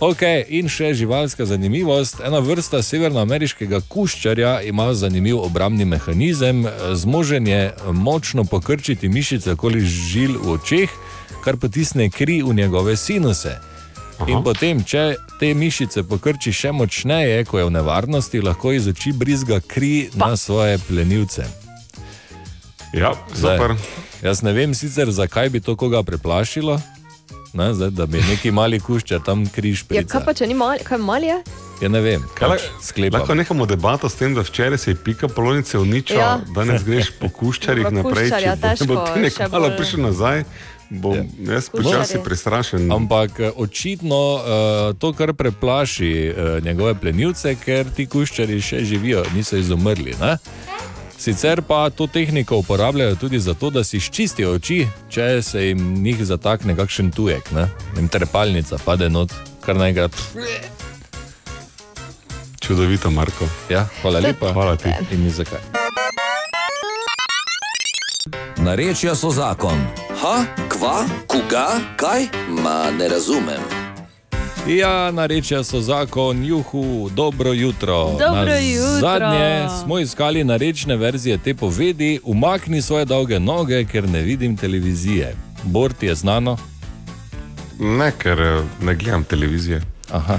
Ok, 0.00 0.22
in 0.48 0.68
še 0.68 0.90
živalska 0.92 1.46
zanimivost. 1.48 2.20
Ena 2.20 2.40
vrsta 2.44 2.82
severnoameriškega 2.84 3.80
kuščarja 3.88 4.58
ima 4.68 4.90
zanimiv 4.92 5.40
obrambni 5.40 5.84
mehanizem, 5.88 6.66
zmožen 6.92 7.48
je 7.48 7.72
močno 7.92 8.44
pokrčiti 8.44 9.08
mišice 9.08 9.56
okoli 9.56 9.80
žil 9.80 10.36
v 10.36 10.56
očeh, 10.56 10.92
kar 11.44 11.56
potisne 11.56 12.10
kri 12.12 12.42
v 12.44 12.52
njegove 12.56 12.96
sinuse. 12.96 13.56
Aha. 14.16 14.28
In 14.28 14.44
potem, 14.44 14.84
če 14.84 15.16
te 15.38 15.54
mišice 15.54 16.02
pokrči 16.02 16.50
še 16.50 16.72
močneje, 16.72 17.44
ko 17.44 17.58
je 17.58 17.64
v 17.64 17.70
nevarnosti, 17.72 18.40
lahko 18.40 18.72
iz 18.72 18.86
oči 18.86 19.12
brizga 19.12 19.60
kri 19.62 20.08
pa. 20.10 20.26
na 20.26 20.36
svoje 20.36 20.78
plenilce. 20.80 21.44
Ja, 22.92 23.12
super. 23.30 23.74
Jaz 24.22 24.40
ne 24.40 24.52
vem 24.52 24.72
sicer, 24.72 25.10
zakaj 25.10 25.48
bi 25.48 25.60
to 25.60 25.74
koga 25.74 26.00
preplašilo, 26.02 26.80
ne, 27.52 27.74
zdaj, 27.74 27.90
da 27.90 28.06
bi 28.06 28.18
neki 28.20 28.50
mali 28.50 28.80
kuščar 28.80 29.20
tam 29.20 29.44
križ 29.46 29.82
Ja, 29.82 30.00
kaj 30.00 30.02
prišel. 30.02 30.24
pa 30.24 30.32
če 30.32 30.46
ni 30.46 30.54
mal, 30.54 30.78
kaj 30.80 30.98
mal 30.98 31.22
je? 31.22 31.36
Ja, 31.76 31.88
ne 31.88 32.00
vem, 32.00 32.22
Kaj, 32.34 32.48
pač 32.48 32.62
sklepam. 32.82 33.20
lahko 33.20 33.34
nehamo 33.34 33.66
debato 33.66 34.08
s 34.08 34.14
tem, 34.14 34.32
da 34.32 34.40
včeraj 34.40 34.78
se 34.78 34.90
je 34.90 34.96
pika 34.96 35.28
polonice 35.28 35.76
uničila, 35.76 36.20
Ja. 36.20 36.40
danes 36.50 36.80
greš 36.82 37.10
po 37.12 37.28
kuščarjih 37.28 37.92
naprej. 37.92 38.24
kuščarja, 38.24 38.54
Če 38.54 38.86
bo 38.86 38.94
težko, 38.96 39.12
ti 39.12 39.20
nekaj 39.20 39.48
bolj- 39.50 39.76
prišel 39.76 40.00
nazaj, 40.00 40.44
bom 40.90 41.16
ja. 41.16 41.24
jaz 41.52 41.68
počasi 41.68 42.18
prestrašen. 42.24 42.92
Ampak 42.92 43.40
eh, 43.40 43.50
očitno 43.56 44.34
uh, 44.34 44.42
to 44.98 45.12
kar 45.12 45.32
preplaši 45.32 46.30
uh, 46.30 46.64
njegove 46.64 46.94
plenilce, 46.94 47.56
ker 47.64 47.86
ti 47.96 48.06
kuščari 48.06 48.60
še 48.60 48.84
živijo, 48.84 49.24
niso 49.34 49.56
izumrli. 49.56 50.14
Ne? 50.20 50.36
Sicer 51.18 51.62
pa 51.62 51.90
to 51.90 52.06
tehniko 52.06 52.56
uporabljajo 52.56 53.16
tudi 53.16 53.38
zato, 53.40 53.70
da 53.70 53.84
si 53.84 54.00
ščistijo 54.00 54.52
oči, 54.58 54.86
če 55.10 55.42
se 55.42 55.68
jim 55.68 55.94
njih 56.02 56.24
zatakne 56.24 56.76
kakšen 56.76 57.10
tujek, 57.10 57.50
ne? 57.56 57.68
jim 57.96 58.08
trepalnica 58.08 58.78
pade 58.84 59.08
not, 59.08 59.32
kar 59.64 59.80
naenkrat. 59.80 60.12
Čudovito, 62.60 63.10
Marko. 63.10 63.48
Ja, 63.70 63.86
hvala 64.02 64.20
lepa. 64.20 64.52
Hvala 64.52 64.76
ti. 64.76 64.90
In 65.14 65.24
ni 65.24 65.30
zakaj. 65.30 65.62
Narečja 68.58 69.14
so 69.14 69.30
zakon. 69.30 70.05
Ha, 70.16 70.44
kva, 70.68 71.04
koga, 71.26 71.66
kaj? 71.96 72.26
Ma 72.48 72.90
ne 72.98 73.08
razumem. 73.08 73.60
Ja, 74.68 75.10
narečja 75.10 75.64
so 75.64 75.80
zakon, 75.80 76.44
juhu, 76.44 77.10
dobro 77.14 77.52
jutro. 77.52 78.16
Dobro 78.18 78.54
jutro. 78.56 79.00
Zadnje 79.00 79.68
smo 79.84 79.98
iskali 79.98 80.44
narečne 80.44 80.96
verzije 80.96 81.38
te 81.38 81.54
povedi, 81.54 82.20
umakni 82.24 82.82
svoje 82.82 83.04
dolge 83.04 83.40
noge, 83.40 83.84
ker 83.84 84.08
ne 84.08 84.22
vidim 84.22 84.56
televizije. 84.56 85.34
Bort 85.62 86.02
je 86.02 86.14
znano. 86.14 86.56
Ne, 87.78 88.12
ker 88.18 88.40
eh, 88.40 88.62
ne 88.82 88.94
gledam 88.94 89.24
televizije. 89.24 89.82
Aha, 90.10 90.38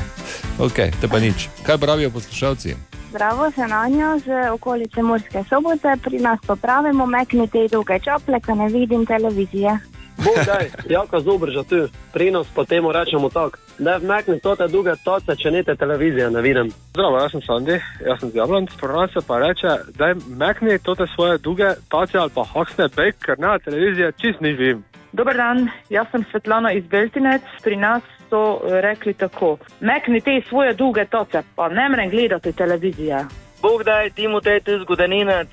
ok, 0.59 0.75
te 1.01 1.07
pa 1.07 1.19
nič. 1.19 1.47
Kaj 1.63 1.77
pravijo 1.77 2.09
poslušalci? 2.09 2.75
Zdravo, 3.09 3.51
sem 3.51 3.71
Anja 3.71 4.17
z 4.19 4.51
okolice 4.51 5.01
Murske 5.01 5.43
sobote, 5.49 5.95
pri 6.03 6.19
nas 6.19 6.39
pa 6.47 6.55
pravimo, 6.55 7.05
mekni 7.05 7.47
te 7.47 7.67
dolge 7.71 7.99
čople, 8.03 8.39
ker 8.43 8.57
ne 8.57 8.67
vidim 8.67 9.05
televizije. 9.05 9.77
Bogaj, 10.17 10.69
jaka 10.89 11.19
zobrža 11.19 11.63
tu, 11.63 11.87
prinos 12.13 12.47
pa 12.55 12.65
temu 12.65 12.91
rečemo 12.91 13.29
tako. 13.29 13.57
Ne 13.79 13.97
vmekni 13.97 14.39
to 14.39 14.55
te 14.55 14.67
duge 14.67 14.95
toce, 15.05 15.35
če 15.35 15.51
ne 15.51 15.63
te 15.63 15.75
televizije 15.75 16.29
ne 16.31 16.41
vidim. 16.41 16.71
Zdravo, 16.91 17.19
jaz 17.21 17.31
sem 17.31 17.41
Sandi, 17.41 17.79
jaz 18.05 18.19
sem 18.19 18.33
z 18.33 18.41
Jablonc, 18.41 18.75
pri 18.81 18.93
nas 18.93 19.13
se 19.13 19.23
pa 19.27 19.39
reče, 19.39 19.77
da 19.95 20.11
mekni 20.27 20.79
tote 20.79 21.07
svoje 21.15 21.37
duge 21.37 21.75
tace 21.89 22.17
ali 22.17 22.33
pa 22.35 22.43
haksne 22.43 22.89
bek, 22.95 23.21
ker 23.23 23.39
na 23.39 23.55
televiziji 23.59 24.11
čist 24.17 24.41
nič 24.41 24.59
vidim. 24.59 24.83
Dober 25.13 25.37
dan, 25.37 25.69
jaz 25.89 26.11
sem 26.11 26.25
Svetlana 26.31 26.73
iz 26.75 26.83
Beltinec, 26.91 27.45
pri 27.63 27.77
nas 27.79 28.16
so 28.29 28.61
eh, 28.63 28.81
rekli 28.81 29.13
tako: 29.13 29.57
Mekni 29.79 30.21
te 30.21 30.41
svoje 30.49 30.73
dolge 30.73 31.05
toce, 31.05 31.43
pa 31.55 31.69
ne 31.69 31.89
mrem 31.89 32.09
gledati 32.09 32.53
televizije. 32.53 33.25
Bog 33.61 33.83
daj, 33.83 34.09
timu 34.09 34.41
te 34.41 34.59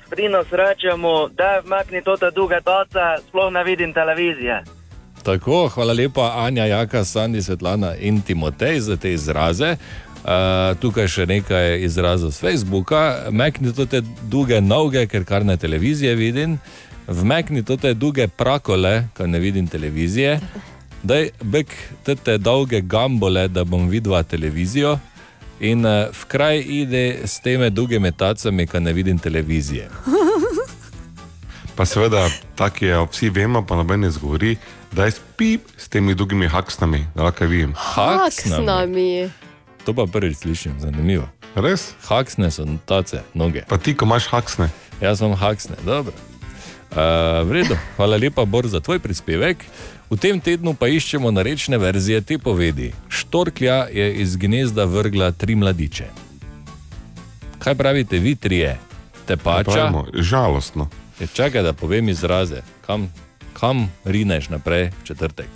pri 0.09 0.29
nas 0.29 0.45
rečemo, 0.51 1.29
da 1.29 1.61
vmekni 1.65 2.03
to 2.03 2.17
te 2.17 2.31
duge 2.31 2.61
toce, 2.61 3.27
sploh 3.27 3.51
ne 3.51 3.63
vidim 3.63 3.93
televizije. 3.93 4.63
Tako, 5.23 5.67
hvala 5.67 5.93
lepa, 5.93 6.33
Anja, 6.37 6.65
Jaka, 6.65 7.03
Sandi, 7.03 7.41
Svetlana 7.41 7.95
in 7.99 8.21
Timotej 8.21 8.79
za 8.79 8.97
te 8.97 9.13
izraze. 9.13 9.75
Uh, 10.25 10.77
tukaj 10.81 11.07
še 11.07 11.25
nekaj 11.25 11.81
izrazov 11.85 12.31
z 12.33 12.41
Facebooka. 12.41 13.01
Mekni 13.29 13.73
to 13.73 13.85
te 13.85 14.01
dolge 14.29 14.61
noge, 14.61 15.07
ker 15.07 15.25
kar 15.25 15.45
na 15.45 15.57
televiziji 15.57 16.15
vidim. 16.15 16.59
Vmekni 17.07 17.65
to 17.65 17.77
te 17.77 17.93
dolge 17.93 18.27
prakole, 18.27 19.07
ker 19.17 19.29
ne 19.29 19.41
vidim 19.41 19.67
televizije. 19.67 20.39
Daj, 21.05 21.27
bek 21.43 21.69
te 22.25 22.37
dolge 22.41 22.79
gambole, 22.81 23.45
da 23.47 23.63
bom 23.63 23.89
videla 23.89 24.23
televizijo. 24.23 24.95
In 25.61 25.85
uh, 25.85 26.09
v 26.09 26.25
kraj 26.27 26.63
ide 26.65 27.03
s 27.29 27.37
temi 27.45 27.69
dolgimi 27.69 28.09
tacami, 28.11 28.65
ker 28.67 28.81
ne 28.81 28.93
vidim 28.93 29.19
televizije. 29.21 29.85
Pa 31.75 31.85
seveda, 31.85 32.25
tako 32.55 32.85
je, 32.85 32.97
vsi 33.11 33.29
vemo, 33.29 33.61
pa 33.67 33.77
noben 33.77 34.01
ne 34.01 34.09
zgovori, 34.11 34.55
da 34.91 35.05
je 35.05 35.17
spip 35.19 35.69
s 35.77 35.91
temi 35.91 36.15
dolgimi 36.15 36.47
haksnami, 36.47 37.05
da 37.15 37.29
lahko 37.29 37.45
vidim. 37.45 37.75
Haksnami. 37.77 39.29
To 39.85 39.93
pa 39.93 40.07
prvič 40.09 40.41
slišim, 40.41 40.79
zanimivo. 40.79 41.29
Res? 41.55 41.91
Haksne 42.07 42.49
so 42.51 42.65
tace, 42.89 43.21
noge. 43.33 43.61
Pa 43.69 43.77
ti, 43.77 43.93
ko 43.93 44.09
imaš 44.09 44.31
haksne. 44.33 44.71
Jaz 45.03 45.21
sem 45.21 45.35
haksne, 45.37 45.77
dobro. 45.85 46.15
Uh, 46.95 47.43
v 47.43 47.59
redu, 47.59 47.77
hvala 47.99 48.17
lepa, 48.17 48.47
Bor, 48.47 48.65
za 48.71 48.79
tvoj 48.79 49.03
prispevek. 49.03 49.67
V 50.09 50.17
tem 50.21 50.37
tednu 50.39 50.75
pa 50.77 50.87
iščemo 50.87 51.31
narečne 51.33 51.77
verzije 51.81 52.21
te 52.21 52.37
povedi. 52.37 52.93
Štorklja 53.09 53.87
je 53.89 54.13
iz 54.21 54.35
gnezda 54.37 54.85
vrgla 54.85 55.31
tri 55.31 55.55
mladiče. 55.55 56.05
Kaj 57.59 57.75
pravite 57.75 58.19
vi 58.19 58.35
trije? 58.35 58.77
Te 59.25 59.37
pača? 59.37 59.71
Pravimo, 59.71 60.05
žalostno. 60.13 60.89
Je, 61.19 61.27
čakaj, 61.27 61.63
da 61.63 61.73
povem 61.73 62.09
izraze, 62.09 62.61
kam, 62.85 63.09
kam 63.53 63.89
rineš 64.05 64.49
naprej 64.49 64.91
v 65.01 65.07
četrtek. 65.07 65.49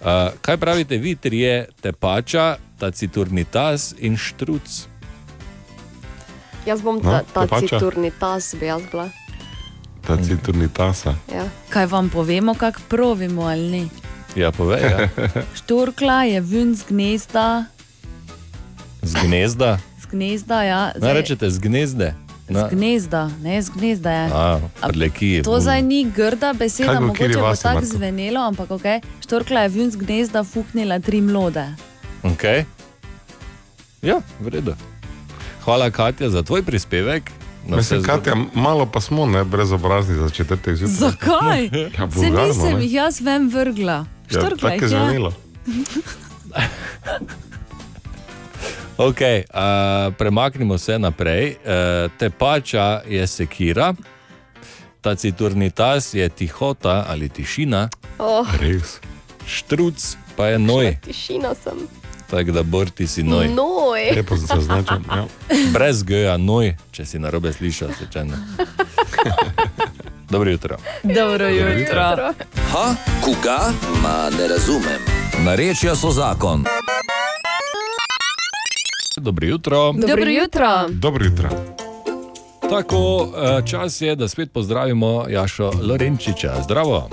Uh, 0.00 0.06
kaj 0.40 0.56
pravite 0.56 0.96
vi 0.96 1.16
trije? 1.16 1.66
Te 1.80 1.92
pača, 1.92 2.56
ta 2.78 2.90
citurnitas 2.90 3.94
in 3.98 4.16
štruc. 4.16 4.86
Jaz 6.66 6.82
bom 6.82 7.00
No, 7.02 7.10
ta, 7.10 7.22
ta 7.32 7.42
Tepača? 7.46 7.66
citurni 7.66 8.10
tas, 8.20 8.54
bi 8.60 8.66
jaz 8.66 8.82
bila. 8.92 9.10
Ta 10.06 10.16
citurni 10.16 10.68
tasa. 10.68 11.14
Ja. 11.28 11.48
Kaj 11.68 11.86
vam 11.86 12.08
povemo, 12.08 12.54
kako 12.54 12.80
provimo 12.88 13.42
ali 13.42 13.70
ne? 13.70 13.82
Ja, 14.36 14.52
povej. 14.52 14.82
Ja. 14.82 15.08
Štorkla 15.58 16.24
je 16.24 16.40
ven 16.40 16.74
z 16.74 16.84
gnezda, 16.84 17.64
Z 19.02 19.14
gnezda. 19.22 19.78
z 19.98 20.06
gnezda, 20.06 20.62
ja. 20.62 20.92
Ne 20.94 21.12
rečete 21.12 21.50
z 21.50 21.58
gnezde. 21.58 22.14
Z 22.46 22.62
gnezda, 22.70 23.30
ne 23.40 23.58
z 23.58 23.70
gnezda 23.70 24.10
je. 24.12 24.26
A, 24.32 24.60
prleki. 24.84 25.42
To 25.42 25.58
zdaj 25.58 25.82
ni 25.82 26.04
grda 26.06 26.52
beseda, 26.52 26.92
Kaj 26.92 27.00
mogoče 27.00 27.34
bo 27.34 27.50
tako 27.52 27.74
Marko? 27.74 27.86
zvenelo, 27.88 28.40
ampak 28.40 28.70
ok. 28.70 28.86
Štorkla 29.20 29.60
je 29.60 29.68
ven 29.68 29.90
z 29.90 29.96
gnezda 29.96 30.44
fuknila 30.44 30.98
tri 30.98 31.18
mlode. 31.20 31.66
Okay. 32.22 32.62
Ja, 34.02 34.20
v 34.38 34.48
redu. 34.48 34.74
Hvala, 35.64 35.90
Katja, 35.90 36.30
za 36.30 36.42
tvoj 36.42 36.62
prispevek. 36.62 37.30
Na 37.66 37.76
Mislim, 37.76 38.02
Katja, 38.02 38.34
malo 38.54 38.86
pa 38.86 39.00
smo 39.00 39.26
ne 39.26 39.44
brezobrazni 39.44 40.14
za 40.16 40.30
četrtek 40.30 40.76
zjutraj. 40.76 41.10
Zakaj? 41.10 41.64
Ja, 41.64 41.70
Se 41.90 42.06
vulgarno, 42.06 42.46
nisem 42.46 42.72
ne. 42.72 42.82
jih 42.82 42.92
jaz 42.94 43.20
ven 43.20 43.48
vrgla. 43.48 44.04
Ja, 44.30 44.40
tako 44.50 44.68
je 44.68 44.88
zvenelo. 44.88 45.32
Okay, 48.98 49.42
uh, 49.44 50.14
premaknimo 50.14 50.78
se 50.78 50.98
naprej. 50.98 51.48
Uh, 51.48 51.56
tepača 52.12 53.00
je 53.06 53.26
sekira, 53.26 53.94
ta 55.00 55.14
citurnitas 55.14 56.14
je 56.14 56.28
tihota 56.28 57.04
ali 57.08 57.28
tišina, 57.28 57.88
Oh, 58.18 58.46
Res. 58.60 59.00
štruc 59.46 60.16
pa 60.36 60.46
je 60.46 60.58
noj. 60.58 60.98
tišina 61.02 61.54
sem. 61.54 61.76
Tako 62.30 62.50
da 62.50 62.62
borti 62.62 63.06
si 63.06 63.22
noj. 63.22 63.48
Noj. 63.48 64.16
Lepo 64.16 64.36
se 64.36 64.46
zaznačam. 64.46 65.04
Ja. 65.08 65.24
Brez 65.72 66.02
goja 66.02 66.36
noj, 66.36 66.76
če 66.90 67.04
si 67.04 67.18
narobe 67.18 67.52
slišal, 67.52 67.88
slučajno. 67.98 68.36
Dobro 70.30 70.50
jutro. 70.50 70.76
Dobro 71.02 71.48
jutro. 71.48 72.32
Ha, 72.72 72.94
koga? 73.24 73.72
Ma 74.02 74.30
ne 74.38 74.48
razumem. 74.48 75.00
Narečja 75.44 75.96
so 75.96 76.10
zakon. 76.10 76.64
Dobro 79.16 79.46
jutro. 79.46 79.92
Dobro 79.92 80.30
jutro. 80.30 80.88
Dobro 80.88 81.24
jutro. 81.24 81.48
Tako, 82.70 83.28
eh, 83.36 83.66
čas 83.66 84.00
je, 84.00 84.16
da 84.16 84.28
spet 84.28 84.52
pozdravimo 84.52 85.24
Jašo 85.28 85.70
Lorenčiča. 85.82 86.54
Zdravo. 86.64 87.08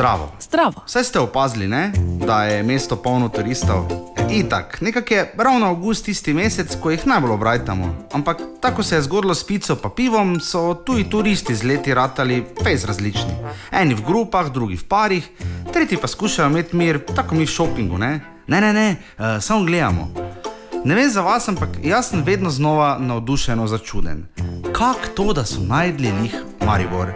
Zdravo. 0.00 0.32
Zdravo. 0.40 0.82
Vse 0.86 1.04
ste 1.04 1.20
opazili, 1.20 1.68
ne? 1.68 1.92
da 2.26 2.44
je 2.44 2.62
mesto 2.62 2.96
polno 2.96 3.28
turistov. 3.28 3.84
E, 4.16 4.36
Itak, 4.36 4.80
nekako 4.80 5.14
je 5.14 5.32
ravno 5.38 5.66
avgust 5.66 6.04
tisti 6.04 6.34
mesec, 6.34 6.76
ko 6.80 6.90
jih 6.90 7.06
najbolj 7.06 7.30
obrajtamo. 7.30 7.94
Ampak 8.12 8.40
tako 8.60 8.82
se 8.82 8.96
je 8.96 9.02
zgodilo 9.02 9.34
s 9.34 9.44
pico 9.46 9.76
pa 9.76 9.88
pivom, 9.88 10.40
so 10.40 10.74
tuji 10.74 11.04
turisti 11.10 11.54
z 11.54 11.62
leti 11.62 11.94
ratali 11.94 12.46
fejs 12.64 12.84
različni. 12.84 13.36
Eni 13.72 13.94
v 13.94 14.00
grupah, 14.06 14.48
drugi 14.48 14.76
v 14.76 14.88
parih, 14.88 15.28
tretji 15.72 15.98
pa 16.00 16.08
skušajo 16.08 16.48
imeti 16.48 16.76
mir, 16.76 17.04
tako 17.04 17.34
mi 17.34 17.44
v 17.44 17.50
šopingu, 17.50 17.98
ne? 17.98 18.20
Ne, 18.46 18.60
ne, 18.60 18.72
ne, 18.72 18.96
uh, 19.18 19.24
samo 19.40 19.64
gledamo. 19.64 20.08
Ne 20.84 20.94
vem 20.94 21.10
za 21.10 21.20
vas, 21.20 21.48
ampak 21.48 21.68
jaz 21.84 22.08
sem 22.08 22.22
vedno 22.24 22.50
znova 22.50 22.96
navdušeno 22.98 23.66
začuden. 23.66 24.26
Kako 24.72 25.12
to, 25.14 25.32
da 25.32 25.44
so 25.44 25.60
najdli 25.60 26.12
njih 26.22 26.34
Maribor? 26.66 27.12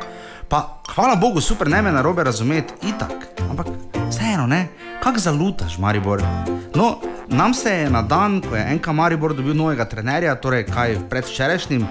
Pa 0.54 0.78
hvala 0.94 1.16
Bogu, 1.16 1.40
super, 1.40 1.68
ne 1.68 1.82
me 1.82 1.92
na 1.92 2.02
robe 2.02 2.24
razumeti, 2.24 2.74
itak. 2.86 3.26
Ampak 3.50 3.66
vseeno, 4.10 4.46
ne, 4.46 4.68
kako 5.02 5.18
zalutaš 5.18 5.78
Maribor? 5.78 6.22
No, 6.74 6.98
nam 7.28 7.54
se 7.54 7.70
je 7.70 7.90
na 7.90 8.02
dan, 8.02 8.40
ko 8.40 8.56
je 8.56 8.74
NK 8.74 8.86
Maribor 8.86 9.34
dobil 9.34 9.56
novega 9.56 9.84
trenerja, 9.84 10.34
torej 10.34 10.62
kaj 10.66 10.94
predvčerajšnjim, 11.10 11.86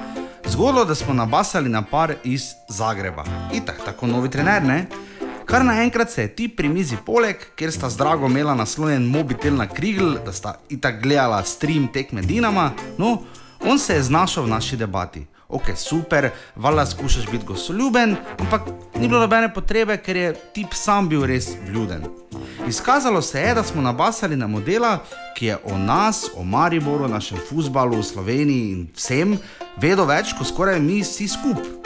zgodilo, 0.48 0.86
da 0.86 0.96
smo 0.96 1.14
nabasali 1.14 1.70
na 1.70 1.82
par 1.82 2.14
iz 2.24 2.54
Zagreba. 2.70 3.26
Itak, 3.54 3.84
tako 3.86 4.08
novi 4.08 4.30
trener, 4.30 4.64
ne? 4.64 4.86
Kar 5.46 5.66
naenkrat 5.66 6.12
se 6.12 6.22
je 6.22 6.36
ti 6.36 6.48
pri 6.48 6.70
mizi 6.70 6.96
poleg, 7.06 7.44
kjer 7.60 7.72
sta 7.72 7.90
z 7.90 8.00
drago 8.00 8.32
imela 8.32 8.56
naslonjen 8.56 9.04
mobitel 9.04 9.60
na 9.60 9.68
krigl, 9.68 10.16
da 10.26 10.32
sta 10.32 10.56
itak 10.70 11.04
gledala 11.04 11.44
stream 11.44 11.92
tekme 11.92 12.22
Dinama, 12.22 12.72
no, 12.98 13.18
on 13.68 13.80
se 13.80 14.00
je 14.00 14.04
znašel 14.04 14.44
v 14.44 14.56
naši 14.56 14.78
debati. 14.78 15.33
Ok, 15.50 15.76
super, 15.76 16.30
valjda 16.56 16.86
skušaš 16.86 17.26
biti 17.32 17.46
gostoljuben, 17.46 18.16
ampak 18.40 18.62
ni 18.96 19.08
bilo 19.08 19.20
nobene 19.20 19.54
potrebe, 19.54 19.98
ker 19.98 20.16
je 20.16 20.34
tip 20.54 20.74
sam 20.74 21.10
bil 21.10 21.26
res 21.26 21.50
vljuden. 21.68 22.04
Izkazalo 22.68 23.22
se 23.22 23.42
je, 23.42 23.54
da 23.54 23.64
smo 23.64 23.82
nabasali 23.82 24.36
na 24.36 24.48
modela, 24.48 24.98
ki 25.36 25.46
je 25.46 25.58
o 25.64 25.78
nas, 25.78 26.26
o 26.36 26.44
Mariboru, 26.44 27.08
našem 27.08 27.38
futbalu, 27.50 28.04
Sloveniji 28.04 28.72
in 28.72 28.88
vsem 28.96 29.38
vedel 29.78 30.06
več 30.06 30.34
kot 30.38 30.48
skoraj 30.48 30.80
mi 30.80 31.02
vsi 31.02 31.28
skupaj. 31.28 31.84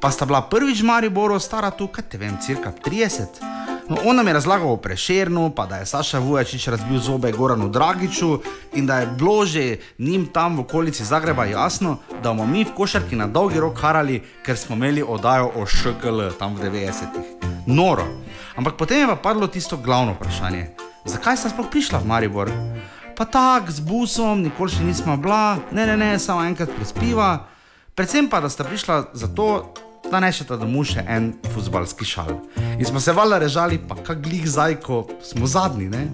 Pa 0.00 0.10
sta 0.10 0.26
bila 0.28 0.42
prvič 0.44 0.80
v 0.82 0.86
Mariboru, 0.86 1.40
stara 1.40 1.70
tu, 1.70 1.88
kaj 1.88 2.04
te 2.08 2.18
vem, 2.20 2.36
cirka 2.40 2.72
30. 2.72 3.40
No, 3.88 3.96
on 4.04 4.16
nam 4.16 4.26
je 4.26 4.32
razlagal 4.32 4.70
o 4.70 4.76
Prešernu, 4.76 5.50
pa 5.56 5.66
da 5.66 5.76
je 5.76 5.86
Saša 5.86 6.18
Vujačič 6.18 6.68
razbil 6.68 6.98
zobe 6.98 7.32
Goranu 7.32 7.68
Dragiču 7.68 8.38
in 8.74 8.86
da 8.86 8.98
je 8.98 9.06
bilo 9.06 9.46
že 9.46 9.76
njim 9.98 10.26
tam 10.26 10.56
v 10.56 10.60
okolici 10.60 11.04
Zagreba 11.04 11.44
jasno, 11.44 11.98
da 12.22 12.28
bomo 12.28 12.46
mi 12.46 12.64
v 12.64 12.74
košarki 12.74 13.16
na 13.16 13.26
dolgi 13.26 13.60
rok 13.60 13.78
harali, 13.78 14.22
ker 14.42 14.56
smo 14.56 14.76
imeli 14.76 15.02
oddajo 15.02 15.52
o 15.54 15.66
ŠKL 15.66 16.34
tam 16.38 16.56
v 16.56 16.66
90-ih. 16.66 17.26
Noro. 17.66 18.06
Ampak 18.56 18.76
potem 18.76 19.00
je 19.00 19.06
pa 19.06 19.16
padlo 19.16 19.46
tisto 19.46 19.76
glavno 19.76 20.12
vprašanje. 20.12 20.66
Zakaj 21.04 21.36
sta 21.36 21.48
sploh 21.48 21.70
prišla 21.70 21.98
v 21.98 22.06
Maribor? 22.06 22.50
Pa 23.16 23.24
tak, 23.24 23.70
z 23.70 23.80
busom, 23.80 24.42
nikoli 24.42 24.70
še 24.70 24.82
nismo 24.82 25.16
bila, 25.16 25.62
ne, 25.72 25.86
ne, 25.86 25.96
ne, 25.96 26.18
samo 26.18 26.42
enkrat 26.42 26.68
prespiva. 26.74 27.46
Predvsem 27.94 28.26
pa, 28.28 28.42
da 28.42 28.50
sta 28.50 28.66
prišla 28.66 29.14
zato, 29.14 29.72
da 30.10 30.20
nešeta 30.20 30.56
domov 30.56 30.86
še 30.92 31.04
en 31.08 31.32
futbalski 31.54 32.06
šal. 32.06 32.38
In 32.78 32.84
smo 32.84 33.00
se 33.00 33.12
valjda 33.12 33.38
režali, 33.42 33.78
pa 33.78 33.96
kak 33.98 34.20
glih 34.22 34.46
zdaj, 34.48 34.80
ko 34.84 35.06
smo 35.22 35.46
zadnji. 35.46 35.88
Ne? 35.90 36.06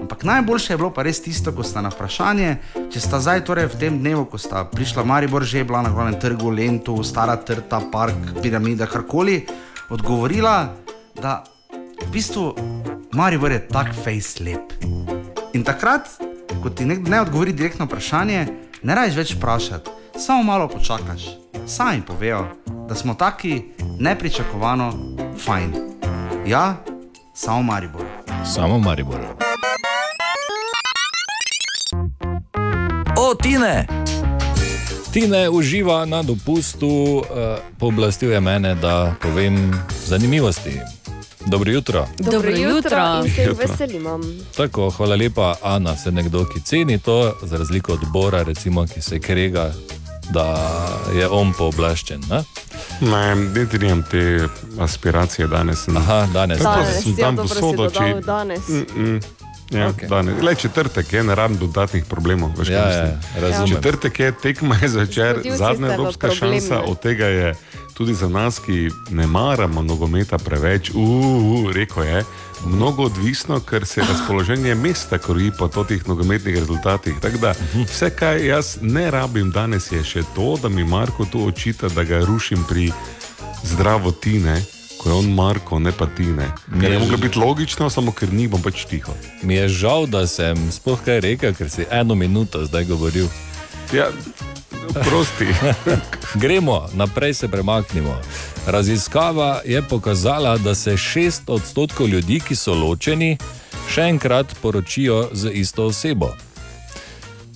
Ampak 0.00 0.24
najboljše 0.24 0.72
je 0.72 0.76
bilo 0.76 0.90
pa 0.92 1.02
res 1.06 1.22
tisto, 1.22 1.52
ko 1.54 1.64
sta 1.64 1.80
na 1.80 1.88
vprašanje, 1.88 2.50
če 2.92 3.00
sta 3.00 3.20
zdaj 3.22 3.44
torej 3.48 3.70
v 3.72 3.78
tem 3.80 3.98
dnevu, 4.02 4.26
ko 4.28 4.40
sta 4.40 4.64
prišla 4.68 5.04
Maribor, 5.06 5.46
že 5.46 5.64
bila 5.64 5.80
na 5.86 5.92
glavnem 5.94 6.18
trgu, 6.20 6.50
Lentu, 6.50 6.98
Stara 7.06 7.36
Trta, 7.40 7.80
Park, 7.92 8.34
Piramida, 8.42 8.90
karkoli, 8.90 9.46
odgovorila, 9.88 10.74
da 11.16 11.44
v 11.78 12.10
bistvu 12.12 12.52
Maribor 13.14 13.54
je 13.54 13.62
tak 13.70 13.94
face 13.94 14.44
lep. 14.44 14.74
In 15.54 15.64
takrat, 15.64 16.10
ko 16.60 16.68
ti 16.68 16.84
ne 16.84 17.20
odgovori 17.22 17.54
direktno 17.54 17.86
vprašanje, 17.86 18.44
ne 18.82 18.92
rajš 18.98 19.16
več 19.16 19.38
vprašati, 19.38 20.18
samo 20.18 20.42
malo 20.42 20.68
počakaš. 20.68 21.43
Sami 21.66 22.02
povejo, 22.06 22.46
da 22.88 22.94
smo 22.94 23.14
taki 23.14 23.62
nepričakovano 23.98 24.92
fajn. 25.44 25.72
Ja, 26.46 26.76
samo 27.34 27.62
Maribor. 27.62 28.02
Samo 28.54 28.78
Maribor. 28.78 29.20
O, 33.18 33.34
Tine! 33.34 33.86
Tine 35.12 35.50
uživa 35.50 36.04
na 36.04 36.22
dopustu, 36.22 36.88
uh, 36.88 37.24
pooblastil 37.78 38.32
je 38.32 38.40
mene, 38.40 38.74
da 38.74 39.14
povem 39.22 39.72
zanimivosti. 40.06 40.80
Dobro 41.46 41.72
jutro. 41.72 42.06
Dobro 42.18 42.50
jutro 42.50 43.22
in 43.24 43.30
se 43.34 43.42
Jutro. 43.42 43.66
veselimo. 43.68 44.20
Tako, 44.56 44.90
hvala 44.90 45.16
lepa, 45.16 45.54
Ana, 45.62 45.96
se 45.96 46.12
nekdo, 46.12 46.44
ki 46.44 46.60
ceni 46.60 46.98
to, 46.98 47.36
za 47.42 47.56
razliko 47.56 47.92
od 47.92 48.00
Bora, 48.12 48.42
recimo, 48.42 48.86
ki 48.86 49.00
se 49.00 49.18
krega, 49.20 49.72
da 50.30 50.54
je 51.14 51.28
on 51.28 51.52
pooblaščen. 51.52 52.20
Ne? 52.30 52.44
Ne, 53.00 53.34
niti 53.34 53.78
nimam 53.78 54.02
te 54.10 54.48
aspiracije 54.80 55.48
danes. 55.48 55.88
Aha, 55.88 56.26
danes. 56.32 56.62
Danes, 56.62 57.02
sem 57.02 57.14
ja, 57.18 57.24
tam 57.26 57.48
si 57.48 57.54
posodo, 57.54 57.90
če- 57.90 58.20
danes. 58.26 58.68
Mm 58.68 58.86
-mm. 58.96 59.22
Ja, 59.74 59.88
Okej. 59.88 60.08
okay. 60.08 60.42
Le 60.42 60.54
četrtek 60.54 61.12
je, 61.12 61.22
ne 61.24 61.34
rabim 61.34 61.58
dodatnih 61.58 62.04
problemov. 62.04 62.50
Veš, 62.58 62.68
Ja, 62.68 62.90
ja, 62.90 63.20
razumem. 63.40 63.68
Četrtek 63.68 64.20
je, 64.20 64.32
tekma 64.42 64.76
je 64.82 64.88
zvečer, 64.88 65.42
zadnja 65.56 65.94
evropska 65.94 66.30
šansa, 66.30 66.80
od 66.80 67.00
tega 67.00 67.26
je 67.26 67.54
tudi 67.94 68.14
za 68.14 68.28
nas, 68.28 68.58
ki 68.58 68.90
ne 69.10 69.26
maramo 69.26 69.82
nogometa 69.82 70.38
preveč, 70.38 70.90
uh, 70.94 71.72
rekel 71.72 72.04
je. 72.04 72.24
Mnogo 72.66 73.02
odvisno, 73.02 73.60
ker 73.60 73.86
se 73.86 74.02
razpoloženje 74.10 74.74
mesta 74.74 75.18
kroji 75.18 75.52
po 75.58 75.68
teh 75.68 76.08
nogometnih 76.08 76.58
rezultatih. 76.58 77.14
Tako 77.20 77.38
da 77.38 77.54
vse, 77.86 78.10
kar 78.10 78.36
jaz 78.36 78.78
ne 78.80 79.10
rabim 79.10 79.50
danes, 79.50 79.92
je 79.92 80.04
še 80.04 80.22
to, 80.34 80.56
da 80.62 80.68
mi 80.68 80.84
Marko 80.84 81.24
tu 81.24 81.46
očita, 81.46 81.88
da 81.88 82.04
ga 82.04 82.24
rušim 82.24 82.64
pri 82.68 82.92
zdravo 83.64 84.10
tine, 84.12 84.62
ko 85.04 85.10
je 85.10 85.14
on 85.14 85.34
Marko, 85.34 85.78
ne 85.78 85.92
pa 85.92 86.06
tine. 86.06 86.48
Ker 86.80 86.92
je 86.92 86.98
moglo 86.98 87.16
biti 87.16 87.38
logično, 87.38 87.90
samo 87.90 88.12
ker 88.12 88.32
ni, 88.32 88.48
bom 88.48 88.62
pač 88.62 88.86
tiho. 88.88 89.12
Mi 89.42 89.54
je 89.54 89.68
žal, 89.68 90.06
da 90.08 90.24
sem 90.26 90.56
sploh 90.72 90.96
kaj 91.04 91.20
rekel, 91.20 91.52
ker 91.52 91.68
si 91.70 91.84
eno 91.90 92.16
minuto 92.16 92.64
zdaj 92.64 92.88
govoril. 92.88 93.28
Ja, 93.92 94.08
prosti. 95.04 95.46
Gremo, 96.42 96.88
naprej 96.96 97.34
se 97.34 97.48
premaknimo. 97.48 98.16
Raziskava 98.66 99.60
je 99.64 99.82
pokazala, 99.82 100.56
da 100.58 100.74
se 100.74 100.96
6 100.96 101.52
odstotkov 101.52 102.08
ljudi, 102.08 102.40
ki 102.40 102.56
so 102.56 102.72
ločeni, 102.72 103.36
še 103.92 104.08
enkrat 104.08 104.56
poročijo 104.62 105.28
z 105.32 105.52
isto 105.52 105.92
osebo. 105.92 106.32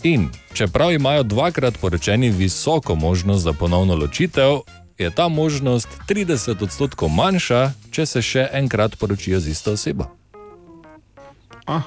In 0.05 0.29
čeprav 0.53 0.93
imajo 0.93 1.23
dvakrat 1.23 1.81
poročeni 1.81 2.29
visoko 2.31 2.95
možnost 2.95 3.43
za 3.43 3.53
ponovno 3.53 3.97
ločitev, 3.97 4.61
je 4.99 5.11
ta 5.11 5.29
možnost 5.29 5.89
30 6.09 6.63
odstotkov 6.63 7.09
manjša, 7.09 7.61
če 7.91 8.07
se 8.07 8.23
še 8.23 8.49
enkrat 8.53 8.97
poročijo 8.97 9.41
z 9.41 9.49
isto 9.49 9.73
osebo. 9.73 10.05
Ah, 11.67 11.83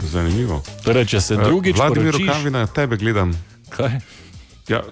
zanimivo. 0.00 0.62
Torej, 0.82 1.06
če 1.06 1.20
se 1.20 1.36
drugič 1.36 1.76
Vladimir 1.76 2.12
poročiš- 2.12 2.26
Rokavina, 2.26 2.66
tebe 2.66 2.96
gledam. 2.96 3.34
Kaj? 3.68 3.98
Ja. 4.68 4.82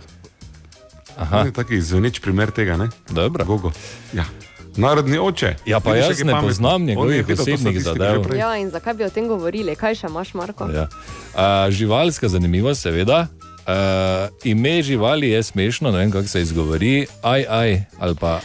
Aha. 1.16 1.44
Taki 1.50 1.80
zveneč 1.80 2.20
primer 2.20 2.50
tega, 2.50 2.76
ne? 2.76 2.88
Dobro. 3.08 3.44
Gogo. 3.44 3.72
Ja. 4.12 4.24
Narodni 4.72 5.18
oče. 5.18 5.56
Ja, 5.66 5.80
pa 5.80 5.92
Vidiš, 5.92 6.08
jaz 6.08 6.18
je 6.18 6.24
ne 6.24 6.32
pameten. 6.32 6.48
poznam 6.48 6.80
je 6.80 6.86
njegovih 6.86 7.28
osebnih 7.30 7.82
zadev. 7.82 8.24
Ja, 8.34 8.56
in 8.56 8.70
zakaj 8.70 8.94
bi 8.94 9.04
o 9.04 9.10
tem 9.10 9.28
govorili? 9.28 9.76
Kaj 9.76 9.94
še 9.94 10.06
imaš, 10.06 10.34
Marko? 10.34 10.64
Ja. 10.66 10.88
Uh, 11.34 11.68
živalska 11.68 12.28
zanimivost, 12.28 12.80
seveda. 12.82 13.26
Uh, 13.62 14.28
ime 14.44 14.82
živali 14.82 15.30
je 15.30 15.42
smešno, 15.42 15.90
ne 15.90 15.98
vem 15.98 16.10
kako 16.10 16.28
se 16.28 16.42
izgovori, 16.42 17.06
aj, 17.22 17.44
aj, 17.48 17.84
ali 17.98 18.14
pa 18.14 18.40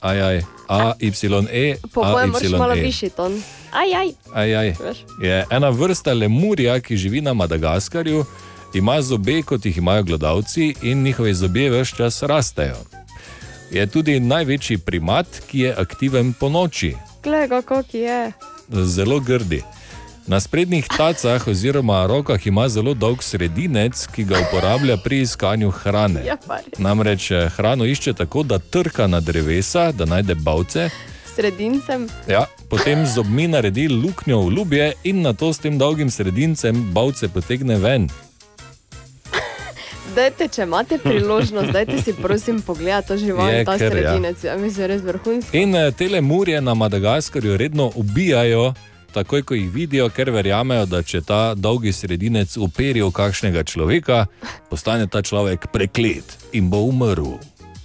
aj, 0.00 0.22
aj, 0.22 0.42
a, 0.68 0.92
y, 1.00 1.12
e, 1.50 1.76
Po 1.94 2.02
a, 2.02 2.10
mojem, 2.10 2.30
moraš 2.30 2.50
malo 2.50 2.74
e. 2.74 2.80
višji 2.80 3.10
ton. 3.10 3.42
Aj, 3.72 3.94
aj. 3.94 4.08
Aj, 4.34 4.56
aj. 4.56 4.74
Je 5.22 5.44
ena 5.50 5.70
vrsta 5.70 6.12
lemurja, 6.12 6.80
ki 6.80 6.96
živi 6.96 7.20
na 7.20 7.34
Madagaskarju, 7.34 8.24
ima 8.74 9.02
zobe, 9.02 9.42
kot 9.42 9.66
jih 9.66 9.78
imajo 9.78 10.02
glodavci, 10.02 10.74
in 10.82 11.02
njihovi 11.02 11.34
zobje 11.34 11.70
vse 11.70 11.96
čas 11.96 12.22
rastejo. 12.22 12.76
Je 13.70 13.86
tudi 13.86 14.20
največji 14.20 14.78
primat, 14.78 15.26
ki 15.50 15.58
je 15.58 15.74
aktiven 15.78 16.32
po 16.32 16.48
noči, 16.48 16.94
Glej, 17.22 17.48
kako 17.48 17.82
je. 17.92 18.32
zelo 18.68 19.20
grdi. 19.20 19.62
Na 20.26 20.40
sprednjih 20.40 20.86
tacah 20.96 21.48
oziroma 21.48 22.06
rokah 22.06 22.46
ima 22.46 22.68
zelo 22.68 22.94
dolg 22.94 23.22
sredinec, 23.22 24.06
ki 24.14 24.24
ga 24.24 24.38
uporablja 24.48 24.96
pri 24.96 25.20
iskanju 25.20 25.70
hrane. 25.70 26.22
Ja. 26.26 26.36
Namreč 26.78 27.30
eh, 27.30 27.48
hrano 27.56 27.84
išče 27.84 28.12
tako, 28.12 28.42
da 28.42 28.58
trka 28.58 29.06
na 29.06 29.20
drevesa, 29.20 29.92
da 29.92 30.04
najde 30.04 30.34
bavce, 30.34 30.90
Sredincem. 31.34 32.08
ja, 32.28 32.44
potem 32.68 33.06
z 33.06 33.14
zobmi 33.14 33.48
naredi 33.48 33.88
luknjo 33.88 34.40
v 34.40 34.52
ljubje 34.52 34.92
in 35.04 35.22
na 35.22 35.32
to 35.32 35.52
s 35.52 35.58
tem 35.58 35.78
dolgim 35.78 36.10
sredincem 36.10 36.92
bavce 36.92 37.28
potegne 37.28 37.76
ven. 37.76 38.08
Dajte, 40.16 40.48
če 40.48 40.62
imate 40.62 40.98
priložnost, 40.98 41.72
dajte 41.72 42.02
si 42.02 42.12
prosim 42.12 42.60
pogledati 42.62 43.08
to 43.08 43.16
žival, 43.16 43.48
Je 43.48 43.64
ta 43.64 43.78
kar, 43.78 43.82
ja. 43.82 43.90
sredinec. 43.90 44.44
Ja, 44.44 44.56
mislim, 44.56 44.86
res 44.86 45.02
vrhunski. 45.02 45.58
In 45.62 45.74
eh, 45.74 45.90
te 45.90 46.08
lemurje 46.08 46.60
na 46.60 46.74
Madagaskarju 46.74 47.56
redno 47.56 47.90
ubijajo, 47.94 48.74
takoj 49.12 49.42
ko 49.42 49.54
jih 49.54 49.70
vidijo, 49.70 50.08
ker 50.08 50.30
verjamejo, 50.30 50.86
da 50.86 51.02
če 51.02 51.20
ta 51.20 51.54
dolgi 51.54 51.92
sredinec 51.92 52.56
uperi 52.56 53.00
v 53.00 53.10
kakšnega 53.10 53.62
človeka, 53.64 54.26
postane 54.66 55.06
ta 55.06 55.20
človek 55.20 55.68
preklet 55.68 56.24
in 56.52 56.68
bo 56.68 56.82
umrl. 56.82 57.36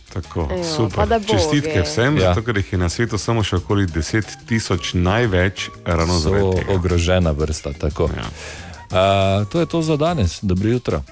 Tako, 0.07 0.47
Ejo, 0.47 0.57
pa 0.57 0.63
super. 0.65 1.05
boge. 1.09 1.27
Čestitke 1.29 1.81
vsem, 1.81 2.17
Ja. 2.17 2.31
zato 2.31 2.41
ker 2.41 2.57
jih 2.57 2.71
je 2.71 2.79
na 2.79 2.89
svetu 2.89 3.17
samo 3.17 3.43
še 3.43 3.55
okoli 3.57 3.85
10 3.85 4.23
tisoč 4.45 4.93
največ 4.95 5.69
ravno 5.85 6.17
zaradi 6.17 6.57
tega. 6.57 6.71
ogrožena 6.71 7.31
vrsta. 7.31 7.73
tako. 7.73 8.09
Ja. 8.09 8.25
Uh, 8.87 8.97
to 9.45 9.59
je 9.59 9.65
to 9.67 9.81
za 9.81 9.95
danes. 9.95 10.39
Dobro 10.41 10.69
jutro. 10.69 11.03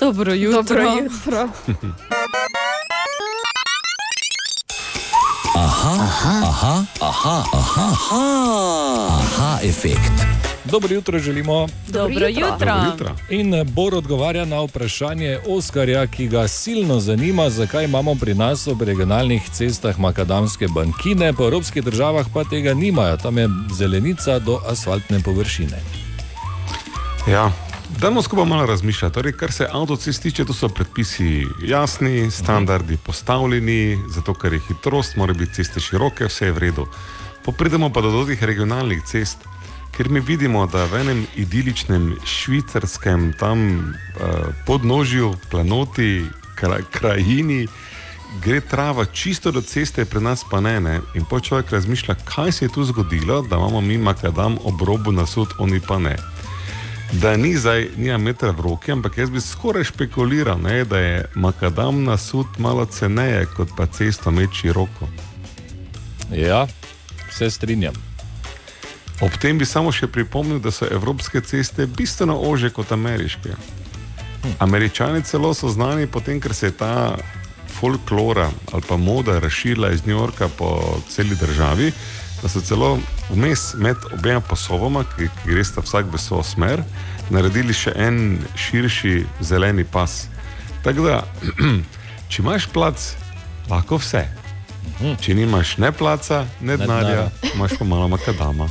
Dobro 0.00 0.32
jutro. 0.32 0.62
Dobro 0.62 0.82
jutro. 0.96 1.48
Aha, 5.54 5.94
aha, 6.00 6.34
aha, 6.42 6.74
aha, 7.00 7.36
aha, 7.52 7.86
aha 7.92 9.23
efekt. 9.64 10.44
Dobro 10.64 10.94
jutro 10.94 11.18
želimo. 11.18 11.68
Dobro 11.88 12.26
jutro. 12.26 12.56
Dobro 12.58 12.74
jutro. 12.92 13.16
In 13.30 13.54
eh, 13.54 13.64
Bor 13.64 13.94
odgovarja 13.94 14.44
na 14.44 14.60
vprašanje 14.60 15.38
Oskarja, 15.48 16.06
ki 16.06 16.28
ga 16.28 16.48
silno 16.48 17.00
zanima, 17.00 17.50
zakaj 17.50 17.84
imamo 17.84 18.14
pri 18.14 18.34
nas 18.34 18.66
ob 18.66 18.82
regionalnih 18.82 19.50
cestah 19.52 19.98
makadamske 19.98 20.68
bankine, 20.68 21.32
po 21.32 21.44
evropskih 21.44 21.84
državah 21.84 22.26
pa 22.34 22.44
tega 22.44 22.74
nimajo, 22.74 23.16
tam 23.16 23.38
je 23.38 23.48
zelenica 23.78 24.38
do 24.38 24.60
asfaltne 24.68 25.20
površine. 25.22 25.78
Ja. 27.28 27.52
Dajmo 28.00 28.22
skupaj 28.22 28.44
malo 28.44 28.66
razmišljati. 28.66 29.14
Torej, 29.14 29.32
kar 29.32 29.52
se 29.52 29.68
avtocest 29.72 30.22
tiče, 30.22 30.44
tu 30.44 30.52
so 30.52 30.68
predpisi 30.68 31.46
jasni, 31.62 32.30
standardi 32.30 32.96
postavljeni, 32.96 33.98
zato 34.08 34.34
ker 34.34 34.52
je 34.52 34.60
hitrost, 34.68 35.16
mora 35.16 35.32
biti 35.32 35.54
ceste 35.54 35.80
široke, 35.80 36.24
vse 36.24 36.46
je 36.46 36.52
v 36.52 36.58
redu. 36.58 36.86
Popridemo 37.44 37.90
pa 37.92 38.00
do 38.00 38.24
teh 38.24 38.42
regionalnih 38.42 39.02
cest, 39.04 39.38
ker 39.96 40.08
mi 40.08 40.20
vidimo, 40.20 40.66
da 40.66 40.86
v 40.90 41.00
enem 41.00 41.26
idiličnem 41.36 42.16
švicarskem 42.24 43.32
tam 43.38 43.66
uh, 43.78 44.50
podnožju, 44.66 45.34
planoti, 45.50 46.24
kra, 46.56 46.80
krajini. 46.90 47.66
Gre 48.42 48.60
trava 48.60 49.04
čisto 49.04 49.52
do 49.54 49.62
ceste, 49.62 50.04
pri 50.04 50.20
nas 50.20 50.42
pa 50.50 50.60
ne. 50.60 50.80
ne. 50.80 51.00
In 51.14 51.24
po 51.24 51.40
človek 51.40 51.70
razmišlja, 51.70 52.16
kaj 52.24 52.52
se 52.52 52.64
je 52.64 52.72
tu 52.74 52.84
zgodilo, 52.84 53.42
da 53.42 53.56
imamo 53.56 53.80
mi 53.80 53.98
makadam 53.98 54.58
ob 54.64 54.82
robu 54.82 55.12
nasud, 55.12 55.54
oni 55.58 55.80
pa 55.80 55.98
ne 55.98 56.16
da 57.20 57.36
ni 57.36 57.56
zdaj, 57.56 57.88
nima 57.96 58.18
metra 58.18 58.50
v 58.50 58.60
roki, 58.60 58.92
ampak 58.92 59.18
jaz 59.18 59.30
bi 59.30 59.40
skoraj 59.40 59.84
špekuliral, 59.84 60.58
ne, 60.62 60.84
da 60.84 60.98
je 60.98 61.24
makadam 61.34 62.04
na 62.04 62.16
sud 62.16 62.46
malo 62.58 62.86
ceneje 62.86 63.46
kot 63.56 63.68
pa 63.76 63.86
cesto 63.86 64.30
imeti 64.30 64.54
široko. 64.54 65.08
Ja, 66.32 66.66
se 67.38 67.50
strinjam. 67.50 67.94
Ob 69.20 69.36
tem 69.40 69.58
bi 69.58 69.66
samo 69.66 69.92
še 69.94 70.08
pripomnil, 70.10 70.58
da 70.58 70.72
so 70.74 70.86
evropske 70.90 71.40
ceste 71.40 71.86
bistveno 71.86 72.36
ože 72.50 72.70
kot 72.74 72.92
ameriške. 72.92 73.54
Američani 74.58 75.22
celo 75.24 75.54
so 75.54 75.70
znani 75.70 76.06
potem, 76.06 76.40
ker 76.40 76.54
se 76.54 76.66
je 76.66 76.76
ta 76.82 77.16
folklora 77.74 78.50
ali 78.72 78.82
pa 78.88 78.96
moda 78.96 79.38
razširila 79.38 79.90
iz 79.92 80.06
New 80.06 80.16
Yorka 80.16 80.48
po 80.58 81.00
celi 81.08 81.36
državi, 81.36 81.92
da 82.42 82.48
so 82.48 82.60
celo 82.60 82.98
vmes 83.30 83.74
med 83.74 83.96
obema 84.12 84.40
pasovoma, 84.40 85.04
ki, 85.16 85.28
ki 85.28 85.50
gresta 85.54 85.80
vsak 85.80 86.12
v 86.12 86.20
svojo 86.20 86.44
smer, 86.44 86.84
naredili 87.30 87.74
še 87.74 87.94
en 87.96 88.38
širši 88.58 89.24
zeleni 89.40 89.84
pas. 89.84 90.26
Tako 90.84 91.08
da, 91.08 91.22
če 92.30 92.42
imaš 92.42 92.68
plac, 92.74 93.14
lahko 93.70 94.02
vse. 94.02 94.26
Če 95.20 95.34
nimaš 95.34 95.76
ne 95.78 95.92
placa, 95.92 96.44
ne 96.60 96.76
denarja, 96.76 97.28
imaš 97.54 97.78
pa 97.78 97.84
malo 97.84 98.08
makadama. 98.08 98.68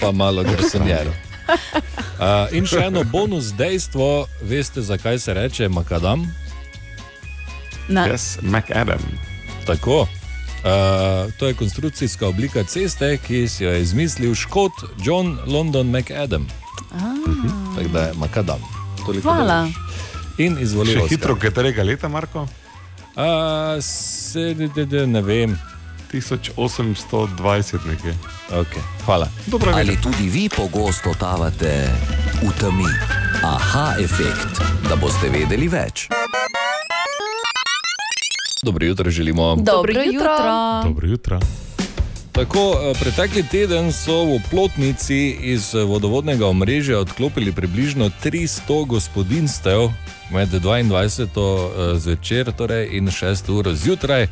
Pa 0.00 0.12
malo 0.12 0.42
grsenjero. 0.42 1.12
Uh, 1.44 2.48
in 2.56 2.66
še 2.66 2.86
eno 2.88 3.02
bonus 3.04 3.52
dejstvo, 3.56 4.26
veste, 4.48 4.82
zakaj 4.82 5.18
se 5.18 5.34
reče 5.34 5.68
makadam? 5.68 6.24
Ne. 7.88 8.06
Yes, 8.08 8.38
McAdam. 8.42 9.02
Tako. 9.66 10.06
Uh, 10.64 11.32
to 11.36 11.46
je 11.46 11.54
konstrukcijska 11.54 12.28
oblika 12.28 12.64
ceste, 12.64 13.18
ki 13.26 13.44
si 13.48 13.64
jo 13.64 13.72
je 13.72 13.82
izmislil 13.82 14.34
škot 14.34 14.72
John 15.04 15.38
London 15.46 15.90
McAdam. 15.90 16.48
Tako 17.76 17.88
da 17.92 18.00
je 18.08 18.12
makadam. 18.16 18.62
Toliko 19.06 19.28
Hvala. 19.28 19.62
veš. 19.64 19.74
In 20.38 20.56
izvolil. 20.60 21.04
Še 21.04 21.08
hitro, 21.12 21.36
katerega 21.36 21.84
leta, 21.84 22.08
Marko? 22.08 22.46
Uh, 23.16 23.22
se, 23.80 24.54
de, 24.54 24.66
de, 24.74 24.84
de, 24.84 25.06
ne 25.06 25.22
vem. 25.22 25.58
1820 26.12 27.86
nekje. 27.86 28.14
Okay. 28.50 28.82
Hvala. 29.04 29.28
Dobro, 29.46 29.70
Ali 29.74 30.00
tudi 30.02 30.28
vi 30.28 30.48
pogosto 30.48 31.12
totavate 31.12 31.90
v 32.42 32.50
temi? 32.60 32.90
Aha, 33.42 33.94
efekt, 33.98 34.62
da 34.88 34.96
boste 34.96 35.28
vedeli 35.28 35.68
več. 35.68 36.08
Dobro 38.62 38.86
jutro 38.86 39.10
želimo. 39.10 39.56
Dobro 39.56 40.02
jutro. 40.02 40.36
Dobro 40.84 41.08
jutro. 41.08 41.40
Tako, 42.34 42.74
eh, 42.74 42.94
pretekli 43.00 43.42
teden 43.46 43.92
so 43.92 44.24
v 44.24 44.40
plotnici 44.50 45.38
iz 45.54 45.74
eh, 45.74 45.84
vodovodnega 45.86 46.46
omrežja 46.46 46.98
odklopili 46.98 47.52
približno 47.52 48.10
300 48.24 48.86
gospodinstev 48.86 49.92
med 50.30 50.48
22. 50.48 51.30
eh, 51.30 51.98
zvečer 51.98 52.52
torej, 52.52 52.88
in 52.90 53.06
6. 53.06 53.50
uro 53.50 53.74
zjutraj. 53.74 54.26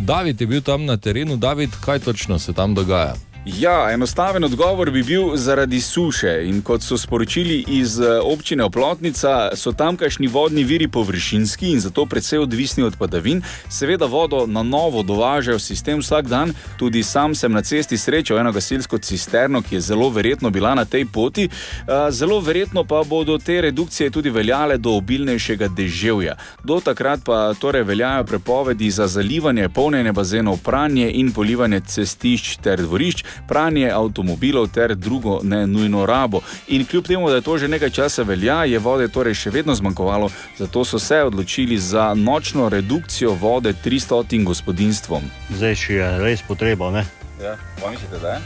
David 0.00 0.40
je 0.40 0.46
bil 0.46 0.62
tam 0.62 0.84
na 0.84 0.96
terenu, 0.96 1.36
David, 1.36 1.70
kaj 1.80 1.98
točno 1.98 2.38
se 2.38 2.52
tam 2.52 2.74
dogaja? 2.74 3.14
Ja, 3.46 3.90
enostaven 3.92 4.44
odgovor 4.44 4.90
bi 4.90 5.02
bil 5.02 5.36
zaradi 5.36 5.80
suše. 5.80 6.42
In 6.46 6.62
kot 6.62 6.82
so 6.82 6.96
sporočili 6.98 7.64
iz 7.68 8.00
eh, 8.00 8.20
občine 8.22 8.64
Oplotnica, 8.64 9.50
so 9.56 9.72
tamkajšnji 9.72 10.26
vodni 10.26 10.64
viri 10.64 10.88
površinski 10.88 11.72
in 11.72 11.80
zato 11.80 12.06
precej 12.06 12.38
odvisni 12.38 12.82
od 12.82 12.96
padavin. 12.98 13.42
Seveda 13.68 14.06
vodo 14.06 14.46
na 14.46 14.62
novo 14.62 15.02
dovažajo 15.02 15.56
v 15.56 15.60
sistem 15.60 15.98
vsak 15.98 16.28
dan. 16.28 16.54
Tudi 16.78 17.02
sam 17.02 17.34
sem 17.34 17.52
na 17.52 17.62
cesti 17.62 17.98
srečal 17.98 18.38
eno 18.38 18.52
gasilsko 18.52 18.98
cisterno, 18.98 19.62
ki 19.62 19.74
je 19.74 19.80
zelo 19.80 20.08
verjetno 20.08 20.50
bila 20.50 20.74
na 20.74 20.84
tej 20.84 21.04
poti. 21.04 21.44
Eh, 21.44 22.10
Zelo 22.10 22.40
verjetno 22.40 22.84
pa 22.84 23.02
bodo 23.04 23.38
te 23.38 23.60
redukcije 23.60 24.10
tudi 24.10 24.30
veljale 24.30 24.78
do 24.78 24.96
obilnejšega 24.96 25.68
deževja. 25.68 26.36
Do 26.62 26.80
takrat 26.80 27.20
pa 27.24 27.54
torej 27.60 27.82
veljajo 27.82 28.24
prepovedi 28.24 28.90
za 28.90 29.06
zalivanje, 29.06 29.68
polnjenje 29.68 30.12
bazenov, 30.12 30.58
pranje 30.64 31.10
in 31.12 31.32
polivanje 31.32 31.80
cestišč 31.80 32.56
ter 32.56 32.82
dvorišč 32.82 33.33
pranje 33.48 33.90
avtomobilov 33.90 34.68
ter 34.68 34.94
drugo 34.94 35.40
ne 35.42 35.66
nujno 35.66 36.06
rabo. 36.06 36.40
In 36.68 36.86
kljub 36.86 37.06
temu, 37.06 37.28
da 37.28 37.34
je 37.34 37.40
to 37.42 37.58
že 37.58 37.68
nekaj 37.68 37.90
časa 37.90 38.22
velja, 38.22 38.64
je 38.64 38.78
vode 38.78 39.08
torej 39.08 39.34
še 39.34 39.50
vedno 39.50 39.74
zmanjkovalo, 39.74 40.30
zato 40.58 40.84
so 40.84 40.98
se 40.98 41.22
odločili 41.22 41.78
za 41.78 42.14
nočno 42.14 42.68
redukcijo 42.68 43.32
vode 43.34 43.74
300 43.84 44.44
gospodinstvom. 44.44 45.22
Zdaj 45.50 45.74
še 45.74 45.94
je 45.94 46.18
res 46.18 46.42
potreba. 46.42 46.90
Ne? 46.90 47.04
Ja, 47.42 47.56
pa 47.82 47.90
mislite, 47.90 48.18
da 48.22 48.28
je? 48.28 48.40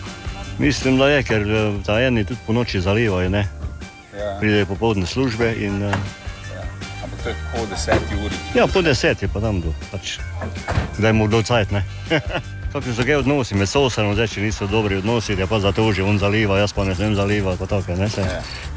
Mislim, 0.59 0.99
da 0.99 1.09
je, 1.09 1.23
ker 1.23 1.43
eh, 1.43 1.75
ta 1.87 2.01
eni 2.01 2.25
tudi 2.25 2.41
po 2.47 2.53
noči 2.53 2.81
zalivajo. 2.81 3.29
Ne? 3.31 3.47
Ja. 4.19 4.37
Pridejo 4.41 4.67
popoldne 4.67 5.07
službe 5.07 5.55
in 5.61 5.83
eh, 5.83 5.95
Ampak 7.05 7.23
to 7.23 7.29
je 7.29 7.37
po 7.55 7.67
10 7.75 8.25
uri. 8.25 8.35
ja, 8.55 8.67
po 8.67 8.83
deset 8.83 9.23
je 9.23 9.29
pa 9.29 9.41
tam 9.41 9.61
do, 9.61 9.71
pač, 9.93 10.19
da 10.99 11.07
je 11.07 11.13
mu 11.13 11.27
kdo 11.29 11.43
cajt. 11.43 11.71
ne. 11.71 11.85
Kakšni 12.79 12.95
so 12.95 13.03
kaj 13.03 13.17
odnosi 13.19 13.57
med 13.59 13.67
sosedom, 13.67 14.13
zdaj 14.15 14.29
če 14.31 14.43
niso 14.45 14.67
dobri 14.71 15.01
odnosi, 15.03 15.35
da 15.35 15.49
pa 15.51 15.59
zato 15.59 15.89
že 15.93 16.05
on 16.07 16.19
zaliva, 16.23 16.61
jaz 16.63 16.71
pa 16.73 16.85
ne 16.87 16.95
smem 16.95 17.17
zalivati. 17.19 17.59
pa 17.59 17.67
Take, 17.67 17.97
ne, 17.99 18.07
se. 18.09 18.23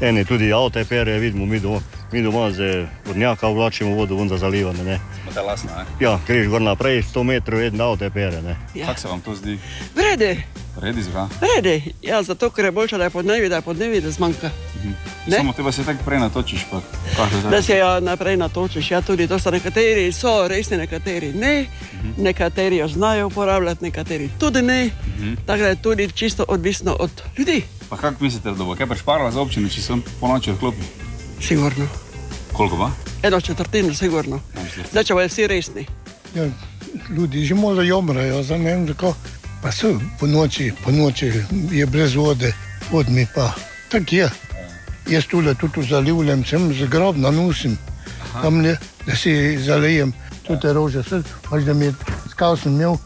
Eni 0.00 0.24
tudi 0.24 0.50
avto 0.52 0.82
pere, 0.84 1.18
vidimo 1.22 1.46
mi 1.46 1.60
doma. 1.60 2.01
Mi 2.12 2.22
doma 2.22 2.50
z 2.50 2.86
vodnjaka 3.06 3.48
vlačimo 3.48 3.94
vodo 3.94 4.16
ven 4.16 4.28
za 4.28 4.36
zalivanje. 4.36 4.84
Ne. 4.84 5.00
Imate 5.22 5.40
lasno, 5.40 5.70
ne? 5.78 5.84
Ja, 6.00 6.18
greš 6.26 6.46
gor 6.48 6.62
naprej, 6.62 7.02
100 7.04 7.22
metrov, 7.22 7.60
en 7.60 7.80
avto 7.80 8.04
je 8.04 8.10
pere. 8.10 8.42
Ne. 8.42 8.56
Ja. 8.74 8.86
Kako 8.86 9.00
se 9.00 9.08
vam 9.08 9.20
to 9.20 9.34
zdi? 9.34 9.58
Vredi, 9.96 10.42
Redi 10.76 11.02
zga. 11.02 11.28
vredi. 11.40 11.92
Ja, 12.02 12.22
zato 12.22 12.50
ker 12.50 12.64
je 12.64 12.72
boljše, 12.72 12.98
da 12.98 13.04
je 13.04 13.10
podnevi, 13.10 13.48
da 13.48 13.56
je 13.56 13.62
podnevi, 13.62 14.00
da 14.00 14.10
zmanjka. 14.10 14.50
Ne? 15.26 15.36
Samo 15.36 15.52
teba 15.52 15.72
se 15.72 15.84
tako 15.84 16.04
prej 16.04 16.18
natočiš, 16.18 16.66
pa 16.70 16.80
kaže 17.16 17.40
zdaj. 17.40 17.50
Da 17.50 17.62
se 17.62 17.76
ja 17.76 18.00
naprej 18.00 18.36
natočiš. 18.36 18.90
Ja, 18.90 19.00
tudi 19.02 19.28
to 19.28 19.38
so 19.38 19.50
nekateri, 19.50 20.12
so 20.12 20.48
resni, 20.48 20.76
nekateri 20.76 21.32
ne. 21.32 21.66
Nekateri 22.18 22.76
jo 22.76 22.88
znajo 22.88 23.26
uporabljati, 23.26 23.84
nekateri 23.84 24.30
tudi 24.38 24.62
ne. 24.62 24.90
Mhm. 25.08 25.34
Tako 25.46 25.62
da 25.62 25.68
je 25.68 25.82
tudi 25.82 26.12
čisto 26.12 26.44
odvisno 26.48 26.96
od 27.00 27.10
ljudi. 27.38 27.62
Pa 27.90 27.96
kako 27.96 28.24
mislite, 28.24 28.50
da 28.50 28.64
bo 28.64 28.74
kaj 28.74 28.86
prešparala 28.86 29.30
za 29.30 29.40
občino, 29.40 29.68
če 29.68 29.82
sem 29.82 30.02
po 30.20 30.28
noči 30.28 30.50
odklopil? 30.50 30.84
Sigurno. 31.42 31.86
Koliko 32.52 32.76
pa? 32.76 32.90
Eno 33.22 33.40
četrtino, 33.40 33.94
sigurno. 33.94 34.40
Zdaj, 34.90 35.04
če 35.04 35.14
bojo 35.14 35.26
vsi 35.28 35.46
resni. 35.46 35.86
Ja, 36.34 36.46
ljudi 37.16 37.44
že 37.44 37.54
malo 37.54 37.98
umrejo, 37.98 38.42
za 38.42 38.56
ne 38.58 38.74
vem, 38.74 38.86
kako. 38.86 39.14
Pa 39.62 39.72
so 39.72 39.94
po 40.20 40.26
noči, 40.26 40.72
po 40.84 40.90
noči 40.90 41.32
je 41.70 41.86
brez 41.86 42.14
vode, 42.14 42.52
vodni 42.90 43.26
pa. 43.34 43.52
Tako 43.90 44.14
je. 44.16 44.30
Jaz 45.10 45.26
tule 45.26 45.54
tudi 45.54 45.82
zalivljam, 45.82 46.44
sem 46.44 46.72
z 46.74 46.86
grob 46.86 47.16
na 47.16 47.30
nosim, 47.30 47.78
tam 48.42 48.60
le, 48.60 48.76
da 49.06 49.16
si 49.16 49.58
zalejem 49.58 50.12
tudi 50.46 50.60
te 50.60 50.72
rože. 50.72 51.02
Saj, 51.02 51.22
pač 51.50 51.62
da 51.62 51.74
mi 51.74 51.84
je 51.84 51.94
skal 52.30 52.56
sem 52.56 52.74
imel, 52.74 52.96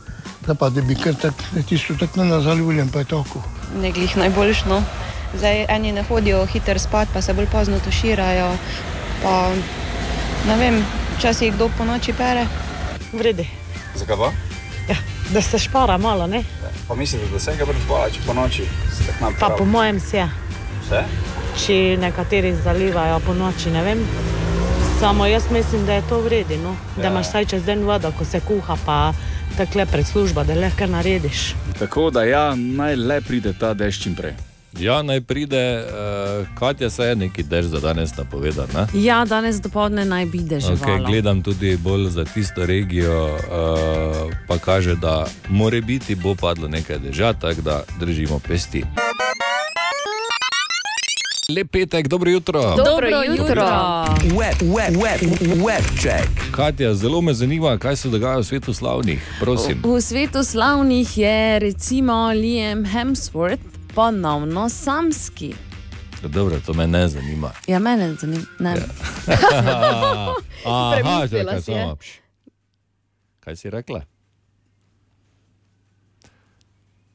da 0.47 0.55
pa 0.55 0.69
da 0.71 0.81
bi 0.83 0.95
kar 0.95 1.15
tako, 1.15 1.45
da 1.53 1.63
tisto 1.63 1.95
tako 2.01 2.25
ne 2.25 2.41
zalivljam, 2.41 2.89
pa 2.89 2.99
je 2.99 3.05
tako. 3.05 3.43
ne 3.81 3.93
glih 3.93 4.17
najboljš. 4.17 4.65
No. 4.65 4.83
Zdaj 5.35 5.67
eni 5.69 5.93
ne 5.93 6.03
hodijo 6.03 6.47
hiter 6.47 6.79
spat, 6.81 7.09
pa 7.15 7.23
se 7.23 7.35
bolj 7.35 7.47
pozno 7.53 7.79
tuširajo. 7.85 8.51
Pa, 9.23 9.51
ne 10.49 10.57
vem, 10.57 10.85
včasih 11.19 11.55
kdo 11.55 11.69
po 11.79 11.85
noči 11.85 12.13
pere. 12.13 12.47
Vredi. 13.13 13.49
Zakaj 13.95 14.17
pa? 14.17 14.33
Ja, 14.89 14.97
da 15.33 15.43
se 15.43 15.59
špara 15.59 15.99
malo, 15.99 16.27
ne? 16.27 16.45
Pa 16.89 16.95
mislite, 16.95 17.27
da 17.33 17.39
se 17.39 17.57
kaj 17.59 17.67
prešpala, 17.67 18.11
če 18.11 18.21
po 18.27 18.35
noči 18.35 18.67
ste 18.95 19.13
k 19.13 19.21
nam 19.21 19.35
Pa 19.41 19.49
po 19.59 19.65
mojem 19.65 20.01
se. 20.01 20.29
Vse? 20.85 21.03
Če 21.67 21.97
nekateri 21.99 22.55
zalivajo 22.65 23.21
po 23.27 23.35
noči, 23.35 23.71
ne 23.71 23.83
vem. 23.83 24.05
Samo 25.01 25.27
jaz 25.27 25.51
mislim, 25.51 25.87
da 25.87 25.93
je 25.93 26.03
to 26.09 26.21
vredi, 26.21 26.57
no? 26.57 26.77
da 26.97 27.03
Ja. 27.03 27.11
imaš 27.11 27.27
vsaj 27.29 27.45
čez 27.45 27.65
den 27.65 27.85
vodo, 27.85 28.13
ko 28.19 28.25
se 28.25 28.41
kuha, 28.41 28.77
pa 28.87 29.13
takle 29.57 29.87
pred 29.87 30.07
službo, 30.07 30.45
da 30.45 30.55
lahko 30.55 30.87
narediš. 30.87 31.55
Tako 31.79 32.11
da 32.11 32.25
ja, 32.25 32.55
naj 32.57 32.97
le 32.97 33.21
pride 33.21 33.53
ta 33.53 33.75
dež 33.75 34.03
čim 34.03 34.15
prej. 34.15 34.33
Ja, 34.81 35.03
naj 35.03 35.21
pride, 35.21 35.85
uh, 35.85 36.47
Katja 36.59 36.91
se 36.91 37.03
je 37.03 37.17
neki 37.17 37.43
dež 37.43 37.65
za 37.65 37.81
danes 37.81 38.17
napovedal. 38.17 38.67
Ne? 38.75 38.87
Ja, 38.95 39.25
danes 39.25 39.61
dopoledne 39.61 40.05
naj 40.05 40.27
bi 40.27 40.39
deževalo. 40.39 40.77
Okay, 40.77 41.07
gledam 41.07 41.43
tudi 41.43 41.77
bolj 41.77 42.09
za 42.09 42.25
tisto 42.25 42.67
regijo, 42.67 43.25
uh, 43.35 44.33
pa 44.49 44.59
kaže, 44.59 44.95
da 44.95 45.27
more 45.49 45.81
biti 45.81 46.15
bo 46.15 46.35
padlo 46.35 46.69
nekaj 46.69 46.99
dežja, 46.99 47.33
tako 47.33 47.61
da 47.61 47.83
držimo 48.01 48.39
pesti. 48.49 48.85
Lep 51.57 51.71
petek, 51.71 52.09
dobro 52.09 52.31
jutro. 52.31 52.75
Dobro 52.77 53.23
jutro. 53.23 53.67
Web, 54.23 54.57
web, 54.63 54.97
web, 55.03 55.21
web 55.67 55.85
check. 56.03 56.29
Katja, 56.53 56.95
zelo 56.95 57.21
me 57.21 57.35
zanima, 57.35 57.79
kaj 57.79 57.97
se 57.97 58.09
dogaja 58.09 58.39
v 58.39 58.45
svetu 58.45 58.75
slavnih. 58.75 59.23
Prosim. 59.41 59.81
V 59.85 60.01
svetu 60.01 60.45
slavnih 60.45 61.19
je 61.19 61.59
recimo 61.59 62.29
Liam 62.29 62.85
Hemsworth 62.85 63.76
ponovno 63.97 64.69
samski. 64.69 65.55
Dobro, 66.25 66.61
to 66.61 66.75
me 66.75 66.87
ne 66.87 67.09
zanima. 67.09 67.51
Ja, 67.67 67.79
mene 67.79 68.15
zanima. 68.15 68.45
Ne. 68.59 68.75
Aha, 70.65 70.93
Premislila 70.95 71.29
čakaj, 71.45 71.57
je. 71.57 71.63
samo. 71.63 71.97
Pš. 71.97 72.09
Kaj 73.41 73.57
si 73.57 73.71
rekla? 73.71 74.03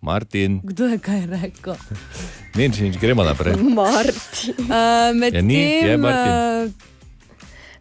Martin, 0.01 0.61
Kdo 0.63 0.85
je 0.85 0.97
kaj 0.97 1.25
rekel? 1.27 1.75
nič, 2.55 2.79
nič, 2.79 2.97
gremo 2.97 3.23
naprej. 3.23 3.53
Martin. 3.55 4.55
Uh, 4.59 4.65
med 5.19 5.33
Ja, 5.33 5.41
ni, 5.41 5.53
je 5.55 5.81
tem, 5.83 6.01
Martin. 6.01 6.33
uh, 6.65 6.71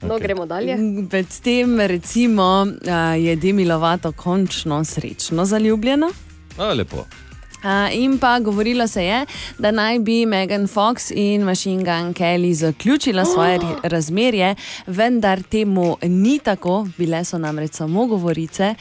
No, 0.02 0.18
gremo 0.18 0.46
dalje. 0.46 0.76
Medtem 0.76 1.80
recimo, 1.80 2.44
uh, 2.64 2.88
je 3.16 3.36
Demi 3.36 3.64
Lovato 3.64 4.12
končno 4.12 4.84
srečno 4.84 5.44
zaljubljena. 5.44 6.08
A, 6.58 6.72
lepo. 6.72 7.04
In 7.92 8.18
pa 8.18 8.38
govorilo 8.40 8.86
se 8.88 9.04
je, 9.04 9.26
da 9.58 9.70
naj 9.70 9.98
bi 9.98 10.26
Megan 10.26 10.68
Fox 10.68 11.12
in 11.14 11.42
Machine 11.42 11.84
Gun 11.84 12.14
Kelly 12.14 12.52
zaključila 12.52 13.24
svoje 13.24 13.50
Oh. 13.50 13.76
razmerje, 13.92 14.54
vendar 14.86 15.42
temu 15.42 15.96
ni 16.02 16.38
tako, 16.38 16.88
bile 16.98 17.24
so 17.24 17.38
namreč 17.38 17.72
samo 17.72 18.06
govorice, 18.06 18.74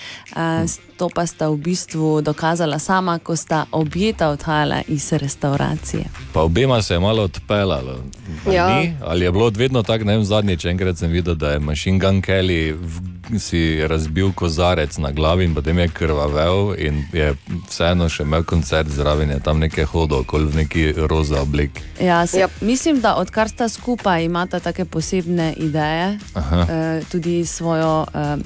to 0.98 1.10
pa 1.16 1.26
sta 1.26 1.50
v 1.50 1.58
bistvu 1.58 2.22
dokazala 2.22 2.80
sama, 2.80 3.20
ko 3.20 3.36
sta 3.36 3.66
objeta 3.72 4.30
odhajala 4.30 4.82
iz 4.88 5.12
restauracije. 5.14 6.04
Pa 6.34 6.42
obema 6.42 6.82
se 6.82 6.94
je 6.94 7.00
malo 7.00 7.24
odpeljalo. 7.24 8.04
Ja. 8.52 8.80
ni? 8.80 8.94
Ali 9.06 9.26
je 9.26 9.32
bilo 9.32 9.50
vedno 9.50 9.84
tako, 9.84 10.04
ne 10.04 10.18
vem, 10.18 10.24
zadnjič 10.24 10.66
enkrat 10.66 10.98
sem 10.98 11.12
videl, 11.12 11.36
da 11.36 11.52
je 11.52 11.60
Machine 11.60 12.00
Gun 12.00 12.22
Kelly 12.22 12.74
v, 12.74 13.02
si 13.38 13.88
razbil 13.88 14.32
kozarec 14.34 14.98
na 14.98 15.12
glavi 15.12 15.46
in 15.46 15.54
potem 15.56 15.78
je 15.80 15.88
krvavel 15.88 16.74
in 16.78 17.04
je 17.14 17.36
vseeno 17.70 18.10
še 18.10 18.24
imel 18.24 18.44
koncert 18.44 18.90
zraven, 18.90 19.30
je 19.30 19.40
tam 19.44 19.60
nekaj 19.60 19.86
hodil, 19.86 20.24
okoli 20.24 20.50
v 20.50 20.56
neki 20.64 20.84
roza 21.10 21.42
obliki. 21.42 21.84
Ja, 22.02 22.26
se, 22.28 22.42
yep. 22.42 22.62
Mislim, 22.62 23.02
da 23.02 23.16
odkar 23.16 23.50
sta 23.50 23.70
skupaj, 23.70 24.24
imata 24.26 24.60
tako 24.60 24.86
posebne 24.86 25.54
ideje. 25.58 26.18
Aha. 26.34 26.66
Eh, 26.70 27.02
tudi 27.12 27.46
svojo 27.46 28.06
eh, 28.14 28.38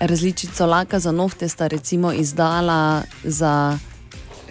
različico 0.00 0.66
laka 0.66 0.98
za 0.98 1.12
nohte 1.12 1.48
sta 1.48 1.66
recimo 1.66 2.12
izdala, 2.12 3.02
za, 3.24 3.78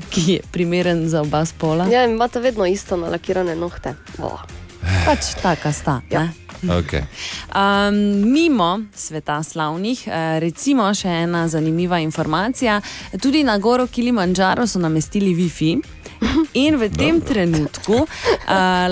ki 0.10 0.22
je 0.32 0.40
primeren 0.52 1.10
za 1.10 1.22
oba 1.22 1.46
spola. 1.46 1.88
Ja, 1.92 2.06
imate 2.06 2.40
vedno 2.40 2.66
isto 2.66 2.98
nalakirane 2.98 3.56
nohte. 3.56 3.96
Oh. 4.20 4.42
Pač 5.06 5.34
taka 5.42 5.72
sta. 5.72 6.02
Ja. 6.10 6.28
Okay. 6.64 7.02
Um, 7.56 7.96
mimo 8.32 8.80
sveta 8.96 9.44
slavnih, 9.44 10.08
eh, 10.08 10.40
recimo 10.40 10.94
še 10.94 11.08
ena 11.08 11.48
zanimiva 11.48 12.00
informacija. 12.00 12.82
Tudi 13.22 13.44
na 13.44 13.58
goro 13.58 13.88
Kilimanjaro 13.88 14.68
so 14.68 14.80
namestili 14.80 15.36
Wi-Fi. 15.36 15.82
In 16.54 16.76
v 16.78 16.90
tem 16.90 17.18
Dobro. 17.20 17.34
trenutku 17.34 17.94
uh, 17.94 18.08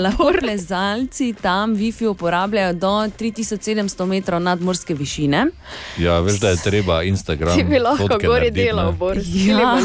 lahko 0.02 0.32
plezalci 0.40 1.32
tam 1.40 1.76
Wi-Fi 1.76 2.08
uporabljajo 2.10 2.72
do 2.72 2.90
3700 3.18 4.06
metrov 4.06 4.42
nadmorske 4.42 4.94
višine. 4.94 5.46
Ja, 5.98 6.18
veš, 6.20 6.40
da 6.40 6.50
je 6.50 6.56
treba 6.56 7.02
Instagram. 7.02 7.54
Ti 7.56 7.64
bi 7.64 7.78
lahko 7.78 8.18
gori 8.18 8.50
delal? 8.50 8.92
Boris, 8.92 9.26
Ja. 9.30 9.78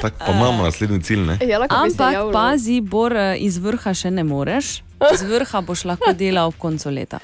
Tako 0.00 0.16
pa 0.26 0.32
imamo 0.32 0.62
naslednji 0.62 1.02
cilj. 1.02 1.26
Ne? 1.26 1.38
Ja, 1.42 1.66
Ampak 1.68 2.14
pazi, 2.32 2.80
bor 2.80 3.16
eh, 3.16 3.36
iz 3.38 3.58
vrha 3.58 3.94
še 3.94 4.10
ne 4.10 4.24
moreš, 4.24 4.82
z 5.18 5.22
vrha 5.22 5.60
boš 5.60 5.84
lahko 5.84 6.12
delal 6.12 6.48
ob 6.48 6.54
koncu 6.58 6.90
leta. 6.90 7.18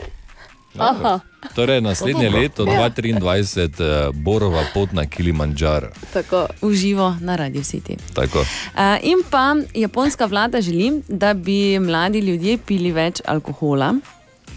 Aha, 0.78 1.20
Torej, 1.54 1.80
naslednje 1.80 2.30
leto, 2.30 2.64
Ja. 2.66 2.90
2023, 2.90 3.80
eh, 3.80 4.10
Borova 4.14 4.64
pot 4.74 4.92
na 4.92 5.06
Kilimanjaro. 5.06 5.88
Tako. 6.12 6.46
Uživo 6.62 7.16
na 7.20 7.36
Radio 7.36 7.62
City. 7.62 7.96
Tako. 8.14 8.38
Uh, 8.40 8.98
in 9.02 9.22
pa 9.30 9.54
japonska 9.74 10.26
vlada 10.26 10.60
želi, 10.60 11.02
da 11.08 11.34
bi 11.34 11.78
mladi 11.78 12.18
ljudje 12.18 12.58
pili 12.58 12.92
več 12.92 13.20
alkohola. 13.26 13.94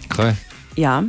Kaj? 0.08 0.34
Ja. 0.78 1.04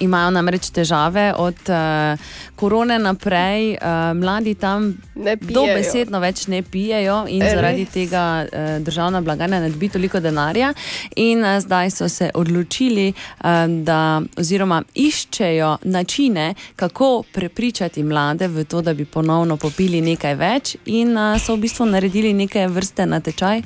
Imajo 0.00 0.30
namreč 0.30 0.70
težave 0.72 1.34
od 1.36 1.68
uh, 1.68 2.20
korone 2.56 2.98
naprej, 2.98 3.74
uh, 3.74 4.16
mladi 4.16 4.54
tam 4.54 4.94
dobesedno 5.40 6.20
več 6.20 6.46
ne 6.46 6.62
pijejo, 6.62 7.26
in 7.28 7.42
Res? 7.42 7.54
zaradi 7.54 7.84
tega 7.84 8.24
uh, 8.44 8.70
državna 8.84 9.20
blagajna 9.20 9.60
ne 9.60 9.70
dobi 9.70 9.88
toliko 9.88 10.20
denarja. 10.20 10.72
In 11.16 11.44
uh, 11.44 11.58
zdaj 11.60 11.90
so 11.90 12.08
se 12.08 12.30
odločili, 12.34 13.12
um, 13.44 13.84
da 13.84 14.22
oziroma 14.40 14.82
iščejo 14.94 15.76
načine, 15.84 16.54
kako 16.76 17.22
prepričati 17.32 18.02
mlade 18.02 18.48
v 18.48 18.64
to, 18.64 18.82
da 18.82 18.94
bi 18.94 19.04
ponovno 19.04 19.56
popili 19.56 20.00
nekaj 20.00 20.34
več, 20.34 20.76
in 20.86 21.16
uh, 21.16 21.36
so 21.40 21.56
v 21.56 21.66
bistvu 21.68 21.86
naredili 21.92 22.32
neke 22.32 22.66
vrste 22.68 23.06
natečaj, 23.06 23.62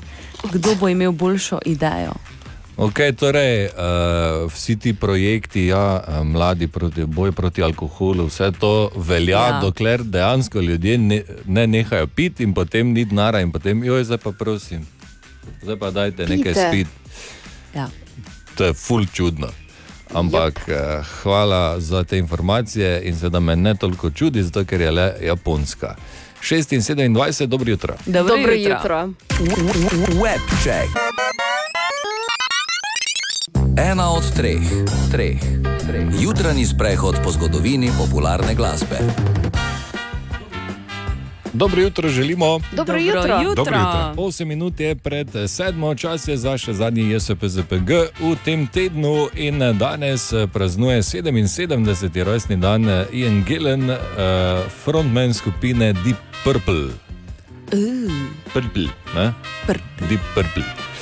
kdo 0.52 0.74
bo 0.80 0.88
imel 0.88 1.12
boljšo 1.12 1.62
idejo. 1.64 2.33
Ok, 2.76 2.98
torej 3.16 3.66
uh, 3.66 3.72
vsi 4.50 4.76
ti 4.76 4.94
projekti, 4.94 5.66
ja, 5.66 6.02
eh, 6.02 6.24
mladi 6.24 6.66
proti, 6.66 7.04
boj 7.06 7.32
proti 7.32 7.62
alkoholu, 7.62 8.26
vse 8.26 8.52
to 8.52 8.90
velja, 8.96 9.38
Ja. 9.38 9.46
ja. 9.46 9.60
dokler 9.60 10.02
dejansko 10.02 10.60
ljudje 10.60 10.98
ne, 10.98 11.22
ne 11.46 11.66
nehajo 11.66 12.06
piti 12.06 12.42
in 12.42 12.54
potem 12.54 12.92
ni 12.92 13.04
denara 13.04 13.40
in 13.40 13.52
potem, 13.52 13.84
joj, 13.84 14.04
zdaj 14.04 14.18
pa 14.18 14.32
prosim, 14.32 14.86
zdaj 15.62 15.76
pa 15.76 15.90
dajte 15.90 16.26
nekaj 16.26 16.52
Pijte. 16.52 16.68
spiti. 16.68 16.90
Ja. 17.74 17.88
To 18.54 18.64
je 18.64 18.72
ful 18.74 19.06
čudno. 19.06 19.48
Ampak 20.12 20.68
eh, 20.68 20.74
hvala 21.22 21.80
za 21.80 22.04
te 22.04 22.18
informacije 22.18 23.02
in 23.04 23.16
seveda 23.16 23.40
me 23.40 23.56
ne 23.56 23.74
toliko 23.74 24.10
čudi, 24.10 24.42
zato 24.42 24.64
ker 24.64 24.80
je 24.80 24.90
le 24.90 25.14
japonska. 25.22 25.94
6 26.42 26.74
in 26.74 26.80
27, 27.14 27.46
dobro 27.46 27.70
jutro. 27.70 27.94
Dobro, 28.06 28.52
jutro. 28.52 29.08
Web 30.20 30.42
check. 30.62 30.90
Ena 33.76 34.10
od 34.10 34.22
treh, 34.34 34.62
treh, 35.10 35.38
treh. 35.86 36.06
Jutranji 36.20 36.66
sprehod 36.66 37.16
po 37.24 37.30
zgodovini 37.30 37.90
popularne 37.98 38.54
glasbe. 38.54 38.98
Dobro 41.52 41.82
jutro 41.82 42.08
želimo. 42.08 42.60
Dobro 42.72 42.98
jutro. 42.98 43.22
Dobro 43.22 43.40
jutro. 43.42 43.54
Dobro 43.54 43.76
jutro. 43.76 44.22
8 44.22 44.44
minut 44.44 44.80
je 44.80 44.94
pred 44.94 45.36
eh, 45.36 45.48
sedmo, 45.48 45.94
čas 45.94 46.28
je 46.28 46.36
za 46.36 46.58
še 46.58 46.72
zadnji 46.72 47.10
JSPZPG 47.10 47.90
v 48.20 48.36
tem 48.44 48.66
tednu 48.66 49.28
in 49.34 49.62
eh, 49.62 49.72
danes 49.72 50.32
eh, 50.32 50.46
praznuje 50.46 51.02
77. 51.02 52.24
rojstni 52.24 52.56
dan 52.56 52.88
eh, 52.88 53.06
Ian 53.12 53.44
Gillen, 53.46 53.90
uh, 53.90 53.98
frontman 54.84 55.34
skupine 55.34 55.92
Deep 55.92 56.16
Purple. 56.44 56.94
Purple, 58.52 58.88
ne? 59.14 59.32
Deep 60.08 60.20
Purple. 60.34 60.93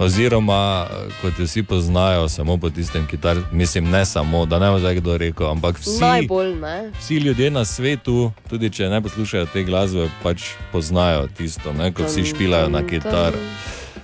Oziroma, 0.00 0.86
kot 1.20 1.38
jo 1.38 1.44
vsi 1.44 1.62
poznajo, 1.62 2.28
samo 2.28 2.56
po 2.56 2.70
tistem 2.70 3.06
kitar, 3.06 3.36
mislim, 3.52 3.90
ne 3.90 4.04
samo, 4.04 4.46
da 4.46 4.58
ne 4.58 4.70
bo 4.70 4.78
zdaj 4.78 4.94
kdo 4.94 5.16
rekel, 5.16 5.50
ampak 5.50 5.78
vsi. 5.78 6.00
Najbolj 6.00 6.54
ne. 6.54 6.90
Vsi 7.00 7.16
ljudje 7.16 7.50
na 7.50 7.64
svetu, 7.64 8.32
tudi 8.50 8.70
če 8.70 8.88
ne 8.88 9.02
poslušajo 9.02 9.46
te 9.52 9.62
glasbe, 9.64 10.08
pač 10.22 10.54
poznajo 10.72 11.28
tisto, 11.36 11.72
ne, 11.72 11.92
ko 11.92 12.08
vsi 12.08 12.24
špilajo 12.32 12.68
na 12.72 12.80
kitar. 12.86 13.36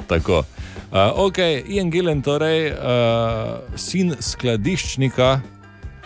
Tako. 0.06 0.44
Uh, 0.92 1.16
ok, 1.26 1.38
Ian 1.64 1.90
Gillen, 1.90 2.20
torej 2.22 2.74
uh, 2.76 3.56
sin 3.76 4.12
skladiščnika. 4.20 5.40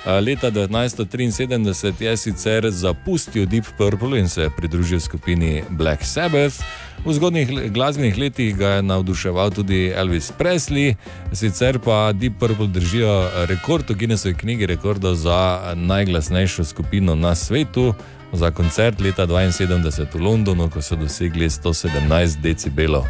Leta 0.07 0.49
1973 0.51 2.03
je 2.05 2.17
sicer 2.17 2.71
zapustil 2.71 3.47
Deep 3.47 3.67
Purple 3.79 4.19
in 4.19 4.29
se 4.29 4.49
pridružil 4.57 5.01
skupini 5.01 5.65
Black 5.71 6.05
Sabbath. 6.05 6.63
V 7.01 7.13
zgodnjih 7.13 7.51
le- 7.51 7.69
glasbenih 7.69 8.19
letih 8.19 8.57
ga 8.57 8.69
je 8.71 8.83
navduševal 8.83 9.51
tudi 9.51 9.89
Elvis 9.89 10.33
Presley, 10.33 10.95
sicer 11.33 11.79
pa 11.79 12.13
Deep 12.13 12.33
Purple 12.39 12.67
držijo 12.67 13.09
rekord 13.47 13.91
v 13.91 13.95
Guinnessovi 13.95 14.35
knjigi 14.35 14.67
rekordov 14.67 15.15
za 15.15 15.41
najglasnejšo 15.75 16.65
skupino 16.65 17.15
na 17.15 17.35
svetu. 17.35 17.95
Za 18.33 18.51
koncert 18.51 19.01
leta 19.01 19.27
72 19.27 19.81
v 20.15 20.21
Londonu, 20.21 20.71
ko 20.71 20.79
so 20.79 20.95
dosegli 20.95 21.47
117 21.47 22.07
decibelov. 22.39 23.03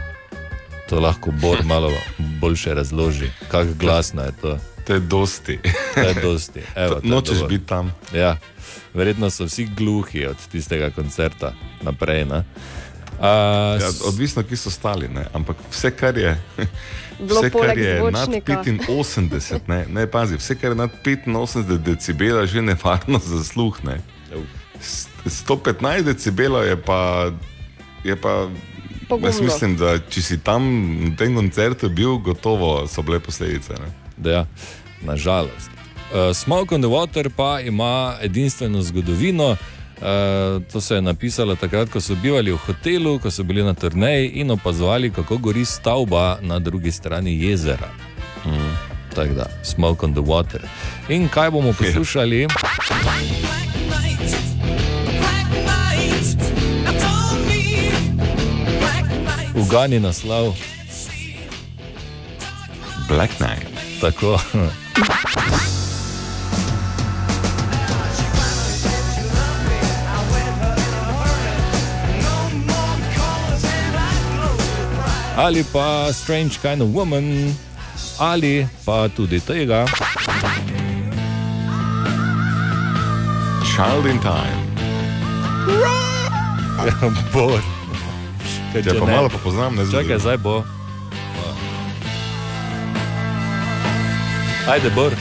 To 0.89 0.97
lahko 0.97 1.31
Bor 1.33 1.61
malo 1.67 1.91
boljše 2.41 2.75
razloži, 2.75 3.29
kako 3.49 3.75
glasno 3.75 4.23
je 4.23 4.33
to. 4.33 4.59
To 4.81 4.95
je 4.95 5.01
dosti. 5.01 5.59
To 5.95 6.01
je 6.01 6.15
dosti. 6.15 6.61
Evo, 6.75 6.95
to 6.95 7.01
Nočeš 7.05 7.35
dovolj. 7.37 7.49
biti 7.49 7.67
tam. 7.67 7.93
Ja, 8.11 8.37
verjetno 8.95 9.31
so 9.31 9.45
vsi 9.45 9.65
gluhi 9.67 10.27
od 10.27 10.37
tistega 10.49 10.91
koncerta 10.91 11.53
naprej. 11.83 12.25
ne. 12.25 12.43
Uh, 13.21 13.27
Ja, 13.77 13.89
odvisno, 14.05 14.43
ki 14.43 14.57
so 14.57 14.71
stali, 14.71 15.09
ne? 15.09 15.27
ampak 15.33 15.57
vse, 15.71 15.91
kar 15.91 16.17
je, 16.17 16.31
vse, 17.21 17.51
kar 17.51 17.79
je 17.79 18.01
nad 18.03 18.25
zvočnika. 18.25 18.63
85, 18.89 19.61
ne, 19.67 19.85
ne 19.87 20.07
pazi, 20.07 20.37
vse, 20.37 20.55
kar 20.55 20.71
je 20.71 20.77
nad 20.77 20.91
85 21.05 21.79
decibela, 21.79 22.47
že 22.47 22.63
nevarno 22.63 23.21
za 23.33 23.45
sluh. 23.45 23.77
Ne? 23.85 24.01
S- 24.81 25.09
115 25.47 26.03
decibelov 26.03 26.65
je 26.65 26.77
pa. 26.77 27.31
Je 28.05 28.17
pa 28.17 28.49
Pogumno. 29.09 29.29
jaz 29.29 29.41
mislim, 29.41 29.77
da 29.77 29.99
če 30.01 30.23
si 30.23 30.39
tam 30.39 30.65
na 31.03 31.17
tem 31.17 31.35
koncertu 31.35 31.89
bil, 31.89 32.17
gotovo 32.19 32.87
so 32.89 33.03
bile 33.03 33.21
posledice. 33.21 33.73
Ne? 33.75 33.89
Da, 34.17 34.31
ja, 34.31 34.47
nažalost. 35.03 35.69
Uh, 36.09 36.33
Smoke 36.33 36.75
on 36.75 36.81
the 36.81 36.89
Water 36.89 37.29
pa 37.29 37.61
ima 37.61 38.17
edinstveno 38.21 38.83
zgodovino. 38.83 39.57
Uh, 40.01 40.63
to 40.73 40.81
se 40.81 40.95
je 40.95 41.03
napisalo 41.03 41.57
takrat, 41.57 41.89
ko 41.89 42.01
so 42.01 42.15
bivali 42.15 42.53
v 42.53 42.57
hotelu, 42.57 43.19
ko 43.19 43.31
so 43.31 43.43
bili 43.43 43.63
na 43.63 43.75
turneji 43.75 44.29
in 44.41 44.51
opazovali, 44.51 45.11
kako 45.11 45.37
gori 45.37 45.65
stavba 45.65 46.39
na 46.41 46.59
drugi 46.59 46.93
strani 46.93 47.45
jezera. 47.45 47.89
Mm. 48.47 48.77
Tako 49.15 49.35
da, 49.35 49.47
Smoke 49.63 50.07
on 50.07 50.13
the 50.13 50.21
Water. 50.21 50.61
In 51.09 51.29
kaj 51.29 51.51
bomo 51.51 51.73
poslušali? 51.73 52.47
Ugani 59.55 60.01
naslov. 60.01 60.55
Black 63.09 63.33
Knight. 63.37 63.69
Tako. 64.01 64.41
Ali 75.41 75.65
pa 75.65 76.13
Strange 76.13 76.61
Kind 76.61 76.83
of 76.83 76.93
Woman, 76.93 77.57
ali 78.21 78.69
pa 78.85 79.09
tudi 79.09 79.41
tega. 79.41 79.89
Child 83.65 84.05
in 84.07 84.21
Time. 84.21 84.61
Bor. 87.33 87.57
Kaj, 88.73 88.79
Ja, 88.79 88.93
če 88.93 88.99
pa 89.01 89.07
ne- 89.07 89.13
malo 89.13 89.29
pa 89.29 89.39
poznam, 89.39 89.75
ne 89.75 89.89
Čakaj, 89.89 90.19
zdaj 90.21 90.39
bo. 90.39 90.61
Ajde, 94.69 94.93
Bor. 94.93 95.11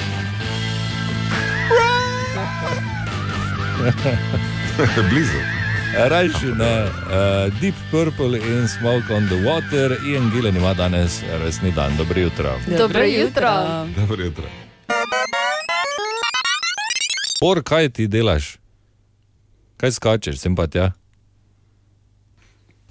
Blizu. 5.09 5.59
Rajši 5.97 6.45
ne, 6.45 6.83
uh, 6.83 7.61
Deep 7.61 7.75
Purple 7.91 8.37
in 8.37 8.67
Smoke 8.67 9.13
on 9.13 9.27
the 9.27 9.35
Water, 9.35 9.97
Ian 10.05 10.31
Gillen 10.33 10.57
ima 10.57 10.73
danes 10.73 11.21
resni 11.43 11.71
dan. 11.71 11.97
Dobro 11.97 12.21
jutro. 12.21 12.59
Dobro 12.77 13.03
jutro. 13.03 13.49
Dobro 13.97 14.23
jutro. 14.23 14.43
Por, 17.39 17.63
kaj 17.63 17.89
ti 17.89 18.07
delaš? 18.07 18.57
Kaj 19.77 19.91
skačeš, 19.91 20.39
sem 20.39 20.55
pa 20.55 20.67
tja? 20.67 20.91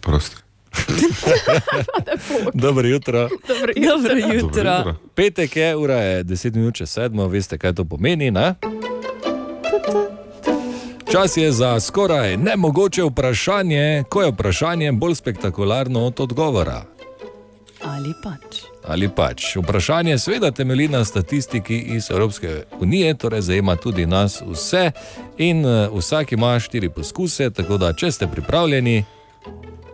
Prosti. 0.01 0.36
Dobro 2.55 2.88
jutro. 2.88 3.28
Dobro 3.49 3.72
Dobro 3.88 4.14
Dobro 4.14 4.34
jutro. 4.34 4.94
Petek 5.14 5.57
je, 5.57 5.76
ura 5.76 5.94
je 5.94 6.24
10 6.24 6.55
minut 6.55 6.74
čez 6.74 6.90
sedmo, 6.90 7.26
veste, 7.26 7.59
kaj 7.59 7.74
to 7.74 7.84
pomeni. 7.84 8.30
Ne? 8.30 8.55
Čas 11.13 11.37
je 11.37 11.53
za 11.53 11.81
skoraj 11.81 12.37
nemogoče 12.37 13.03
vprašanje, 13.03 14.05
ko 14.09 14.23
je 14.23 14.31
vprašanje 14.31 14.93
bolj 14.93 15.15
spektakularno 15.15 16.07
od 16.07 16.21
odgovora. 16.21 16.83
Ali 17.85 18.13
pač. 18.25 18.61
Ali 18.87 19.09
pač. 19.09 19.57
Vprašanje 19.57 20.19
seveda 20.19 20.51
temelji 20.51 20.89
na 20.89 21.05
statistiki 21.05 21.79
iz 21.79 22.11
Evropske 22.11 22.63
unije, 22.81 23.15
torej 23.15 23.41
zajema 23.41 23.77
tudi 23.77 24.07
nas 24.07 24.43
vse 24.47 24.91
in 25.39 25.67
uh, 25.67 25.99
vsak 25.99 26.33
ima 26.33 26.61
štiri 26.61 26.89
poskuse, 26.89 27.51
tako 27.51 27.77
da 27.79 27.93
če 27.93 28.13
ste 28.13 28.27
pripravljeni, 28.27 29.05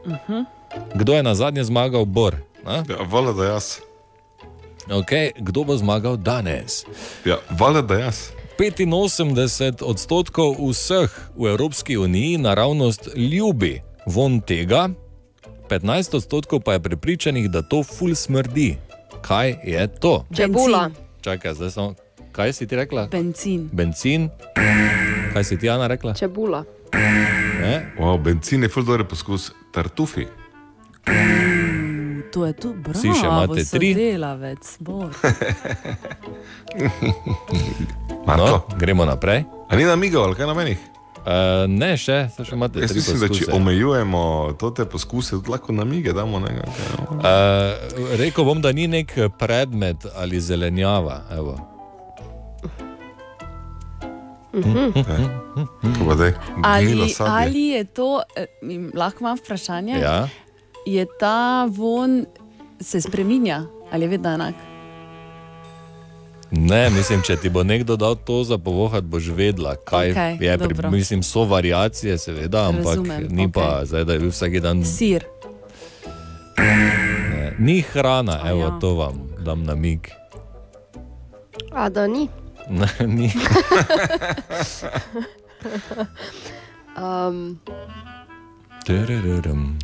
Uh-huh. 0.04 0.44
kdo 0.94 1.14
je 1.14 1.22
na 1.22 1.34
zadnje 1.34 1.64
zmagal, 1.64 2.04
Bor? 2.04 2.36
Ja, 2.66 2.84
Vala 3.10 3.32
da 3.32 3.44
jaz. 3.44 3.64
Okay, 4.88 5.32
kdo 5.38 5.64
bo 5.64 5.76
zmagal 5.76 6.16
danes? 6.16 6.84
Ja, 7.24 7.36
vala 7.58 7.80
da 7.82 7.94
jaz. 7.94 8.28
85 8.58 9.82
odstotkov 9.82 10.56
vseh 10.70 11.10
v 11.36 11.46
Evropski 11.50 11.96
uniji 11.96 12.38
naravnost 12.38 13.08
ljubi 13.16 13.82
von 14.06 14.40
tega, 14.40 14.88
15 15.68 16.16
odstotkov 16.16 16.60
pa 16.60 16.72
je 16.72 16.80
prepričanih, 16.80 17.50
da 17.50 17.62
to 17.62 17.82
ful 17.82 18.14
smrdi. 18.14 18.76
Kaj 19.22 19.56
je 19.64 19.86
to? 20.00 20.26
Čebula. 20.36 20.90
Čakaj, 21.20 21.54
zdaj 21.54 21.70
samo. 21.70 21.94
Kaj 22.32 22.52
si 22.52 22.66
ti 22.66 22.76
rekla? 22.76 23.08
Benzin. 23.10 23.70
Benzin. 23.72 24.28
Kaj 25.32 25.44
si 25.44 25.58
ti, 25.58 25.70
Ana, 25.70 25.86
rekla? 25.86 26.14
Čebula. 26.14 26.64
Ne? 27.60 27.94
Wow, 27.98 28.22
benzin 28.22 28.62
je 28.62 28.68
ful 28.68 28.84
dober 28.84 29.06
poskus. 29.08 29.50
Tartufi. 29.72 30.26
To 32.34 32.46
je 32.46 32.52
tu, 32.52 32.74
bravo. 32.74 32.98
Vsi 32.98 33.14
še 33.14 33.26
imate 33.30 33.62
tri? 33.70 33.94
Delavec. 33.94 34.64
No, 38.24 38.64
gremo 38.80 39.04
naprej. 39.04 39.44
A 39.68 39.76
ni 39.76 39.84
namigal, 39.84 40.24
ali 40.24 40.34
kaj 40.34 40.48
na 40.48 40.54
meni? 40.56 40.74
Uh, 41.24 41.64
ne, 41.70 41.92
še, 41.96 42.16
še 42.34 42.56
imate 42.56 42.82
Jaz 42.82 42.90
tri 42.90 42.98
mislim, 42.98 43.20
da 43.22 43.28
če 43.32 43.46
omejujemo 43.54 44.22
te 44.76 44.84
poskuse, 44.88 45.38
lahko 45.48 45.76
namige 45.76 46.12
damo. 46.16 46.40
Ne, 46.42 46.64
Uh, 47.14 47.76
rekel 48.18 48.44
bom, 48.44 48.60
da 48.64 48.72
ni 48.74 48.88
nek 48.90 49.14
predmet 49.38 50.08
ali 50.18 50.40
zelenjava. 50.40 51.22
Evo. 51.36 51.54
Ko 54.54 56.08
pa 56.08 56.14
daj, 56.18 56.32
Ali, 56.62 57.14
ali 57.18 57.64
je 57.76 57.84
to, 57.84 58.10
eh, 58.36 58.50
lahko 58.94 59.24
imam 59.24 59.38
vprašanje? 59.38 60.00
Ja. 60.02 60.18
Je 60.86 61.06
ta 61.20 61.68
von 61.70 62.26
se 62.80 63.00
spremenja 63.00 63.62
ali 63.92 64.04
je 64.04 64.08
vedno 64.08 64.30
enak? 64.30 64.54
Ne, 66.50 66.90
mislim, 66.90 67.22
če 67.22 67.36
ti 67.36 67.48
bo 67.50 67.62
nekdo 67.64 67.96
dal 67.96 68.14
to 68.14 68.44
za 68.44 68.58
povohat, 68.58 69.04
boš 69.04 69.28
vedela, 69.34 69.74
kaj 69.76 70.10
Okej, 70.10 70.36
je. 70.40 70.58
Pri, 70.58 70.74
dobro. 70.74 70.90
mislim, 70.90 71.22
so 71.22 71.44
variacije, 71.44 72.18
seveda, 72.18 72.68
ampak 72.68 72.86
Razumem, 72.86 73.26
ni 73.30 73.52
pa 73.52 73.60
okej. 73.60 73.86
zdaj, 73.86 74.04
da 74.04 74.12
je 74.12 74.18
bil 74.18 74.30
vsak 74.30 74.60
dan. 74.62 74.84
Sir. 74.84 75.24
Ne, 76.58 77.56
ni 77.58 77.80
hrana, 77.82 78.38
A 78.42 78.50
evo 78.50 78.60
ja. 78.60 78.78
to 78.80 78.94
vam 78.94 79.18
dam 79.44 79.64
na 79.64 79.74
mig. 79.74 80.08
A 81.72 81.88
da 81.88 82.06
ni. 82.06 82.28
Ne, 82.70 82.88
ni. 83.06 83.28
um, 86.96 87.60
Tararam. 88.86 89.78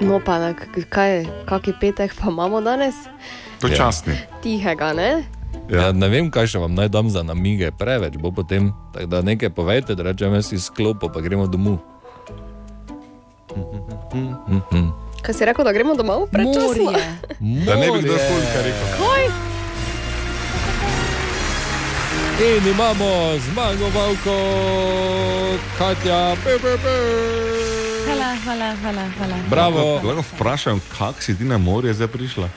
No, 0.00 0.20
pa 0.20 0.38
na, 0.38 0.54
kaj, 0.88 1.24
kaki 1.46 1.72
petek 1.80 2.14
pa 2.18 2.30
imamo 2.30 2.60
danes? 2.60 2.94
Počasni. 3.60 4.16
Tihega, 4.42 4.92
ne? 4.92 5.24
Ja, 5.70 5.92
ne 5.92 6.08
vem, 6.10 6.28
kaj 6.32 6.50
še 6.52 6.60
vam 6.60 6.74
naj 6.74 6.90
dam 6.92 7.08
za 7.08 7.22
namige, 7.24 7.70
preveč 7.78 8.18
bo 8.20 8.32
potem. 8.34 8.72
Tako 8.92 9.06
da 9.08 9.22
nekaj 9.22 9.52
povejte, 9.54 9.94
da 9.96 10.10
rečem 10.10 10.34
jaz 10.34 10.52
iz 10.52 10.68
klopa, 10.68 11.08
pa 11.08 11.22
gremo 11.24 11.46
domov. 11.46 11.78
Kaj 15.22 15.34
si 15.38 15.46
rekel, 15.46 15.64
da 15.64 15.72
gremo 15.72 15.94
domov? 15.94 16.26
Predčasno? 16.32 16.92
Da 17.66 17.78
ne 17.78 17.88
bi 17.94 18.02
kdo 18.02 18.18
koliko 18.18 18.58
rekel. 18.66 18.88
Kaj? 18.98 19.24
In 22.42 22.68
imamo 22.74 23.38
zmagovalko, 23.38 24.36
Katja, 25.78 26.34
pe, 26.44 26.58
pe, 26.58 26.74
pe. 26.82 27.91
Hvala, 28.22 28.38
hvala, 28.38 28.70
hvala. 28.76 29.04
hvala. 29.10 29.36
Bravo. 29.50 30.00
Lahko 30.00 30.22
vprašam, 30.32 30.80
kak 30.90 31.18
si 31.18 31.34
ti 31.34 31.44
na 31.44 31.58
morje 31.58 31.90
zdaj 31.92 32.06
prišla? 32.08 32.48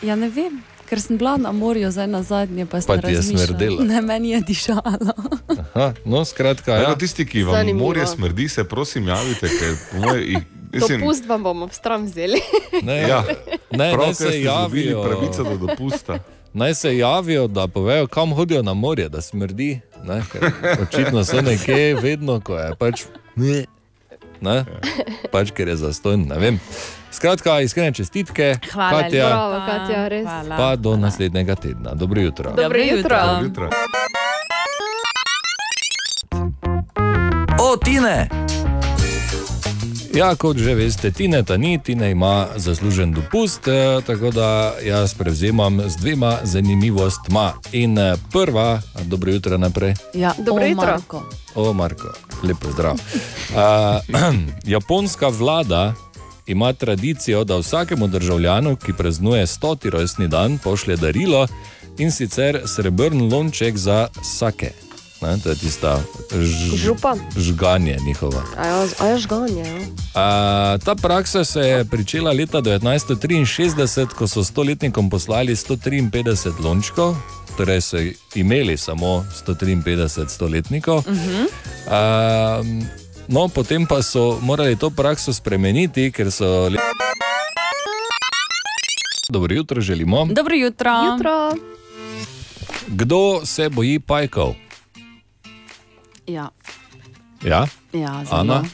Ja, 0.00 0.16
ne 0.16 0.28
vem, 0.28 0.62
ker 0.86 0.96
sem 0.96 1.18
bila 1.18 1.36
na 1.36 1.52
morju 1.52 1.90
zdaj 1.90 2.06
na 2.06 2.22
zadnje, 2.22 2.64
pa 2.64 2.80
sem 2.80 2.96
smrdelo? 3.22 3.84
Ne, 3.84 4.00
meni 4.00 4.30
je 4.30 4.40
dišalo. 4.40 4.80
Aha, 5.68 5.92
no, 6.04 6.24
skratka, 6.24 6.72
Ja. 6.72 6.80
ja. 6.82 6.94
Tisti, 6.94 7.26
ki 7.26 7.42
vam 7.42 7.54
Zanimivo. 7.54 7.84
morje 7.84 8.06
smrdi, 8.06 8.48
se 8.48 8.64
prosim 8.64 9.04
javite, 9.04 9.48
ker 9.50 9.76
jih- 10.16 10.44
mislim, 10.72 11.00
Dopust 11.00 11.26
vam 11.26 11.42
bomo 11.42 11.68
stran 11.68 12.04
vzeli. 12.04 12.40
Ne, 12.82 13.02
Ja. 13.02 13.24
ne, 13.70 13.92
Prav, 13.92 14.00
naj 14.00 14.14
se 14.14 14.42
javijo. 14.42 15.04
pravico 15.04 15.44
do 15.44 15.56
dopusta. 15.58 16.18
Naj 16.54 16.74
se 16.74 16.96
javijo, 16.96 17.46
da 17.46 17.66
povejo, 17.68 18.06
kam 18.06 18.32
hodijo 18.32 18.62
na 18.62 18.72
morje, 18.74 19.08
da 19.08 19.20
smrdi. 19.20 19.80
Ne, 20.02 20.22
ker 20.32 20.48
očitno 20.82 21.24
so 21.24 21.40
nekje, 21.42 21.94
vedno, 21.96 22.40
ko 22.40 22.56
je 22.56 22.72
pač. 22.74 23.02
Ne, 23.36 23.64
ne, 24.40 24.64
pač 25.32 25.50
ker 25.50 25.68
je 25.68 25.76
zastojn. 25.76 26.26
Ne 26.28 26.38
vem. 26.38 26.60
Skratka, 27.10 27.60
iskrene 27.60 27.92
čestitke, 27.92 28.58
Hvala 28.72 29.02
Katja, 29.02 29.26
Bravo, 29.26 29.60
Katja, 29.66 30.08
res. 30.08 30.26
pa 30.48 30.76
do 30.76 30.96
naslednjega 30.96 31.54
tedna. 31.54 31.94
Dobro 31.94 32.20
jutro. 32.20 32.52
Dobro 32.52 32.78
jutro. 32.78 33.16
Dobro 33.26 33.44
jutro. 33.44 33.70
O, 37.60 37.76
Tine! 37.76 38.28
Ja, 40.14 40.32
kot 40.34 40.56
že 40.56 40.72
veste, 40.74 41.10
Tine 41.12 41.42
ta 41.44 41.56
ni, 41.56 41.78
Tine 41.78 42.10
ima 42.10 42.46
zaslužen 42.56 43.12
dopust, 43.12 43.68
eh, 43.68 44.00
tako 44.06 44.30
da 44.30 44.74
jaz 44.84 45.14
prevzemam 45.14 45.80
z 45.86 45.96
dvema 45.96 46.38
zanimivostma. 46.42 47.52
In 47.72 47.98
eh, 47.98 48.16
prva, 48.32 48.80
dobro 49.04 49.32
jutro 49.32 49.58
naprej. 49.58 49.94
Ja, 50.14 50.34
Dobro 50.38 50.64
o, 50.64 50.66
jutro. 50.66 50.86
Marko. 50.86 51.22
O, 51.54 51.72
Marko, 51.72 52.08
lepo 52.42 52.70
zdrav. 52.72 52.94
Uh, 52.94 54.34
japonska 54.74 55.28
vlada 55.28 55.94
ima 56.46 56.72
tradicijo, 56.72 57.44
da 57.44 57.56
vsakemu 57.56 58.08
državljanu, 58.08 58.76
ki 58.76 58.92
praznuje 58.92 59.46
100. 59.46 59.90
rojstni 59.90 60.28
dan, 60.28 60.58
pošlje 60.58 60.96
darilo 60.96 61.46
in 61.98 62.12
sicer 62.12 62.62
srebrn 62.66 63.32
lonček 63.32 63.76
za 63.76 64.08
sake. 64.22 64.87
Ne, 65.22 65.38
to 65.42 65.50
je 65.50 65.56
tista 65.56 66.00
ž, 66.30 66.94
žganje 67.36 67.98
njihova. 68.06 68.42
A 68.56 68.66
ja, 68.66 68.86
a 68.98 69.06
ja 69.06 69.18
žganje, 69.18 69.64
ja. 69.66 69.86
A, 70.14 70.78
ta 70.84 70.94
praksa 70.94 71.44
se 71.44 71.60
je 71.60 71.84
začela 71.96 72.32
leta 72.32 72.62
1963, 72.62 74.06
ko 74.14 74.26
so 74.26 74.44
stoletnikom 74.44 75.10
poslali 75.10 75.56
153 75.56 76.62
lončkov, 76.64 77.16
torej 77.56 77.80
so 77.80 77.96
imeli 78.34 78.76
samo 78.76 79.26
153 79.46 80.28
stoletnikov. 80.28 80.98
Uh 80.98 81.04
-huh. 81.04 81.46
A, 81.90 82.62
no, 83.28 83.48
potem 83.48 83.86
pa 83.86 84.02
so 84.02 84.38
morali 84.40 84.76
to 84.76 84.90
prakso 84.90 85.32
spremeniti, 85.32 86.12
ker 86.12 86.30
so. 86.30 86.70
Dobro 89.28 89.54
jutro 89.54 89.80
želimo. 89.80 90.26
Dobro 90.30 90.54
jutro. 90.54 90.90
Jutro. 91.12 91.52
Kdo 92.86 93.40
se 93.44 93.68
boji 93.68 94.00
pajkov? 94.00 94.67
Ja, 96.28 96.50
Ja, 97.44 97.66
ja 97.92 98.24
zelo. 98.24 98.40
Ana, 98.40 98.64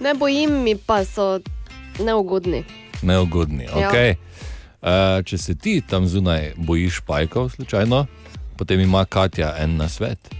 Ne 0.00 0.14
bojim 0.14 0.62
mi, 0.62 0.76
pa 0.76 1.04
so 1.04 1.40
neugodni. 1.98 2.64
neugodni. 3.02 3.64
Ja. 3.64 3.90
Okay. 3.90 4.14
Uh, 4.82 5.24
če 5.24 5.38
se 5.38 5.54
ti 5.54 5.82
tam 5.90 6.06
zunaj 6.06 6.52
bojiš 6.56 7.00
pajkov, 7.06 7.50
slučajno, 7.50 8.06
potem 8.56 8.80
ima 8.80 9.04
Katja 9.04 9.54
en 9.58 9.76
na 9.76 9.88
svet. 9.88 10.34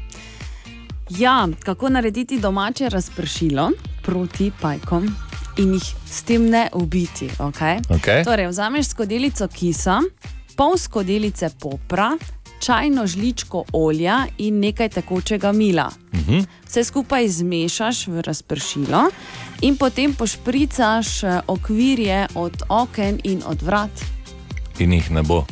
Ja, 1.11 1.49
kako 1.64 1.89
narediti 1.89 2.41
domače 2.41 2.89
razpršilo 2.89 3.70
proti 4.03 4.53
pajkom 4.61 5.16
in 5.59 5.75
jih 5.75 5.95
s 6.07 6.22
tem 6.22 6.49
ne 6.51 6.68
ubiti. 6.72 7.29
Okay? 7.39 7.81
Okej. 7.97 8.25
Torej, 8.25 8.47
vzameš 8.47 8.89
skodelico 8.89 9.49
kisa, 9.49 10.01
pol 10.57 10.79
skodelice 10.79 11.51
popra, 11.61 12.16
čajno 12.61 13.07
žličko 13.07 13.65
olja 13.73 14.27
in 14.39 14.61
nekaj 14.61 14.89
tekočega 14.89 15.53
mila. 15.53 15.91
Mhm. 16.15 16.39
Vse 16.67 16.85
skupaj 16.85 17.29
zmešaš 17.29 18.07
v 18.07 18.23
razpršilo 18.23 19.11
in 19.61 19.77
potem 19.77 20.15
pošpricaš 20.15 21.23
eh, 21.23 21.41
okvirje 21.47 22.27
od 22.35 22.63
oken 22.69 23.21
in 23.25 23.43
od 23.47 23.63
vrat. 23.63 23.91
In 24.79 24.93
jih 24.93 25.11
ne 25.11 25.23
bo. 25.23 25.45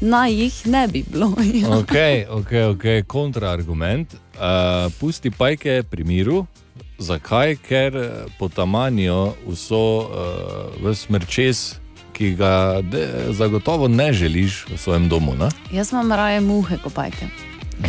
Naj 0.00 0.32
jih 0.32 0.66
ne 0.66 0.88
bi 0.88 1.04
bilo. 1.10 1.32
ja. 1.62 1.78
Ok, 1.78 1.96
ok, 2.30 2.52
ok, 2.72 2.84
kontraargument. 3.06 4.14
Uh, 4.14 4.92
pusti 5.00 5.30
pajke 5.30 5.82
pri 5.90 6.04
miru. 6.04 6.46
Zakaj? 6.98 7.56
Ker 7.56 7.96
eh, 7.96 8.10
potamanijo 8.38 9.34
vso 9.46 10.08
uh, 10.82 10.94
smrčes, 10.94 11.78
ki 12.18 12.34
ga 12.34 12.52
de, 12.82 13.02
zagotovo 13.30 13.88
ne 13.88 14.12
želiš 14.12 14.66
v 14.66 14.76
svojem 14.76 15.08
domu. 15.08 15.34
Ne, 15.34 15.48
Jaz 15.72 15.92
imam 15.92 16.12
raje 16.12 16.40
muhe, 16.40 16.76
kopajte. 16.78 17.26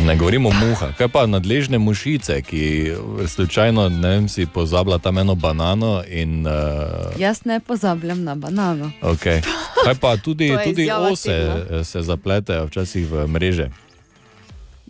ne 0.00 0.16
govorimo 0.16 0.48
o 0.48 0.52
muhah, 0.54 0.94
kaj 0.94 1.08
pa 1.08 1.26
nadležne 1.26 1.78
mušice, 1.78 2.42
ki 2.42 2.92
slučajno 3.26 3.88
ne 3.88 4.08
vem, 4.08 4.28
si 4.28 4.46
pozabila 4.46 4.98
tam 4.98 5.18
eno 5.18 5.34
banano 5.34 6.02
in. 6.08 6.46
Uh, 6.46 6.52
Jaz 7.18 7.44
ne 7.44 7.60
pozabljam 7.60 8.22
na 8.24 8.34
banano. 8.34 8.90
Okay. 9.02 9.42
Kaj 9.84 9.94
pa 9.94 10.16
tudi, 10.16 10.54
tudi 10.64 10.90
ose 10.92 11.26
tedna. 11.28 11.56
eh, 11.70 11.84
se 11.84 12.02
zapletejo 12.02 12.66
včasih 12.66 13.06
v 13.06 13.26
mreže. 13.26 13.68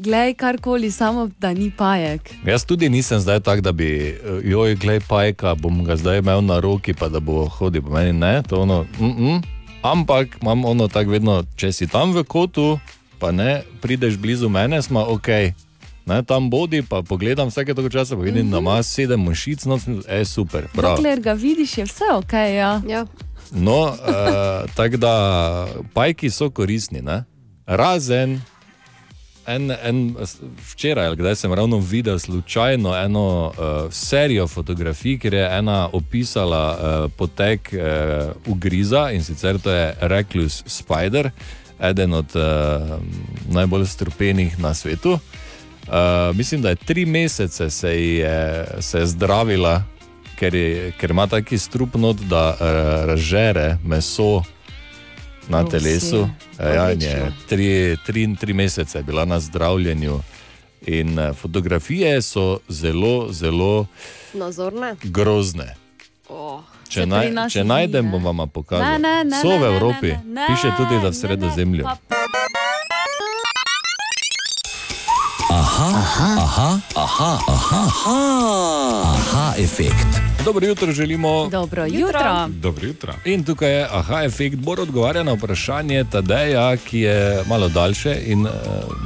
Glej, 0.00 0.34
karkoli, 0.34 0.90
samo 0.90 1.28
da 1.38 1.52
ni 1.52 1.70
pajek. 1.76 2.30
Jaz 2.46 2.64
tudi 2.64 2.88
nisem 2.88 3.20
zdaj 3.20 3.40
tak, 3.40 3.60
da 3.60 3.72
bi, 3.72 4.08
eh, 4.08 4.40
joj, 4.44 4.74
glej, 4.74 5.00
pajka, 5.08 5.54
bom 5.54 5.84
ga 5.84 5.96
zdaj 5.96 6.18
imel 6.18 6.40
na 6.44 6.60
roki, 6.60 6.94
pa 6.94 7.08
da 7.08 7.20
bo 7.20 7.44
hodil 7.44 7.82
po 7.82 7.90
meni. 7.90 8.12
Ne, 8.12 8.42
to 8.48 8.60
ono, 8.60 8.86
mm 9.00 9.12
-mm. 9.18 9.42
Ampak 9.82 10.38
imam 10.42 10.64
ono 10.64 10.88
tako 10.88 11.10
vedno, 11.10 11.44
če 11.56 11.72
si 11.72 11.86
tam 11.86 12.12
v 12.12 12.24
kotu, 12.24 12.78
pa 13.18 13.30
ne 13.30 13.62
prideš 13.80 14.16
blizu 14.16 14.48
mene, 14.48 14.82
smo 14.82 15.04
ok. 15.08 15.28
Ne, 16.06 16.22
tam 16.22 16.50
bodi, 16.50 16.82
pa 16.82 17.02
pogledam 17.02 17.48
vsake 17.48 17.74
toliko 17.74 17.92
časa, 17.92 18.16
pa 18.16 18.22
vidim, 18.22 18.50
da 18.50 18.58
ima 18.58 18.82
sedem 18.82 19.20
mušic, 19.20 19.64
no, 19.64 19.78
je 20.08 20.24
super. 20.24 20.64
Prav. 20.72 20.96
Dokler 20.96 21.20
ga 21.20 21.32
vidiš, 21.32 21.78
je 21.78 21.84
vse 21.84 22.04
ok. 22.14 22.32
Ja. 22.32 22.82
Ja. 22.88 23.06
No, 23.52 23.80
uh, 23.82 24.70
tako 24.76 24.96
da 24.96 25.68
pajki 25.92 26.30
so 26.30 26.50
koristni, 26.50 27.02
ne? 27.02 27.24
razen 27.66 28.40
en, 29.54 29.70
en, 29.82 30.16
včeraj, 30.72 31.14
kdaj 31.16 31.36
sem 31.36 31.54
ravno 31.54 31.78
videl 31.78 32.18
slučajno 32.18 32.94
eno 32.96 33.46
uh, 33.48 33.92
serijo 33.92 34.46
fotografij, 34.48 35.18
kjer 35.18 35.34
je 35.34 35.48
ena 35.58 35.88
opisala 35.92 36.64
uh, 36.74 37.10
potek 37.16 37.72
uh, 37.72 38.32
ugriza 38.46 39.10
in 39.10 39.24
sicer 39.24 39.58
to 39.58 39.70
je 39.70 39.94
Reclus 40.00 40.62
Spider, 40.66 41.30
eden 41.80 42.14
od 42.14 42.36
uh, 42.36 42.98
najbolj 43.48 43.86
strupenih 43.86 44.58
na 44.58 44.74
svetu. 44.74 45.18
Uh, 45.90 46.36
mislim, 46.36 46.62
da 46.62 46.68
je 46.68 46.76
tri 46.76 47.06
mesece 47.06 47.70
se 47.70 48.04
je, 48.04 48.66
se 48.80 48.98
je 48.98 49.06
zdravila, 49.06 49.82
ker, 50.38 50.54
je, 50.54 50.92
ker 51.00 51.10
ima 51.10 51.26
taki 51.26 51.58
strup 51.58 51.94
not, 51.94 52.16
da 52.16 52.48
uh, 52.54 52.66
razžere 53.06 53.78
meso 53.84 54.42
na 55.50 55.60
Oh, 55.60 55.68
telesu. 55.68 56.28
Ja, 56.56 56.92
in 56.92 57.02
je 57.02 57.32
tri, 57.46 57.68
tri, 58.06 58.36
tri 58.36 58.52
mesece 58.52 58.98
je 58.98 59.02
bila 59.02 59.24
na 59.24 59.40
zdravljenju. 59.40 60.20
In 60.82 61.18
uh, 61.18 61.36
fotografije 61.36 62.22
so 62.22 62.58
zelo, 62.68 63.32
zelo 63.32 63.86
Nazorne. 64.34 64.94
grozne. 65.02 65.74
Oh. 66.28 66.60
Če, 66.88 67.06
naj, 67.06 67.30
če 67.48 67.64
najdem, 67.64 68.04
ne? 68.04 68.10
bom 68.10 68.24
vam 68.24 68.48
pokazal. 68.48 68.82
Ne, 68.82 68.98
ne, 68.98 69.24
ne, 69.24 69.38
so 69.38 69.48
v 69.48 69.52
ne, 69.52 69.58
ne, 69.60 69.66
Evropi, 69.68 70.08
ne, 70.08 70.22
ne, 70.24 70.46
piše 70.48 70.70
tudi, 70.76 70.98
da 70.98 71.08
v 71.08 71.14
sredozemlju. 71.14 71.84
Aha. 71.86 71.98
Aha, 75.50 75.90
aha, 76.38 76.38
aha, 76.38 76.70
aha, 76.96 77.30
aha, 77.46 77.80
aha, 77.86 78.18
aha 79.04 79.54
efekt. 79.58 80.29
Dobro 80.44 80.66
jutro 80.66 80.92
želimo. 80.92 81.48
Dobro 81.48 81.86
jutro. 81.86 82.48
Dobro 82.48 82.86
jutro. 82.86 83.14
In 83.24 83.44
tukaj 83.44 83.70
je 83.70 83.86
aha 83.90 84.22
efekt. 84.22 84.56
Bor 84.56 84.80
odgovarja 84.80 85.22
na 85.22 85.32
vprašanje 85.32 86.04
Tadeja, 86.12 86.76
ki 86.76 87.00
je 87.00 87.42
malo 87.48 87.68
daljše 87.68 88.16
in 88.26 88.46
eh, 88.46 88.50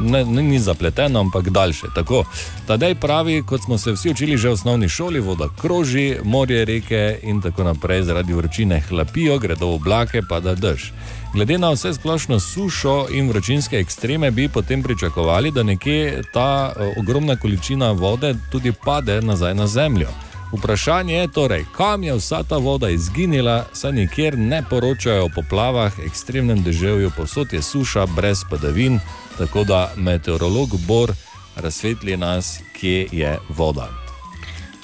ne, 0.00 0.24
ne, 0.24 0.42
ni 0.42 0.58
zapleteno, 0.58 1.20
ampak 1.20 1.48
daljše. 1.48 1.86
Tako. 1.94 2.24
Tadej 2.66 2.94
pravi, 2.94 3.42
kot 3.42 3.64
smo 3.64 3.78
se 3.78 3.92
vsi 3.92 4.10
učili 4.10 4.36
že 4.36 4.48
v 4.48 4.52
osnovni 4.52 4.88
šoli, 4.88 5.20
voda 5.20 5.48
kroži, 5.60 6.16
morje, 6.24 6.64
reke 6.64 7.18
in 7.22 7.42
tako 7.42 7.64
naprej 7.64 8.02
zaradi 8.02 8.32
vročine 8.32 8.80
hlapijo, 8.80 9.38
gredo 9.38 9.66
v 9.66 9.74
oblake, 9.74 10.22
pada 10.28 10.54
dež. 10.54 10.92
Glede 11.34 11.58
na 11.58 11.70
vse 11.70 11.94
splošno 11.94 12.40
sušo 12.40 13.06
in 13.10 13.28
vročinske 13.28 13.78
ekstreme, 13.78 14.30
bi 14.30 14.48
potem 14.48 14.82
pričakovali, 14.82 15.50
da 15.50 15.62
nekje 15.62 16.22
ta 16.32 16.72
eh, 16.76 16.94
ogromna 17.00 17.36
količina 17.36 17.90
vode 17.92 18.34
tudi 18.52 18.72
pade 18.84 19.20
nazaj 19.22 19.54
na 19.54 19.66
zemljo. 19.66 20.08
Vprašanje 20.54 21.14
je 21.14 21.28
torej, 21.28 21.64
kam 21.76 22.02
je 22.02 22.14
vsa 22.14 22.42
ta 22.48 22.56
voda 22.56 22.90
izginila, 22.90 23.66
saj 23.72 23.92
nikjer 23.92 24.38
ne 24.38 24.62
poročajo 24.70 25.24
o 25.24 25.30
poplavah, 25.34 25.92
ekstremnem 26.06 26.62
deževju, 26.62 27.10
posod 27.16 27.52
je 27.52 27.62
suša, 27.62 28.06
brez 28.06 28.44
padavin, 28.50 29.00
tako 29.38 29.64
da 29.64 29.92
meteorolog 29.96 30.68
Bor 30.86 31.12
razsvetli 31.56 32.16
nas, 32.16 32.58
kje 32.80 33.08
je 33.12 33.38
voda. 33.48 33.88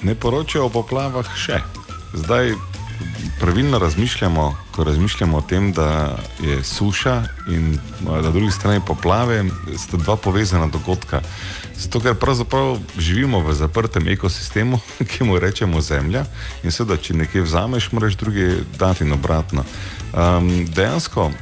Ne 0.01 0.15
poročajo 0.15 0.65
o 0.65 0.69
poplavah 0.69 1.35
še. 1.35 1.61
Zdaj 2.13 2.53
pravilno 3.39 3.79
razmišljamo, 3.79 4.57
ko 4.71 4.83
razmišljamo 4.83 5.37
o 5.37 5.41
tem, 5.41 5.71
da 5.73 6.17
je 6.41 6.63
suša 6.63 7.23
in 7.49 7.77
na 8.01 8.31
drugi 8.31 8.51
strani 8.51 8.81
poplave, 8.87 9.43
sta 9.77 9.97
dva 9.97 10.15
povezana 10.15 10.67
dogodka. 10.67 11.21
Zato, 11.77 11.99
ker 11.99 12.15
pravzaprav 12.15 12.77
živimo 12.97 13.39
v 13.39 13.53
zaprtem 13.53 14.07
ekosistemu, 14.07 14.79
ki 15.09 15.23
mu 15.23 15.39
rečemo 15.39 15.81
Zemlja, 15.81 16.25
in 16.63 16.71
seveda, 16.71 17.01
če 17.01 17.13
nekaj 17.13 17.41
vzameš, 17.41 17.91
moraš 17.91 18.15
druge 18.15 18.61
dati 18.79 19.03
in 19.03 19.13
obratno. 19.13 19.65
Um, 20.13 20.65
dejansko 20.65 21.25
uh, 21.25 21.33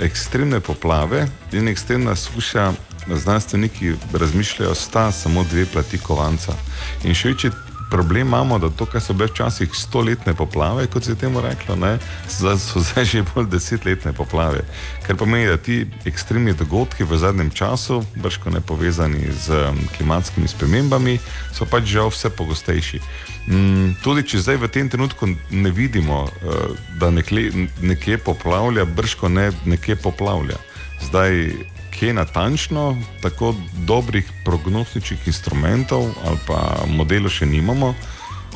ekstremne 0.00 0.60
poplave 0.60 1.26
in 1.52 1.68
ekstremna 1.68 2.16
suša, 2.16 2.72
znanstveniki 3.08 3.94
razmišljajo, 4.12 4.74
sta 4.74 5.12
samo 5.12 5.44
dve 5.50 5.66
plati 5.66 5.98
kovanca. 5.98 6.52
In 7.04 7.14
še 7.14 7.32
večji 7.32 7.50
problem 7.90 8.26
imamo, 8.26 8.58
da 8.58 8.70
to, 8.70 8.86
kar 8.86 9.00
so 9.00 9.12
bile 9.12 9.28
včasih 9.28 9.70
stoletne 9.72 10.34
poplave, 10.34 10.86
kot 10.86 11.04
se 11.04 11.12
je 11.12 11.16
temu 11.16 11.40
reklo, 11.40 11.76
ne, 11.76 11.98
zdaj 12.30 12.58
so 12.58 12.80
zdaj 12.80 13.04
že 13.04 13.22
bolj 13.34 13.48
desetletne 13.48 14.12
poplave. 14.12 14.60
Kar 15.06 15.16
pomeni, 15.16 15.46
da 15.46 15.56
ti 15.56 15.86
ekstremni 16.04 16.52
dogodki 16.52 17.04
v 17.04 17.18
zadnjem 17.18 17.50
času, 17.50 18.02
brško 18.16 18.50
ne 18.50 18.60
povezani 18.60 19.32
z 19.32 19.70
um, 19.70 19.80
klimatskimi 19.96 20.48
spremembami, 20.48 21.18
so 21.54 21.64
pač 21.64 21.84
žal 21.84 22.12
vse 22.12 22.30
pogostejši. 22.30 23.00
Mm, 23.48 23.96
tudi 24.04 24.26
če 24.28 24.42
zdaj 24.44 24.56
v 24.56 24.68
tem 24.68 24.88
trenutku 24.88 25.28
ne 25.50 25.70
vidimo, 25.70 26.24
uh, 26.28 26.76
da 27.00 27.10
nekle, 27.10 27.48
nekje 27.80 28.18
poplavlja, 28.18 28.84
brško 28.84 29.28
ne 29.28 29.50
nekje 29.64 29.96
poplavlja. 29.96 30.60
Zdaj, 31.08 31.52
kje 31.98 32.14
natančno, 32.14 32.96
tako 33.22 33.54
dobrih 33.86 34.30
prognostičnih 34.44 35.26
instrumentov 35.26 36.06
ali 36.24 36.38
pa 36.46 36.84
modelov 36.86 37.30
še 37.30 37.46
nimamo. 37.46 37.94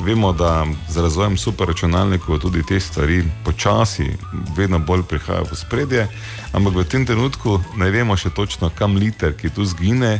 Vemo, 0.01 0.31
da 0.33 0.65
z 0.89 1.03
razvojem 1.05 1.37
superračunalnikov 1.37 2.39
tudi 2.39 2.63
te 2.65 2.79
stvari 2.79 3.23
počasi, 3.45 4.07
vedno 4.57 4.79
bolj 4.79 5.03
prihajajo 5.09 5.45
v 5.51 5.57
spredje, 5.59 6.07
ampak 6.53 6.73
v 6.73 6.85
tem 6.89 7.05
trenutku 7.05 7.59
ne 7.77 7.91
vemo 7.91 8.17
še 8.17 8.33
točno, 8.33 8.71
kam 8.73 8.97
liter, 8.97 9.35
ki 9.37 9.53
tu 9.53 9.65
zgine, 9.65 10.17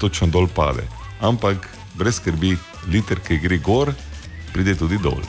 točno 0.00 0.30
dol 0.30 0.48
pade. 0.48 0.86
Ampak 1.20 1.68
brez 1.98 2.16
skrbi, 2.16 2.56
liter, 2.88 3.20
ki 3.20 3.42
gre 3.42 3.58
gor, 3.58 3.92
pride 4.54 4.78
tudi 4.78 4.96
dol. 4.98 5.20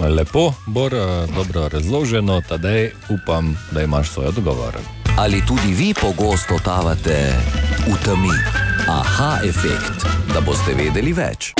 Lepo, 0.00 0.50
Bor, 0.66 0.90
eh, 0.94 1.30
dobro 1.30 1.68
razloženo, 1.68 2.40
tadej 2.48 2.90
upam, 3.08 3.54
da 3.70 3.86
imaš 3.86 4.10
svoj 4.10 4.34
odgovor. 4.34 5.03
Ali 5.16 5.42
tudi 5.46 5.72
vi 5.74 5.94
pogosto 5.94 6.58
totavate 6.58 7.34
v 7.86 7.94
temi? 8.04 8.34
Aha 8.88 9.38
efekt, 9.46 10.02
da 10.34 10.40
boste 10.42 10.74
vedeli 10.74 11.12
več. 11.14 11.52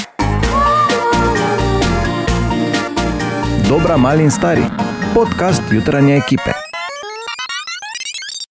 Dobra, 3.69 3.97
mali 3.97 4.27
in 4.27 4.35
stari. 4.35 4.67
Podcast 5.15 5.63
jutranje 5.71 6.17
ekipe. 6.17 6.54